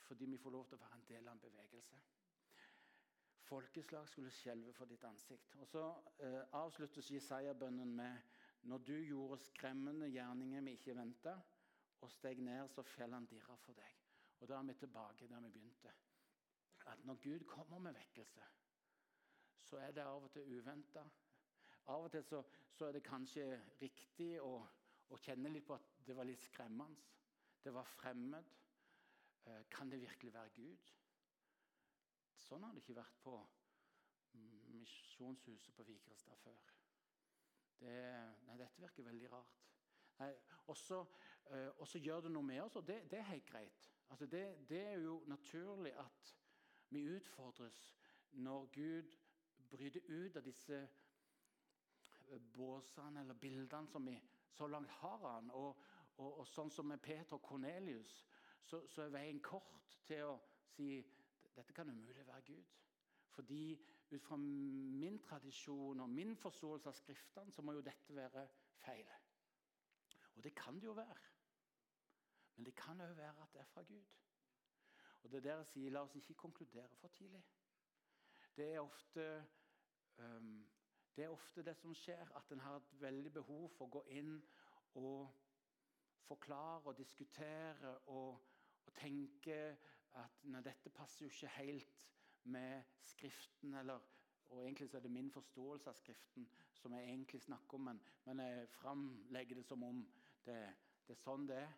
Fordi 0.00 0.24
vi 0.24 0.38
får 0.38 0.50
lov 0.50 0.66
til 0.66 0.76
å 0.76 0.82
være 0.82 0.98
en 0.98 1.08
del 1.08 1.28
av 1.28 1.32
en 1.32 1.40
bevegelse. 1.46 2.02
Folkeslag 3.42 4.08
skulle 4.08 4.30
skjelve 4.30 4.72
for 4.72 4.84
ditt 4.84 5.04
ansikt. 5.04 5.56
Og 5.56 5.66
Så 5.66 5.88
uh, 5.88 6.42
avsluttes 6.52 7.10
Jesaja-bønnen 7.10 7.96
med 7.96 8.18
når 8.62 8.78
du 8.78 8.94
gjorde 8.94 9.38
skremmende 9.38 10.08
gjerninger 10.08 10.60
vi 10.60 10.70
ikke 10.70 10.94
venta, 10.96 11.34
og 12.02 12.10
steg 12.10 12.40
ned, 12.42 12.68
så 12.68 12.82
fell 12.82 13.14
han 13.14 13.26
dirra 13.30 13.56
for 13.62 13.78
deg. 13.78 13.98
Og 14.40 14.48
Da 14.48 14.58
er 14.58 14.62
vi 14.62 14.74
tilbake 14.74 15.28
der 15.28 15.40
vi 15.40 15.50
begynte. 15.50 15.92
At 16.86 17.04
Når 17.04 17.14
Gud 17.14 17.44
kommer 17.46 17.78
med 17.78 17.92
vekkelse, 17.94 18.42
så 19.62 19.76
er 19.76 19.92
det 19.92 20.02
av 20.02 20.24
og 20.24 20.32
til 20.32 20.58
uventa. 20.58 21.04
Av 21.86 22.04
og 22.04 22.10
til 22.10 22.24
så, 22.24 22.42
så, 22.72 22.86
er 22.86 22.92
det 22.92 23.04
kanskje 23.04 23.44
riktig 23.80 24.40
å, 24.42 24.66
å, 25.08 25.16
kjenne 25.16 25.48
litt 25.48 25.66
på 25.66 25.74
at 25.74 25.94
det 26.06 26.16
var 26.16 26.26
litt 26.26 26.42
skremmende. 26.42 26.98
Det 27.62 27.74
var 27.74 27.84
fremmed. 27.84 28.50
Eh, 29.46 29.62
kan 29.70 29.90
det 29.90 30.00
virkelig 30.00 30.34
være 30.34 30.50
Gud? 30.54 30.92
Sånn 32.36 32.62
har 32.62 32.74
det 32.74 32.82
ikke 32.82 32.98
vært 32.98 33.18
på 33.22 33.36
Misjonshuset 34.74 35.74
på 35.74 35.86
Vikrestad 35.86 36.38
før. 36.42 36.72
Det, 37.78 37.94
nei, 38.46 38.58
dette 38.58 38.82
virker 38.82 39.06
veldig 39.06 39.30
rart. 39.32 39.62
Og 41.50 41.88
så 41.88 41.98
gjør 41.98 42.20
det 42.24 42.30
noe 42.32 42.46
med 42.46 42.62
oss, 42.62 42.76
og 42.76 42.86
det, 42.86 43.02
det 43.10 43.18
er 43.18 43.28
helt 43.28 43.46
greit. 43.46 43.88
Altså 44.12 44.26
det, 44.26 44.68
det, 44.68 44.80
er 44.80 44.98
jo 45.00 45.22
naturlig 45.26 45.92
at 45.98 46.36
vi 46.88 47.02
utfordres 47.16 47.94
når 48.32 48.66
Gud 48.72 49.16
bryter 49.70 50.00
ut 50.08 50.36
av 50.36 50.44
disse 50.44 50.78
eh, 52.28 52.42
båsene 52.54 53.20
eller 53.20 53.34
bildene 53.40 53.88
som 53.88 54.06
vi 54.06 54.18
så 54.52 54.68
langt 54.68 54.92
har 55.00 55.24
han. 55.24 55.50
Og, 55.50 55.80
og, 56.16 56.38
og 56.42 56.46
sånn 56.48 56.70
som 56.70 56.88
med 56.92 57.00
Peter 57.00 57.38
og 57.38 57.42
Kornelius, 57.48 58.12
så, 58.62 58.82
så, 58.88 59.06
er 59.06 59.16
veien 59.16 59.40
kort 59.40 59.96
til 60.06 60.28
å 60.28 60.36
si 60.74 61.00
dette 61.56 61.72
kan 61.76 61.88
umulig 61.88 62.26
være 62.28 62.44
Gud. 62.52 62.78
Fordi 63.32 63.64
ut 64.12 64.24
fra 64.24 64.36
min 64.36 65.18
tradisjon 65.24 66.00
og 66.04 66.12
min 66.12 66.36
forståelse 66.36 66.92
av 66.92 66.96
Skriftene, 67.00 67.52
så 67.52 67.64
må 67.64 67.72
jo 67.78 67.84
dette 67.84 68.16
være 68.16 68.44
feil. 68.84 69.08
Og 70.36 70.44
det 70.44 70.52
kan 70.56 70.76
det 70.80 70.92
jo 70.92 71.00
være. 71.00 71.31
Men 72.62 72.66
det 72.66 72.74
kan 72.78 73.00
òg 73.00 73.16
være 73.16 73.42
at 73.42 73.52
det 73.52 73.60
er 73.60 73.64
fra 73.64 73.82
Gud. 73.82 74.04
Og 75.22 75.30
det 75.30 75.36
er 75.36 75.40
der 75.42 75.56
jeg 75.56 75.66
sier 75.66 75.90
la 75.90 76.02
oss 76.06 76.14
ikke 76.14 76.34
konkludere 76.38 76.94
for 77.00 77.08
tidlig. 77.08 77.40
Det 78.56 78.68
er 78.74 78.78
ofte, 78.80 79.24
um, 80.18 80.68
det, 81.16 81.24
er 81.24 81.34
ofte 81.34 81.64
det 81.66 81.74
som 81.76 81.94
skjer, 81.94 82.30
at 82.38 82.52
en 82.54 82.62
har 82.62 82.76
et 82.76 82.92
veldig 83.00 83.32
behov 83.34 83.66
for 83.74 83.88
å 83.88 83.94
gå 83.96 84.04
inn 84.14 84.36
og 84.94 85.26
forklare 86.28 86.86
og 86.86 86.98
diskutere 87.02 87.96
og, 88.14 88.38
og 88.86 88.94
tenke 88.94 89.58
at 90.22 90.46
nei, 90.54 90.62
dette 90.62 90.94
passer 90.94 91.26
jo 91.26 91.34
ikke 91.34 91.50
helt 91.56 92.06
med 92.44 92.94
Skriften. 93.10 93.74
Eller, 93.74 94.06
og 94.54 94.62
egentlig 94.62 94.92
så 94.92 95.00
er 95.00 95.08
det 95.08 95.16
min 95.18 95.34
forståelse 95.34 95.90
av 95.90 95.98
Skriften 95.98 96.46
som 96.78 96.94
jeg 96.94 97.10
egentlig 97.10 97.42
snakker 97.42 97.80
om, 97.80 97.90
men, 97.90 98.04
men 98.30 98.46
jeg 98.46 98.70
framlegger 98.78 99.58
det 99.58 99.66
som 99.66 99.82
om 99.82 100.04
det, 100.46 100.60
det 101.08 101.18
er 101.18 101.24
sånn 101.26 101.50
det 101.50 101.64
er. 101.64 101.74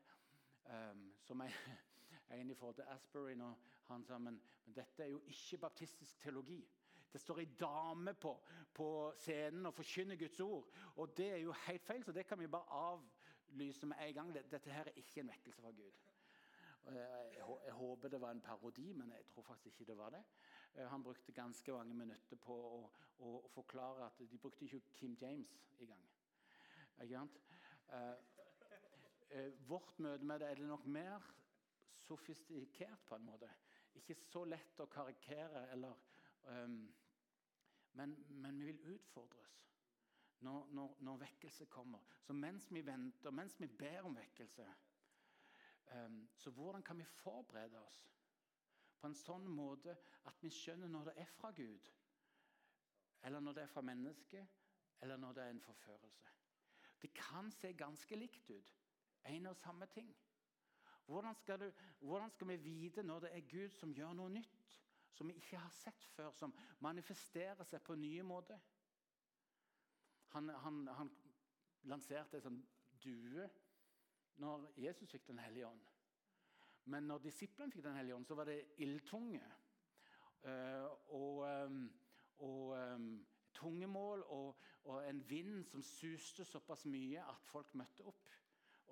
Um, 0.65 1.12
som 1.21 1.41
jeg 1.41 1.53
er 2.29 2.37
inne 2.41 2.53
i 2.53 2.57
forhold 2.57 2.75
til 2.75 2.87
Asbury 2.89 3.35
når 3.37 3.59
han 3.89 4.05
sa 4.05 4.19
men, 4.19 4.41
men 4.65 4.77
dette 4.77 5.05
er 5.05 5.11
jo 5.12 5.21
ikke 5.29 5.59
baptistisk 5.59 6.19
teologi. 6.21 6.62
Det 7.12 7.21
står 7.21 7.39
ei 7.39 7.51
dame 7.61 8.15
på, 8.15 8.33
på, 8.75 8.87
scenen 9.19 9.67
og 9.67 9.75
forkynner 9.75 10.17
Guds 10.19 10.41
ord. 10.41 10.71
Og 10.97 11.12
det 11.17 11.29
er 11.33 11.37
jo 11.45 11.53
helt 11.67 11.85
feil, 11.87 12.05
så 12.05 12.12
det 12.12 12.27
kan 12.27 12.41
vi 12.41 12.49
bare 12.51 12.79
avlyse 12.79 13.87
med 13.87 13.97
en 14.01 14.15
gang. 14.15 14.33
Dette 14.35 14.71
her 14.71 14.89
er 14.91 14.99
ikke 14.99 15.21
en 15.21 15.31
vekkelse 15.31 15.62
fra 15.62 15.71
Gud. 15.71 15.93
Jeg, 16.91 17.31
jeg, 17.67 17.73
håper 17.73 18.09
det 18.09 18.21
var 18.21 18.31
en 18.31 18.41
parodi, 18.41 18.93
men 18.93 19.12
jeg 19.12 19.27
tror 19.31 19.43
faktisk 19.43 19.81
ikke 19.81 19.93
det 19.93 19.99
var 19.99 20.11
det. 20.11 20.25
Eh, 20.75 20.89
han 20.91 21.03
brukte 21.03 21.33
ganske 21.33 21.73
mange 21.73 21.95
minutter 21.95 22.37
på 22.37 22.55
å, 22.55 22.91
å, 23.19 23.37
forklare 23.55 24.07
at 24.07 24.19
de 24.31 24.39
brukte 24.39 24.67
ikke 24.67 24.83
Kim 24.93 25.15
James 25.21 25.55
i 25.79 25.87
gang. 25.87 26.03
Ikke 27.03 27.15
sant? 27.15 27.41
Eh, 29.35 29.53
vårt 29.66 29.99
møte 29.99 30.24
med 30.24 30.39
det 30.41 30.49
er 30.49 30.61
det 30.61 30.66
nok 30.68 30.85
mer 30.87 31.24
sofistikert 31.99 33.01
på 33.07 33.16
en 33.16 33.24
måte. 33.26 33.49
Ikke 33.99 34.14
så 34.14 34.45
lett 34.47 34.78
å 34.82 34.87
karikere 34.91 35.64
eller 35.74 35.97
um, 36.47 36.76
men, 37.99 38.12
men, 38.28 38.59
vi 38.59 38.68
vil 38.70 38.95
utfordres 38.95 39.57
når, 40.47 40.68
når, 40.74 40.95
når, 41.07 41.18
vekkelse 41.24 41.66
kommer. 41.70 42.07
Så 42.22 42.35
mens 42.35 42.70
vi 42.70 42.82
venter, 42.87 43.35
mens 43.35 43.59
vi 43.59 43.66
ber 43.66 44.07
om 44.07 44.14
vekkelse, 44.18 44.66
um, 45.95 46.20
så 46.39 46.55
hvordan 46.55 46.82
kan 46.82 46.99
vi 46.99 47.07
forberede 47.16 47.82
oss 47.82 48.01
på 49.01 49.11
en 49.11 49.18
sånn 49.18 49.51
måte 49.51 49.97
at 50.30 50.43
vi 50.43 50.53
skjønner 50.55 50.91
når 50.95 51.11
det 51.11 51.16
er 51.24 51.35
fra 51.35 51.51
Gud, 51.59 51.91
eller 53.26 53.43
når 53.43 53.59
det 53.59 53.66
er 53.66 53.74
fra 53.74 53.82
mennesket, 53.82 54.62
eller 55.03 55.18
når 55.18 55.35
det 55.35 55.45
er 55.45 55.57
en 55.57 55.66
forførelse? 55.66 56.35
Det 57.03 57.14
kan 57.18 57.51
se 57.53 57.74
ganske 57.74 58.16
likt 58.16 58.51
ut. 58.55 58.84
En 59.25 59.47
og 59.47 59.57
samme 59.57 59.87
ting. 59.87 60.14
Hvordan 61.07 61.35
skal, 61.35 61.61
du, 61.61 61.72
hvordan 62.01 62.31
skal, 62.31 62.49
vi 62.49 62.57
vite 62.57 63.03
når 63.03 63.20
det 63.20 63.31
er 63.37 63.49
Gud 63.51 63.70
som 63.77 63.93
gjør 63.93 64.12
noe 64.16 64.33
nytt, 64.33 64.79
som 65.12 65.29
vi 65.29 65.37
ikke 65.39 65.61
har 65.61 65.70
sett 65.70 66.05
før, 66.16 66.33
som 66.33 66.55
manifesterer 66.81 67.64
seg 67.68 67.83
på 67.85 67.97
nye 68.01 68.22
måter? 68.25 68.61
Han, 70.35 70.49
han, 70.49 70.81
han 70.89 71.11
lanserte 71.91 72.41
en 72.41 72.47
sånn 72.47 72.62
due 73.05 73.49
når 74.43 74.64
Jesus 74.81 75.12
fikk 75.14 75.29
Den 75.29 75.39
hellige 75.39 75.68
ånd. 75.68 75.85
Men 76.91 77.07
når 77.09 77.22
disiplene 77.29 77.72
fikk 77.72 77.85
Den 77.85 77.99
hellige 78.01 78.16
ånd, 78.16 78.27
så 78.27 78.35
var 78.35 78.49
det 78.49 78.64
ildtunge. 78.83 79.45
Uh, 80.45 80.89
og, 81.16 81.39
um, 81.68 81.85
og 82.45 82.75
um, 82.77 83.27
tungemål 83.55 84.25
og, 84.27 84.59
og, 84.85 84.99
en 85.09 85.22
vind 85.29 85.62
som 85.64 85.83
suste 85.83 86.45
såpass 86.45 86.85
mye 86.91 87.22
at 87.22 87.47
folk 87.49 87.72
møtte 87.79 88.05
opp 88.11 88.35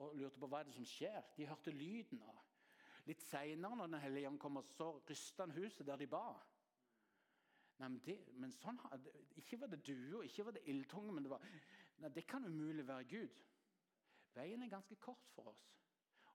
og 0.01 0.17
lurte 0.17 0.41
på 0.41 0.49
hva 0.51 0.63
det 0.65 0.75
som 0.75 0.87
skjer. 0.89 1.21
De 1.37 1.49
hørte 1.49 1.75
lyden 1.75 2.23
av. 2.23 2.41
Litt 3.09 3.23
seinere, 3.27 3.77
når 3.77 3.91
Den 3.91 4.01
hellige 4.01 4.29
ånd 4.29 4.41
kommer, 4.41 4.63
så 4.63 4.93
rysta 5.09 5.47
han 5.47 5.55
huset 5.57 5.87
der 5.87 5.99
de 5.99 6.07
ba. 6.07 6.27
Nei, 7.81 7.89
men, 7.89 8.01
det, 8.05 8.17
men 8.39 8.53
sånn, 8.55 8.79
Ikke 9.41 9.59
var 9.59 9.73
det 9.73 9.83
due 9.87 10.21
og 10.21 10.27
ikke 10.27 10.45
var 10.47 10.57
det 10.57 10.67
ildtunge, 10.71 11.15
men 11.15 11.25
det 11.25 11.33
var 11.33 11.47
nei, 11.99 12.11
Det 12.15 12.27
kan 12.29 12.45
umulig 12.47 12.87
være 12.87 13.09
Gud. 13.11 13.41
Veien 14.37 14.63
er 14.63 14.71
ganske 14.73 14.97
kort 14.97 15.27
for 15.35 15.51
oss. 15.53 15.65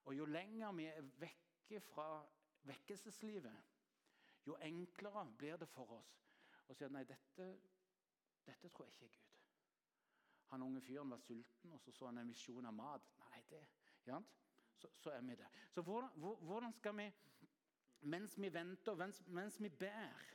Og 0.05 0.15
jo 0.15 0.25
lenger 0.25 0.75
vi 0.75 0.85
er 0.89 1.07
vekke 1.19 1.79
fra 1.83 2.25
vekkelseslivet, 2.67 3.63
jo 4.47 4.55
enklere 4.63 5.25
blir 5.37 5.57
det 5.59 5.67
for 5.67 5.97
oss 5.97 6.13
å 6.67 6.75
si 6.75 6.85
at 6.85 6.91
nei, 6.91 7.03
dette, 7.07 7.47
dette 8.47 8.69
tror 8.69 8.87
jeg 8.87 8.95
ikke 8.95 9.07
er 9.07 9.15
Gud. 9.15 9.23
Han 10.51 10.63
unge 10.63 10.81
fyren 10.81 11.11
var 11.11 11.19
sulten, 11.19 11.73
og 11.75 11.81
så 11.83 11.91
så 11.91 12.07
han 12.07 12.21
en 12.21 12.31
visjon 12.31 12.65
av 12.65 12.75
mat. 12.75 13.16
Det, 13.49 13.61
ja, 14.07 14.19
så, 14.77 14.89
så, 14.93 15.11
er 15.11 15.21
vi 15.21 15.35
der. 15.35 15.49
Så 15.69 15.81
hvordan, 15.81 16.09
hvordan, 16.41 16.73
skal 16.73 16.97
vi, 16.97 17.11
mens 18.01 18.37
vi 18.41 18.53
venter, 18.53 18.95
mens, 18.95 19.21
mens 19.27 19.61
vi 19.61 19.69
ber 19.69 20.25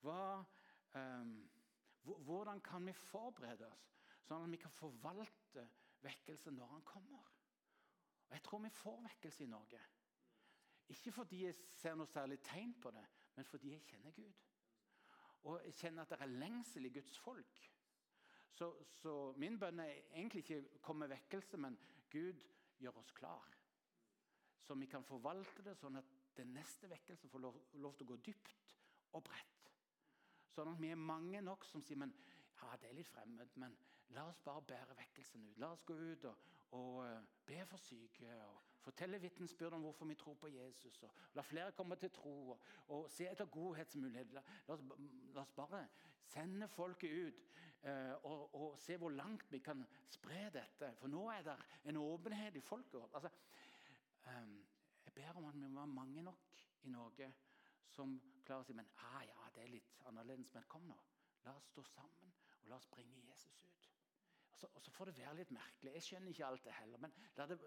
hva, 0.00 0.44
um, 0.94 1.38
Hvordan 2.08 2.60
kan 2.60 2.86
vi 2.86 2.92
forberede 2.92 3.66
oss 3.68 3.88
sånn 4.24 4.46
at 4.46 4.52
vi 4.52 4.60
kan 4.62 4.72
forvalte 4.72 5.64
vekkelse 6.00 6.52
når 6.54 6.70
han 6.72 6.84
kommer? 6.88 7.26
Og 8.28 8.32
Jeg 8.32 8.44
tror 8.46 8.62
vi 8.64 8.70
får 8.72 9.02
vekkelse 9.04 9.44
i 9.44 9.50
Norge. 9.50 9.80
Ikke 10.88 11.12
fordi 11.12 11.42
jeg 11.44 11.56
ser 11.76 11.96
noe 11.98 12.08
særlig 12.08 12.38
tegn 12.44 12.72
på 12.80 12.92
det, 12.94 13.04
men 13.36 13.44
fordi 13.44 13.74
jeg 13.74 13.84
kjenner 13.90 14.14
Gud. 14.16 14.44
Og 15.48 15.60
jeg 15.64 15.74
kjenner 15.74 16.06
at 16.06 16.14
det 16.14 16.20
er 16.24 16.32
lengsel 16.40 16.88
i 16.88 16.92
Guds 16.92 17.18
folk. 17.18 17.60
Så, 18.58 18.72
så 18.98 19.12
min 19.38 19.58
bønn 19.60 19.78
er 19.84 20.00
egentlig 20.10 20.42
ikke 20.42 20.56
å 20.58 20.80
komme 20.82 21.06
med 21.06 21.14
vekkelse, 21.14 21.60
men 21.62 21.76
Gud 22.10 22.40
gjør 22.82 22.96
oss 22.98 23.12
klar. 23.14 23.52
Så 24.66 24.74
vi 24.74 24.88
kan 24.90 25.04
forvalte 25.06 25.62
det 25.62 25.76
sånn 25.78 26.00
at 26.00 26.08
den 26.36 26.50
neste 26.56 26.90
vekkelse 26.90 27.30
får 27.30 27.44
lov, 27.44 27.60
lov 27.78 27.94
til 27.94 28.08
å 28.08 28.10
gå 28.12 28.16
dypt 28.26 28.74
og 29.14 29.22
bredt. 29.28 29.70
Sånn 30.50 30.72
at 30.72 30.82
vi 30.82 30.90
er 30.90 30.98
mange 30.98 31.40
nok 31.44 31.66
som 31.68 31.84
sier 31.86 32.00
men 32.02 32.14
ja, 32.58 32.72
det 32.82 32.90
er 32.90 32.98
litt 32.98 33.10
fremmed, 33.12 33.54
men 33.62 33.76
la 34.16 34.24
oss 34.26 34.40
bare 34.42 34.64
bære 34.66 34.96
vekkelsen 34.98 35.46
ut. 35.46 35.60
La 35.62 35.70
oss 35.76 35.86
gå 35.86 35.94
ut 35.94 36.26
og, 36.26 36.48
og 36.74 36.98
uh, 37.04 37.30
be 37.46 37.60
for 37.70 37.78
syke 37.78 38.32
og 38.48 38.58
fortelle 38.82 39.20
vitnesbyrd 39.22 39.76
om 39.78 39.86
hvorfor 39.86 40.10
vi 40.10 40.18
tror 40.18 40.34
på 40.42 40.50
Jesus. 40.50 40.98
og 41.06 41.14
La 41.38 41.46
flere 41.46 41.76
komme 41.78 41.96
til 41.96 42.10
tro 42.10 42.34
og, 42.56 42.68
og 42.96 43.06
se 43.14 43.28
etter 43.30 43.46
godhetsmuligheter. 43.54 44.40
La, 44.40 44.42
la, 44.74 44.78
la, 45.36 45.46
oss, 45.46 45.54
bare 45.54 45.86
sende 46.26 46.68
folket 46.68 47.14
ut 47.28 47.44
og, 47.82 48.54
og, 48.54 48.78
se 48.82 48.96
hvor 48.96 49.10
langt 49.14 49.52
vi 49.52 49.58
kan 49.62 49.84
spre 50.10 50.48
dette. 50.54 50.90
For 50.98 51.08
nå 51.08 51.28
er 51.30 51.44
det 51.46 51.56
en 51.90 51.96
åpenhet 51.96 52.56
i 52.56 52.60
folket. 52.60 53.14
Altså, 53.14 53.30
um, 54.26 54.56
jeg 55.04 55.14
ber 55.14 55.38
om 55.38 55.44
at 55.44 55.54
vi 55.54 55.68
må 55.68 55.80
være 55.80 55.86
mange 55.86 56.22
nok 56.22 56.64
i 56.82 56.88
Norge 56.88 57.32
som 57.88 58.18
klarer 58.44 58.64
å 58.64 58.68
si 58.68 58.74
men 58.76 58.88
ah, 59.04 59.22
ja, 59.26 59.46
det 59.54 59.64
er 59.64 59.72
litt 59.72 60.02
annerledes. 60.08 60.52
Men 60.54 60.66
kom 60.70 60.84
nå, 60.88 60.96
la 61.44 61.54
oss 61.56 61.70
stå 61.72 61.84
sammen 61.86 62.34
og 62.62 62.68
la 62.70 62.76
oss 62.76 62.88
bringe 62.92 63.20
Jesus 63.28 63.62
ut. 63.62 63.88
Og 64.50 64.58
så, 64.58 64.70
og 64.74 64.82
så 64.82 64.92
får 64.92 65.10
det 65.10 65.18
være 65.20 65.36
litt 65.40 65.54
merkelig. 65.54 65.94
Jeg 65.94 66.06
skjønner 66.08 66.34
ikke 66.34 66.46
alt 66.46 66.64
det 66.66 66.76
heller. 66.80 67.02
Men 67.04 67.14
la, 67.36 67.46
det, 67.46 67.58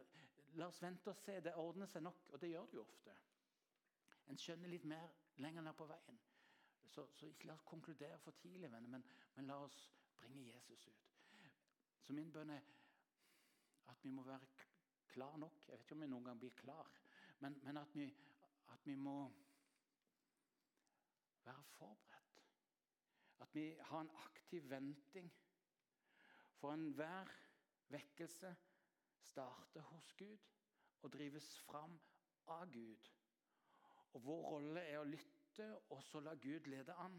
la 0.60 0.68
oss 0.68 0.82
vente 0.84 1.14
og 1.14 1.18
se. 1.18 1.40
Det 1.44 1.56
ordner 1.56 1.90
seg 1.90 2.04
nok, 2.04 2.28
og 2.30 2.42
det 2.42 2.52
gjør 2.52 2.68
det 2.70 2.80
jo 2.80 2.84
ofte. 2.86 3.16
En 4.30 4.40
skjønner 4.40 4.72
litt 4.72 4.86
mer 4.88 5.16
lenger 5.44 5.66
ned 5.66 5.78
på 5.80 5.88
veien. 5.90 6.20
Så, 6.92 7.06
så 7.16 7.30
ikke 7.30 7.48
la 7.48 7.56
oss 7.56 7.66
konkludere 7.68 8.20
for 8.20 8.36
tidlig, 8.42 8.68
venner, 8.72 8.90
men, 8.92 9.06
men 9.38 9.48
la 9.48 9.62
oss 9.64 9.78
bringe 10.22 10.48
Jesus 10.48 10.88
ut. 10.88 11.08
Så 12.02 12.14
min 12.14 12.32
bønn 12.34 12.50
er 12.50 12.68
at 13.92 14.04
vi 14.04 14.12
må 14.12 14.24
være 14.24 14.48
klar 15.12 15.38
nok. 15.38 15.62
Jeg 15.68 15.74
vet 15.74 15.86
ikke 15.86 15.96
om 15.98 16.02
vi 16.02 16.10
noen 16.12 16.28
gang 16.30 16.40
blir 16.40 16.56
klar, 16.56 16.90
men, 17.40 17.58
men 17.64 17.78
at, 17.82 17.96
vi, 17.96 18.08
at 18.74 18.86
vi 18.86 18.96
må 18.96 19.16
være 21.46 21.64
forberedt. 21.76 22.42
At 23.42 23.56
vi 23.56 23.66
har 23.80 24.02
en 24.02 24.16
aktiv 24.26 24.70
venting. 24.70 25.32
For 26.62 26.74
enhver 26.74 27.32
vekkelse 27.90 28.56
starter 29.18 29.82
hos 29.82 30.14
Gud 30.14 30.38
og 31.02 31.14
drives 31.14 31.60
fram 31.66 31.98
av 32.48 32.70
Gud. 32.72 33.10
Og 34.14 34.26
Vår 34.26 34.44
rolle 34.50 34.84
er 34.86 35.00
å 35.00 35.08
lytte 35.08 35.68
og 35.90 36.04
så 36.04 36.22
la 36.22 36.36
Gud 36.36 36.68
lede 36.70 36.94
an. 36.94 37.18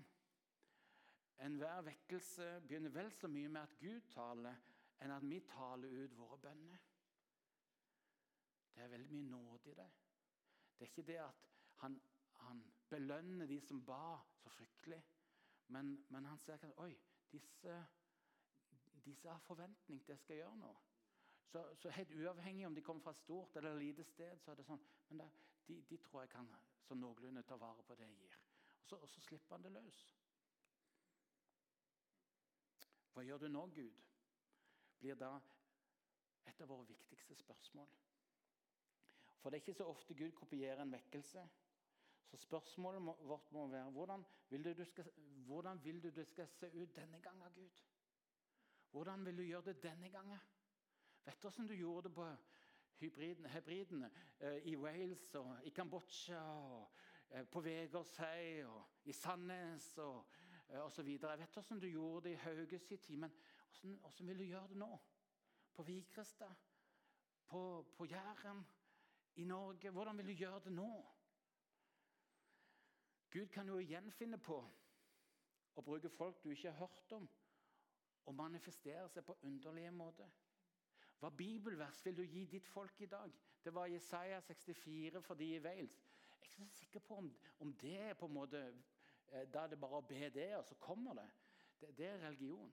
Enhver 1.43 1.82
vekkelse 1.82 2.61
begynner 2.66 2.93
vel 2.95 3.11
så 3.12 3.28
mye 3.28 3.49
med 3.49 3.61
at 3.62 3.78
Gud 3.80 4.01
taler, 4.14 4.59
enn 5.03 5.11
at 5.11 5.24
vi 5.26 5.40
taler 5.51 5.97
ut 6.05 6.14
våre 6.18 6.38
bønner. 6.38 6.84
Det 8.74 8.84
er 8.84 8.93
veldig 8.93 9.11
mye 9.11 9.30
nåde 9.30 9.70
i 9.70 9.74
det. 9.74 9.88
Det 10.76 10.86
er 10.86 10.93
ikke 10.93 11.07
det 11.09 11.18
at 11.24 11.43
han, 11.82 11.99
han 12.47 12.62
belønner 12.88 13.47
de 13.47 13.59
som 13.61 13.82
ba 13.84 14.20
så 14.38 14.51
fryktelig. 14.55 15.03
Men, 15.66 16.07
men 16.09 16.24
han 16.24 16.38
ser 16.38 16.55
at 16.55 16.78
oi, 16.78 16.95
disse, 17.32 17.76
disse 19.05 19.28
har 19.28 19.43
forventning 19.47 20.03
til 20.05 20.12
jeg 20.12 20.22
skal 20.24 20.36
gjøre 20.36 20.57
nå. 20.57 20.72
Så, 21.53 21.74
så, 21.76 21.90
helt 21.90 22.14
uavhengig 22.14 22.66
om 22.66 22.74
de 22.74 22.82
kommer 22.82 23.03
fra 23.03 23.12
stort 23.12 23.57
eller 23.57 23.78
lite 23.78 24.05
sted, 24.05 24.38
så 24.38 24.51
er 24.51 24.61
det 24.61 24.64
sånn 24.64 24.80
Men 25.09 25.24
da, 25.24 25.26
de, 25.66 25.82
de, 25.90 25.99
tror 26.01 26.22
jeg 26.22 26.30
kan 26.32 26.49
så 26.80 26.95
noenlunde 26.97 27.43
ta 27.45 27.59
vare 27.61 27.82
på 27.84 27.97
det 27.99 28.07
jeg 28.07 28.20
gir. 28.22 28.38
Og 28.78 28.86
så, 28.86 28.97
og 28.97 29.09
så 29.09 29.20
slipper 29.20 29.57
han 29.57 29.66
det 29.66 29.72
løs. 29.74 29.99
Hva 33.12 33.24
gjør 33.26 33.44
du 33.44 33.48
nå, 33.48 33.66
Gud? 33.74 33.98
Blir 35.00 35.18
da 35.20 35.34
et 36.48 36.60
av 36.60 36.70
våre 36.70 36.86
viktigste 36.88 37.36
spørsmål. 37.36 37.90
For 39.42 39.50
det 39.50 39.58
er 39.58 39.64
ikke 39.64 39.74
så 39.74 39.88
ofte 39.90 40.14
Gud 40.14 40.32
kopierer 40.38 40.82
en 40.82 40.92
vekkelse. 40.92 41.42
Så 42.30 42.36
spørsmålet 42.36 43.02
vårt 43.28 43.52
må 43.52 43.66
være 43.68 43.90
hvordan 43.90 44.24
vil, 44.48 44.64
du, 44.64 44.72
du 44.72 44.84
skal, 44.84 45.10
hvordan 45.46 45.84
vil 45.84 46.02
du 46.02 46.08
det 46.08 46.26
skal 46.26 46.48
se 46.48 46.70
ut 46.72 46.96
denne 46.96 47.20
gangen, 47.20 47.52
Gud? 47.54 47.82
Hvordan 48.90 49.24
vil 49.24 49.38
du 49.38 49.42
gjøre 49.42 49.64
det 49.64 49.82
denne 49.82 50.10
gangen? 50.10 50.38
Vet 51.24 51.42
du 51.42 51.48
hvordan 51.48 51.66
du 51.68 51.74
gjorde 51.74 52.08
det 52.08 52.14
på 52.14 52.28
hybridene, 53.02 53.48
hebridene 53.48 54.10
eh, 54.40 54.66
i 54.70 54.76
Wales 54.76 55.34
og 55.34 55.58
i 55.64 55.70
Kambodsja 55.70 56.40
og 56.40 56.92
eh, 57.30 57.44
på 57.44 57.60
Vegårshei 57.60 58.64
og 58.64 58.82
i 59.04 59.12
Sandnes 59.12 59.98
og 59.98 60.26
osv. 60.81 61.09
Jeg 61.09 61.39
vet 61.39 61.53
hvordan 61.53 61.81
du 61.81 61.87
gjorde 61.87 62.29
det 62.29 62.35
i 62.35 62.41
Hauges 62.45 62.91
i 62.91 62.97
tid, 62.97 63.16
men 63.16 63.33
hvordan, 63.66 63.99
hvordan, 63.99 64.29
vil 64.29 64.39
du 64.39 64.45
gjøre 64.45 64.68
det 64.68 64.77
nå? 64.77 64.99
På 65.75 65.83
Vigrestad? 65.83 66.55
På, 67.47 67.83
på 67.97 68.05
Jæren? 68.05 68.66
I 69.35 69.45
Norge? 69.45 69.91
Hvordan 69.91 70.18
vil 70.18 70.27
du 70.27 70.33
gjøre 70.33 70.61
det 70.64 70.73
nå? 70.73 71.07
Gud 73.31 73.47
kan 73.47 73.68
jo 73.68 73.79
igjen 73.79 74.11
finne 74.12 74.39
på 74.39 74.59
å 75.75 75.83
bruke 75.83 76.11
folk 76.12 76.43
du 76.45 76.51
ikke 76.53 76.70
har 76.70 76.87
hørt 76.87 77.12
om, 77.16 77.29
og 78.27 78.35
manifestere 78.35 79.09
seg 79.09 79.25
på 79.25 79.39
underlige 79.43 79.91
måter. 79.91 80.29
Hva 81.18 81.31
bibelvers 81.31 82.05
vil 82.05 82.16
du 82.16 82.23
gi 82.27 82.45
ditt 82.51 82.68
folk 82.68 83.01
i 83.01 83.07
dag? 83.07 83.33
Det 83.64 83.73
var 83.75 83.87
Jesaja 83.87 84.41
64 84.41 85.23
for 85.23 85.39
de 85.39 85.55
i 85.55 85.61
Wales. 85.64 86.03
Jeg 86.29 86.35
er 86.35 86.43
ikke 86.43 86.55
så 86.57 86.68
sikker 86.77 87.01
på 87.01 87.16
om, 87.23 87.31
om 87.59 87.73
det 87.79 87.95
er 88.01 88.14
på 88.18 88.27
en 88.27 88.35
måte 88.35 88.59
eh, 88.59 88.91
Da 89.33 89.64
er 89.64 89.72
det 89.72 89.80
bare 89.80 90.01
å 90.03 90.07
be 90.07 90.28
det, 90.35 90.49
og 90.59 90.64
så 90.68 90.76
kommer 90.80 91.16
det. 91.16 91.28
Det, 91.80 91.93
det 91.97 92.07
er 92.07 92.24
religion. 92.26 92.72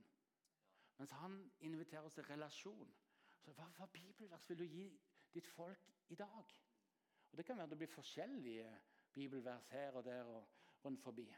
Mens 1.00 1.12
han 1.16 1.38
inviterer 1.64 2.08
oss 2.08 2.18
til 2.18 2.28
relasjon. 2.28 2.90
Så 3.40 3.54
hva, 3.56 3.70
hva 3.78 3.88
bibelvers 3.94 4.50
vil 4.50 4.60
du 4.60 4.66
gi 4.68 4.88
ditt 5.34 5.48
folk 5.48 5.94
i 6.12 6.18
dag? 6.20 6.56
Og 7.32 7.38
Det 7.38 7.46
kan 7.46 7.58
være 7.58 7.72
det 7.72 7.78
blir 7.78 7.94
forskjellige 7.94 8.72
bibelvers 9.14 9.70
her 9.72 9.96
og 9.96 10.04
der 10.04 10.24
og 10.24 10.50
rundt 10.86 11.02
forbi. 11.04 11.30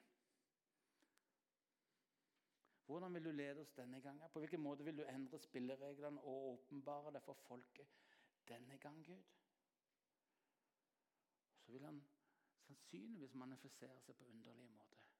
Hvordan 2.85 3.13
vil 3.13 3.25
du 3.25 3.31
lede 3.31 3.61
oss 3.61 3.71
denne 3.71 4.01
gangen? 4.01 4.29
På 4.33 4.39
hvilken 4.39 4.61
måte 4.61 4.83
vil 4.83 4.97
du 4.97 5.03
endre 5.03 5.39
spillereglene 5.39 6.21
og 6.21 6.49
åpenbare 6.53 7.13
det 7.13 7.21
for 7.23 7.33
folket 7.33 7.87
denne 8.47 8.77
gang, 8.77 9.05
Gud? 9.05 9.23
Så 11.61 11.71
vil 11.71 11.85
han 11.85 12.01
sannsynligvis 12.65 13.33
manifestere 13.33 14.01
seg 14.01 14.17
på 14.17 14.25
underlige 14.25 14.69
måter. 14.69 15.10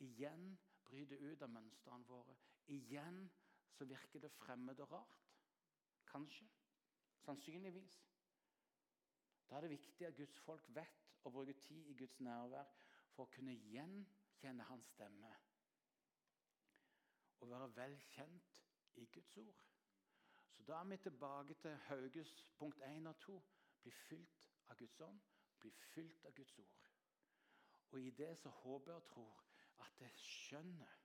Igjen 0.00 0.58
bryte 0.84 1.18
ut 1.18 1.42
av 1.42 1.50
mønstrene 1.52 2.08
våre. 2.08 2.36
Igjen 2.72 3.26
så 3.76 3.84
virker 3.84 4.22
det 4.24 4.32
fremmed 4.32 4.80
og 4.80 4.92
rart. 4.92 5.26
Kanskje. 6.10 6.48
Sannsynligvis. 7.24 7.98
Da 9.50 9.56
er 9.56 9.60
det 9.60 9.70
viktig 9.70 10.06
at 10.06 10.16
Guds 10.16 10.38
folk 10.46 10.64
vet 10.74 11.06
å 11.24 11.32
bruke 11.34 11.52
tid 11.52 11.90
i 11.90 11.96
Guds 11.98 12.20
nærvær 12.20 12.68
for 13.12 13.26
å 13.26 13.32
kunne 13.34 13.56
gjenkjenne 13.72 14.66
hans 14.70 14.88
stemme. 14.94 15.32
Og 17.40 17.50
være 17.50 17.68
vel 17.76 17.98
kjent 18.14 18.62
i 19.00 19.06
Guds 19.12 19.36
ord. 19.42 19.66
Så 20.54 20.64
da 20.68 20.80
er 20.80 20.88
vi 20.90 20.96
tilbake 20.96 21.54
til 21.54 21.76
Hauges 21.88 22.32
punkt 22.58 22.80
1 22.86 23.06
og 23.06 23.20
2. 23.26 23.36
Bli 23.82 23.92
fylt 24.06 24.48
av 24.68 24.76
Guds 24.76 25.00
ånd, 25.00 25.20
bli 25.60 25.70
fylt 25.92 26.24
av 26.28 26.34
Guds 26.36 26.58
ord. 26.58 26.82
Og 27.90 28.00
i 28.00 28.10
det 28.10 28.34
så 28.38 28.48
håper 28.48 28.94
og 28.94 29.06
tror 29.08 29.49
at 29.80 30.00
jeg 30.00 30.12
skjønner 30.14 30.96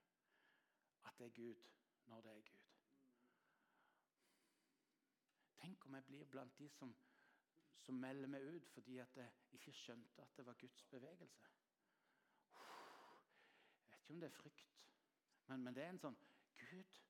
at 1.04 1.18
det 1.18 1.26
er 1.26 1.34
Gud 1.36 1.68
når 2.06 2.20
det 2.20 2.30
er 2.30 2.40
Gud. 2.50 2.62
Tenk 5.56 5.86
om 5.86 5.94
jeg 5.94 6.04
blir 6.04 6.24
blant 6.24 6.58
de 6.58 6.68
som, 6.68 6.96
som 7.78 7.94
melder 7.94 8.28
meg 8.30 8.44
ut 8.54 8.68
fordi 8.74 8.98
jeg 8.98 9.30
ikke 9.52 9.72
skjønte 9.72 10.22
at 10.22 10.36
det 10.36 10.46
var 10.46 10.58
Guds 10.60 10.84
bevegelse. 10.90 11.48
Jeg 13.80 13.90
vet 13.90 14.00
ikke 14.02 14.14
om 14.14 14.20
det 14.20 14.30
er 14.30 14.38
frykt, 14.40 14.76
men, 15.46 15.62
men 15.64 15.74
det 15.74 15.82
er 15.84 15.94
en 15.94 16.04
sånn 16.04 16.18
Gud 16.60 17.02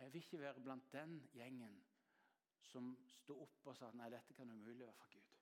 Jeg 0.00 0.12
vil 0.12 0.22
ikke 0.22 0.40
være 0.40 0.60
blant 0.64 0.92
den 0.92 1.18
gjengen 1.36 1.74
som 2.70 2.94
sto 3.12 3.34
opp 3.44 3.66
og 3.68 3.76
sa 3.76 3.90
nei, 3.92 4.08
dette 4.12 4.34
kan 4.34 4.48
umulig 4.48 4.86
være 4.86 4.96
for 4.96 5.12
Gud. 5.12 5.34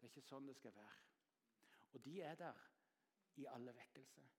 Det 0.00 0.06
er 0.08 0.10
ikke 0.10 0.26
sånn 0.26 0.48
det 0.48 0.56
skal 0.58 0.74
være. 0.74 0.96
Og 1.92 2.04
de 2.04 2.16
er 2.26 2.38
der 2.40 2.58
i 3.36 3.46
alle 3.48 3.74
vekkelser. 3.76 4.30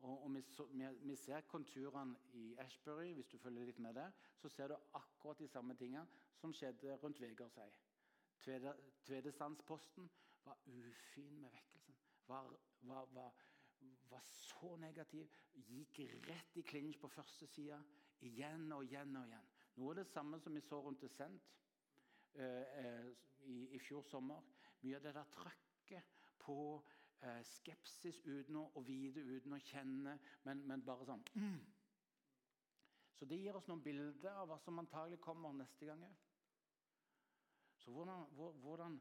Og, 0.00 0.24
og 0.24 0.34
vi, 0.34 0.42
så, 0.42 0.64
vi, 0.64 0.86
vi, 1.00 1.16
ser 1.16 1.40
konturene 1.40 2.16
i 2.32 2.54
Ashbury, 2.58 3.12
hvis 3.12 3.26
du 3.26 3.38
følger 3.38 3.66
litt 3.66 3.78
med 3.78 3.94
der. 3.94 4.10
Så 4.38 4.48
ser 4.48 4.68
du 4.68 4.76
akkurat 4.94 5.38
de 5.38 5.48
samme 5.48 5.74
tingene 5.74 6.06
som 6.38 6.54
skjedde 6.54 6.96
rundt 7.02 7.20
Vegårshei. 7.20 7.70
Tvedestandsposten 9.04 10.10
var 10.44 10.58
ufin 10.66 11.40
med 11.40 11.50
vekkelsen. 11.50 11.96
Var, 12.26 12.52
var, 12.80 13.06
var, 13.12 13.34
var, 14.10 14.20
så 14.22 14.76
negativ. 14.76 15.26
Gikk 15.66 16.00
rett 16.28 16.56
i 16.56 16.62
klinsj 16.62 17.00
på 17.02 17.10
første 17.10 17.46
side. 17.46 17.80
Igjen 18.20 18.70
og 18.72 18.84
igjen 18.86 19.16
og 19.16 19.26
igjen. 19.26 19.50
Noe 19.78 19.94
av 19.94 20.00
det 20.00 20.06
samme 20.10 20.38
som 20.42 20.54
vi 20.54 20.62
så 20.62 20.78
rundt 20.82 21.02
Descent 21.02 21.50
uh, 22.38 22.44
uh, 22.44 23.10
i, 23.46 23.58
i 23.74 23.82
fjor 23.82 24.06
sommer. 24.06 24.46
Mye 24.82 24.98
av 24.98 25.04
det 25.06 25.14
der 25.18 25.34
trøkket 25.34 26.14
på 26.38 26.58
skepsis 27.44 28.20
uten 28.26 28.60
å, 28.60 28.82
vite, 28.86 29.20
uten 29.20 29.56
å 29.56 29.60
kjenne, 29.70 30.14
men, 30.46 30.62
men 30.70 30.84
bare 30.86 31.06
sånn 31.08 31.24
mm. 31.34 31.58
Så 33.18 33.26
det 33.26 33.40
gir 33.40 33.56
oss 33.58 33.66
noen 33.66 33.82
bilder 33.82 34.36
av 34.38 34.46
hva 34.46 34.60
som 34.62 34.78
antagelig 34.78 35.18
kommer 35.24 35.56
neste 35.58 35.88
gang 35.88 36.04
òg. 36.06 36.20
Så 37.82 37.90
hvordan, 37.90 38.28
hvordan 38.62 39.00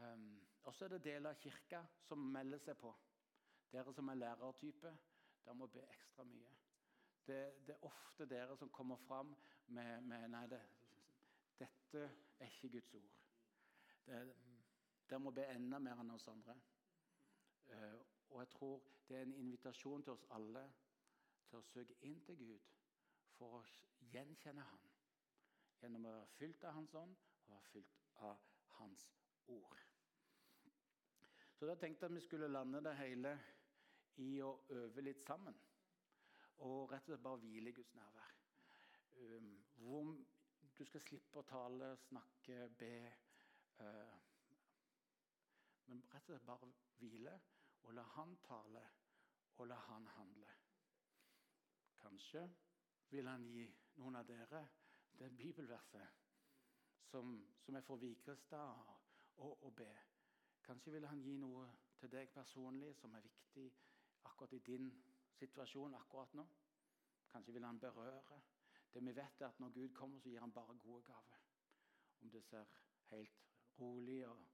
um, 0.00 0.30
Også 0.70 0.86
er 0.86 0.94
det 0.94 1.02
deler 1.04 1.34
av 1.34 1.42
kirka 1.42 1.82
som 2.06 2.24
melder 2.32 2.62
seg 2.64 2.78
på. 2.80 2.94
Dere 3.72 3.92
som 3.92 4.08
er 4.08 4.18
lærertype, 4.18 4.94
dere 5.44 5.56
må 5.56 5.68
be 5.72 5.84
ekstra 5.92 6.24
mye. 6.24 6.56
Det, 7.26 7.40
det, 7.66 7.76
er 7.76 7.84
ofte 7.86 8.26
dere 8.26 8.56
som 8.56 8.72
kommer 8.72 8.96
fram 9.04 9.34
med, 9.76 10.08
med 10.08 10.24
Nei, 10.32 10.46
det, 10.50 10.60
dette 11.60 12.06
er 12.40 12.48
ikke 12.48 12.72
Guds 12.78 12.94
ord. 12.96 13.12
Det, 14.06 14.20
dere 15.10 15.20
må 15.20 15.36
be 15.36 15.44
enda 15.52 15.78
mer 15.84 16.00
enn 16.00 16.16
oss 16.16 16.28
andre. 16.32 16.56
Eh, 17.70 18.00
og 18.30 18.40
jeg 18.40 18.48
tror 18.48 18.82
det 19.08 19.16
er 19.16 19.22
en 19.22 19.34
invitasjon 19.34 20.02
til 20.02 20.12
oss 20.12 20.26
alle 20.30 20.62
til 21.48 21.58
å 21.58 21.66
søke 21.66 21.96
inn 22.06 22.20
til 22.26 22.38
Gud 22.38 22.66
for 23.36 23.58
å 23.58 23.62
gjenkjenne 24.12 24.64
Han. 24.70 24.90
Gjennom 25.80 26.06
å 26.06 26.12
være 26.14 26.34
fylt 26.38 26.66
av 26.68 26.76
Hans 26.76 26.94
ånd 26.94 27.16
og 27.16 27.54
være 27.54 27.70
fylt 27.72 28.02
av 28.30 28.44
Hans 28.78 29.06
ord. 29.48 29.80
Så 31.58 31.68
da 31.68 31.74
tenkte 31.76 32.06
jeg 32.06 32.12
at 32.12 32.16
vi 32.16 32.24
skulle 32.24 32.48
lande 32.48 32.80
det 32.84 32.94
hele 33.00 33.34
i 34.22 34.30
å 34.44 34.52
øve 34.76 35.04
litt 35.04 35.24
sammen. 35.24 35.56
Og 36.66 36.92
rett 36.92 37.04
og 37.04 37.12
slett 37.12 37.24
bare 37.24 37.40
hvile 37.42 37.72
i 37.72 37.76
Guds 37.76 37.94
nærvær. 37.96 38.36
Um, 39.20 39.52
hvor 39.76 40.14
du 40.78 40.84
skal 40.84 41.02
slippe 41.04 41.40
å 41.40 41.48
tale, 41.48 41.94
snakke, 42.06 42.68
be. 42.80 42.94
Uh, 43.80 44.16
men 45.88 46.04
rett 46.12 46.28
og 46.28 46.34
slett 46.34 46.46
bare 46.46 46.70
hvile 47.00 47.34
og 47.82 47.94
la 47.94 48.02
han 48.16 48.36
tale, 48.46 48.82
og 49.56 49.66
la 49.68 49.76
han 49.88 50.06
handle. 50.16 50.52
Kanskje 52.00 52.44
vil 53.10 53.28
han 53.28 53.44
gi 53.44 53.66
noen 54.00 54.16
av 54.16 54.26
dere 54.26 54.62
det 55.18 55.30
bibelverset 55.36 56.20
som, 57.10 57.34
som 57.64 57.76
er 57.76 57.84
for 57.84 58.00
Vigrestad 58.00 58.96
å 59.40 59.70
be. 59.76 59.90
Kanskje 60.64 60.92
vil 60.94 61.06
han 61.08 61.20
gi 61.24 61.36
noe 61.40 61.66
til 62.00 62.12
deg 62.12 62.30
personlig 62.32 62.94
som 62.96 63.14
er 63.16 63.24
viktig 63.24 63.66
akkurat 64.28 64.52
i 64.52 64.62
din 64.64 64.90
situasjon 65.40 65.96
akkurat 65.98 66.34
nå. 66.38 66.46
Kanskje 67.30 67.52
vil 67.56 67.64
han 67.64 67.80
berøre. 67.80 68.40
Det 68.92 69.02
vi 69.06 69.12
vet 69.16 69.40
er 69.40 69.48
at 69.48 69.60
Når 69.60 69.70
Gud 69.70 69.94
kommer, 69.94 70.20
så 70.20 70.28
gir 70.28 70.40
han 70.40 70.52
bare 70.52 70.78
gode 70.78 71.02
gaver. 71.02 71.40
Om 72.20 72.30
det 72.30 72.44
ser 72.44 72.64
helt 73.10 73.42
rolig 73.78 74.28
og 74.28 74.46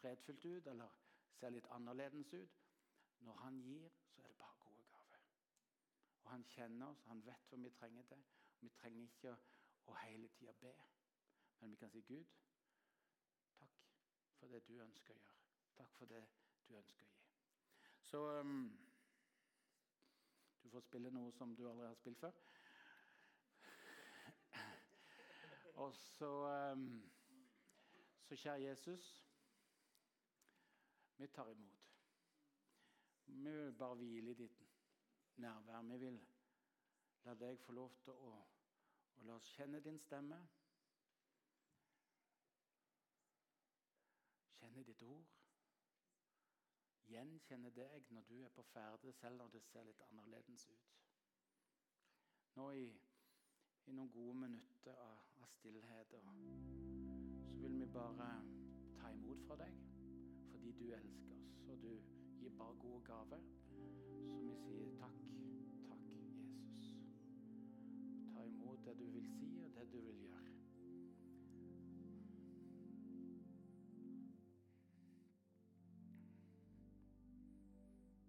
fredfullt 0.00 0.44
ut, 0.44 0.66
eller 0.66 0.88
ser 1.34 1.50
litt 1.50 1.66
annerledes 1.70 2.32
ut, 2.32 2.61
når 3.22 3.34
han 3.34 3.60
gir, 3.62 3.88
så 4.08 4.22
er 4.22 4.26
det 4.26 4.36
bare 4.36 4.56
gode 4.60 4.84
gaver. 4.90 5.18
Og 6.22 6.30
Han 6.30 6.44
kjenner 6.44 6.86
oss, 6.86 7.02
han 7.04 7.26
vet 7.26 7.48
hva 7.50 7.58
vi 7.62 7.70
trenger 7.70 8.02
til. 8.02 8.24
Vi 8.60 8.68
trenger 8.68 9.02
ikke 9.02 9.36
å 9.86 9.94
hele 10.04 10.28
tida 10.28 10.52
be, 10.60 10.72
men 11.60 11.70
vi 11.70 11.76
kan 11.76 11.90
si, 11.90 12.00
'Gud, 12.00 12.24
takk 13.58 13.82
for 14.38 14.48
det 14.48 14.62
du 14.68 14.78
ønsker 14.82 15.14
å 15.14 15.18
gjøre. 15.18 15.36
Takk 15.76 15.94
for 15.98 16.06
det 16.06 16.24
du 16.68 16.76
ønsker 16.76 17.06
å 17.06 17.10
gi.' 17.10 17.22
Så 18.12 18.40
um, 18.40 18.78
du 20.62 20.70
får 20.70 20.80
spille 20.80 21.10
noe 21.10 21.32
som 21.32 21.56
du 21.56 21.68
allerede 21.68 21.88
har 21.88 21.94
spilt 22.00 22.18
før. 22.18 22.32
Og 25.84 25.94
så 25.94 26.32
um, 26.72 26.88
Så 28.22 28.36
kjære 28.36 28.62
Jesus, 28.62 29.08
vi 31.18 31.26
tar 31.26 31.50
imot. 31.50 31.81
Vi 33.32 33.50
vil 33.50 33.72
bare 33.72 33.94
hvile 33.94 34.30
i 34.30 34.34
ditt 34.34 34.62
nærvær. 35.36 35.82
Vi 35.82 35.96
vil 35.96 36.18
la 37.24 37.34
deg 37.34 37.60
få 37.60 37.72
lov 37.72 37.94
til 38.04 38.12
å, 38.12 38.32
å 39.16 39.24
la 39.26 39.36
oss 39.38 39.52
kjenne 39.56 39.80
din 39.80 39.98
stemme. 39.98 40.38
Kjenne 44.60 44.84
ditt 44.84 45.02
ord. 45.08 45.30
Gjenkjenne 47.12 47.70
deg 47.76 48.12
når 48.14 48.28
du 48.28 48.36
er 48.44 48.52
på 48.54 48.62
ferde, 48.62 49.12
selv 49.12 49.36
når 49.36 49.56
det 49.56 49.62
ser 49.64 49.84
litt 49.88 50.00
annerledes 50.08 50.68
ut. 50.68 50.92
Nå 52.56 52.70
i, 52.76 52.88
i 53.88 53.92
noen 53.96 54.12
gode 54.12 54.38
minutter 54.44 54.98
av, 55.06 55.20
av 55.40 55.52
stillhet 55.56 56.12
så 56.12 56.56
vil 57.62 57.78
vi 57.80 57.86
bare 57.96 58.32
ta 59.00 59.12
imot 59.12 59.44
fra 59.48 59.56
deg 59.64 59.78
fordi 60.52 60.72
du 60.76 60.90
elsker 60.92 61.38
oss. 61.38 61.54
og 61.68 61.78
du 61.82 62.21
gir 62.42 62.50
bare 62.58 62.74
gode 62.74 63.02
gaver. 63.04 63.42
Så 64.34 64.40
vi 64.46 64.54
sier 64.64 64.88
takk, 64.98 65.18
takk, 65.88 66.06
Jesus. 66.10 66.94
Ta 68.34 68.44
imot 68.44 68.84
det 68.86 68.98
du 68.98 69.06
vil 69.16 69.28
si, 69.38 69.50
og 69.64 69.70
det 69.76 69.86
du 69.92 70.00
vil 70.00 70.18
gjøre. 70.26 70.41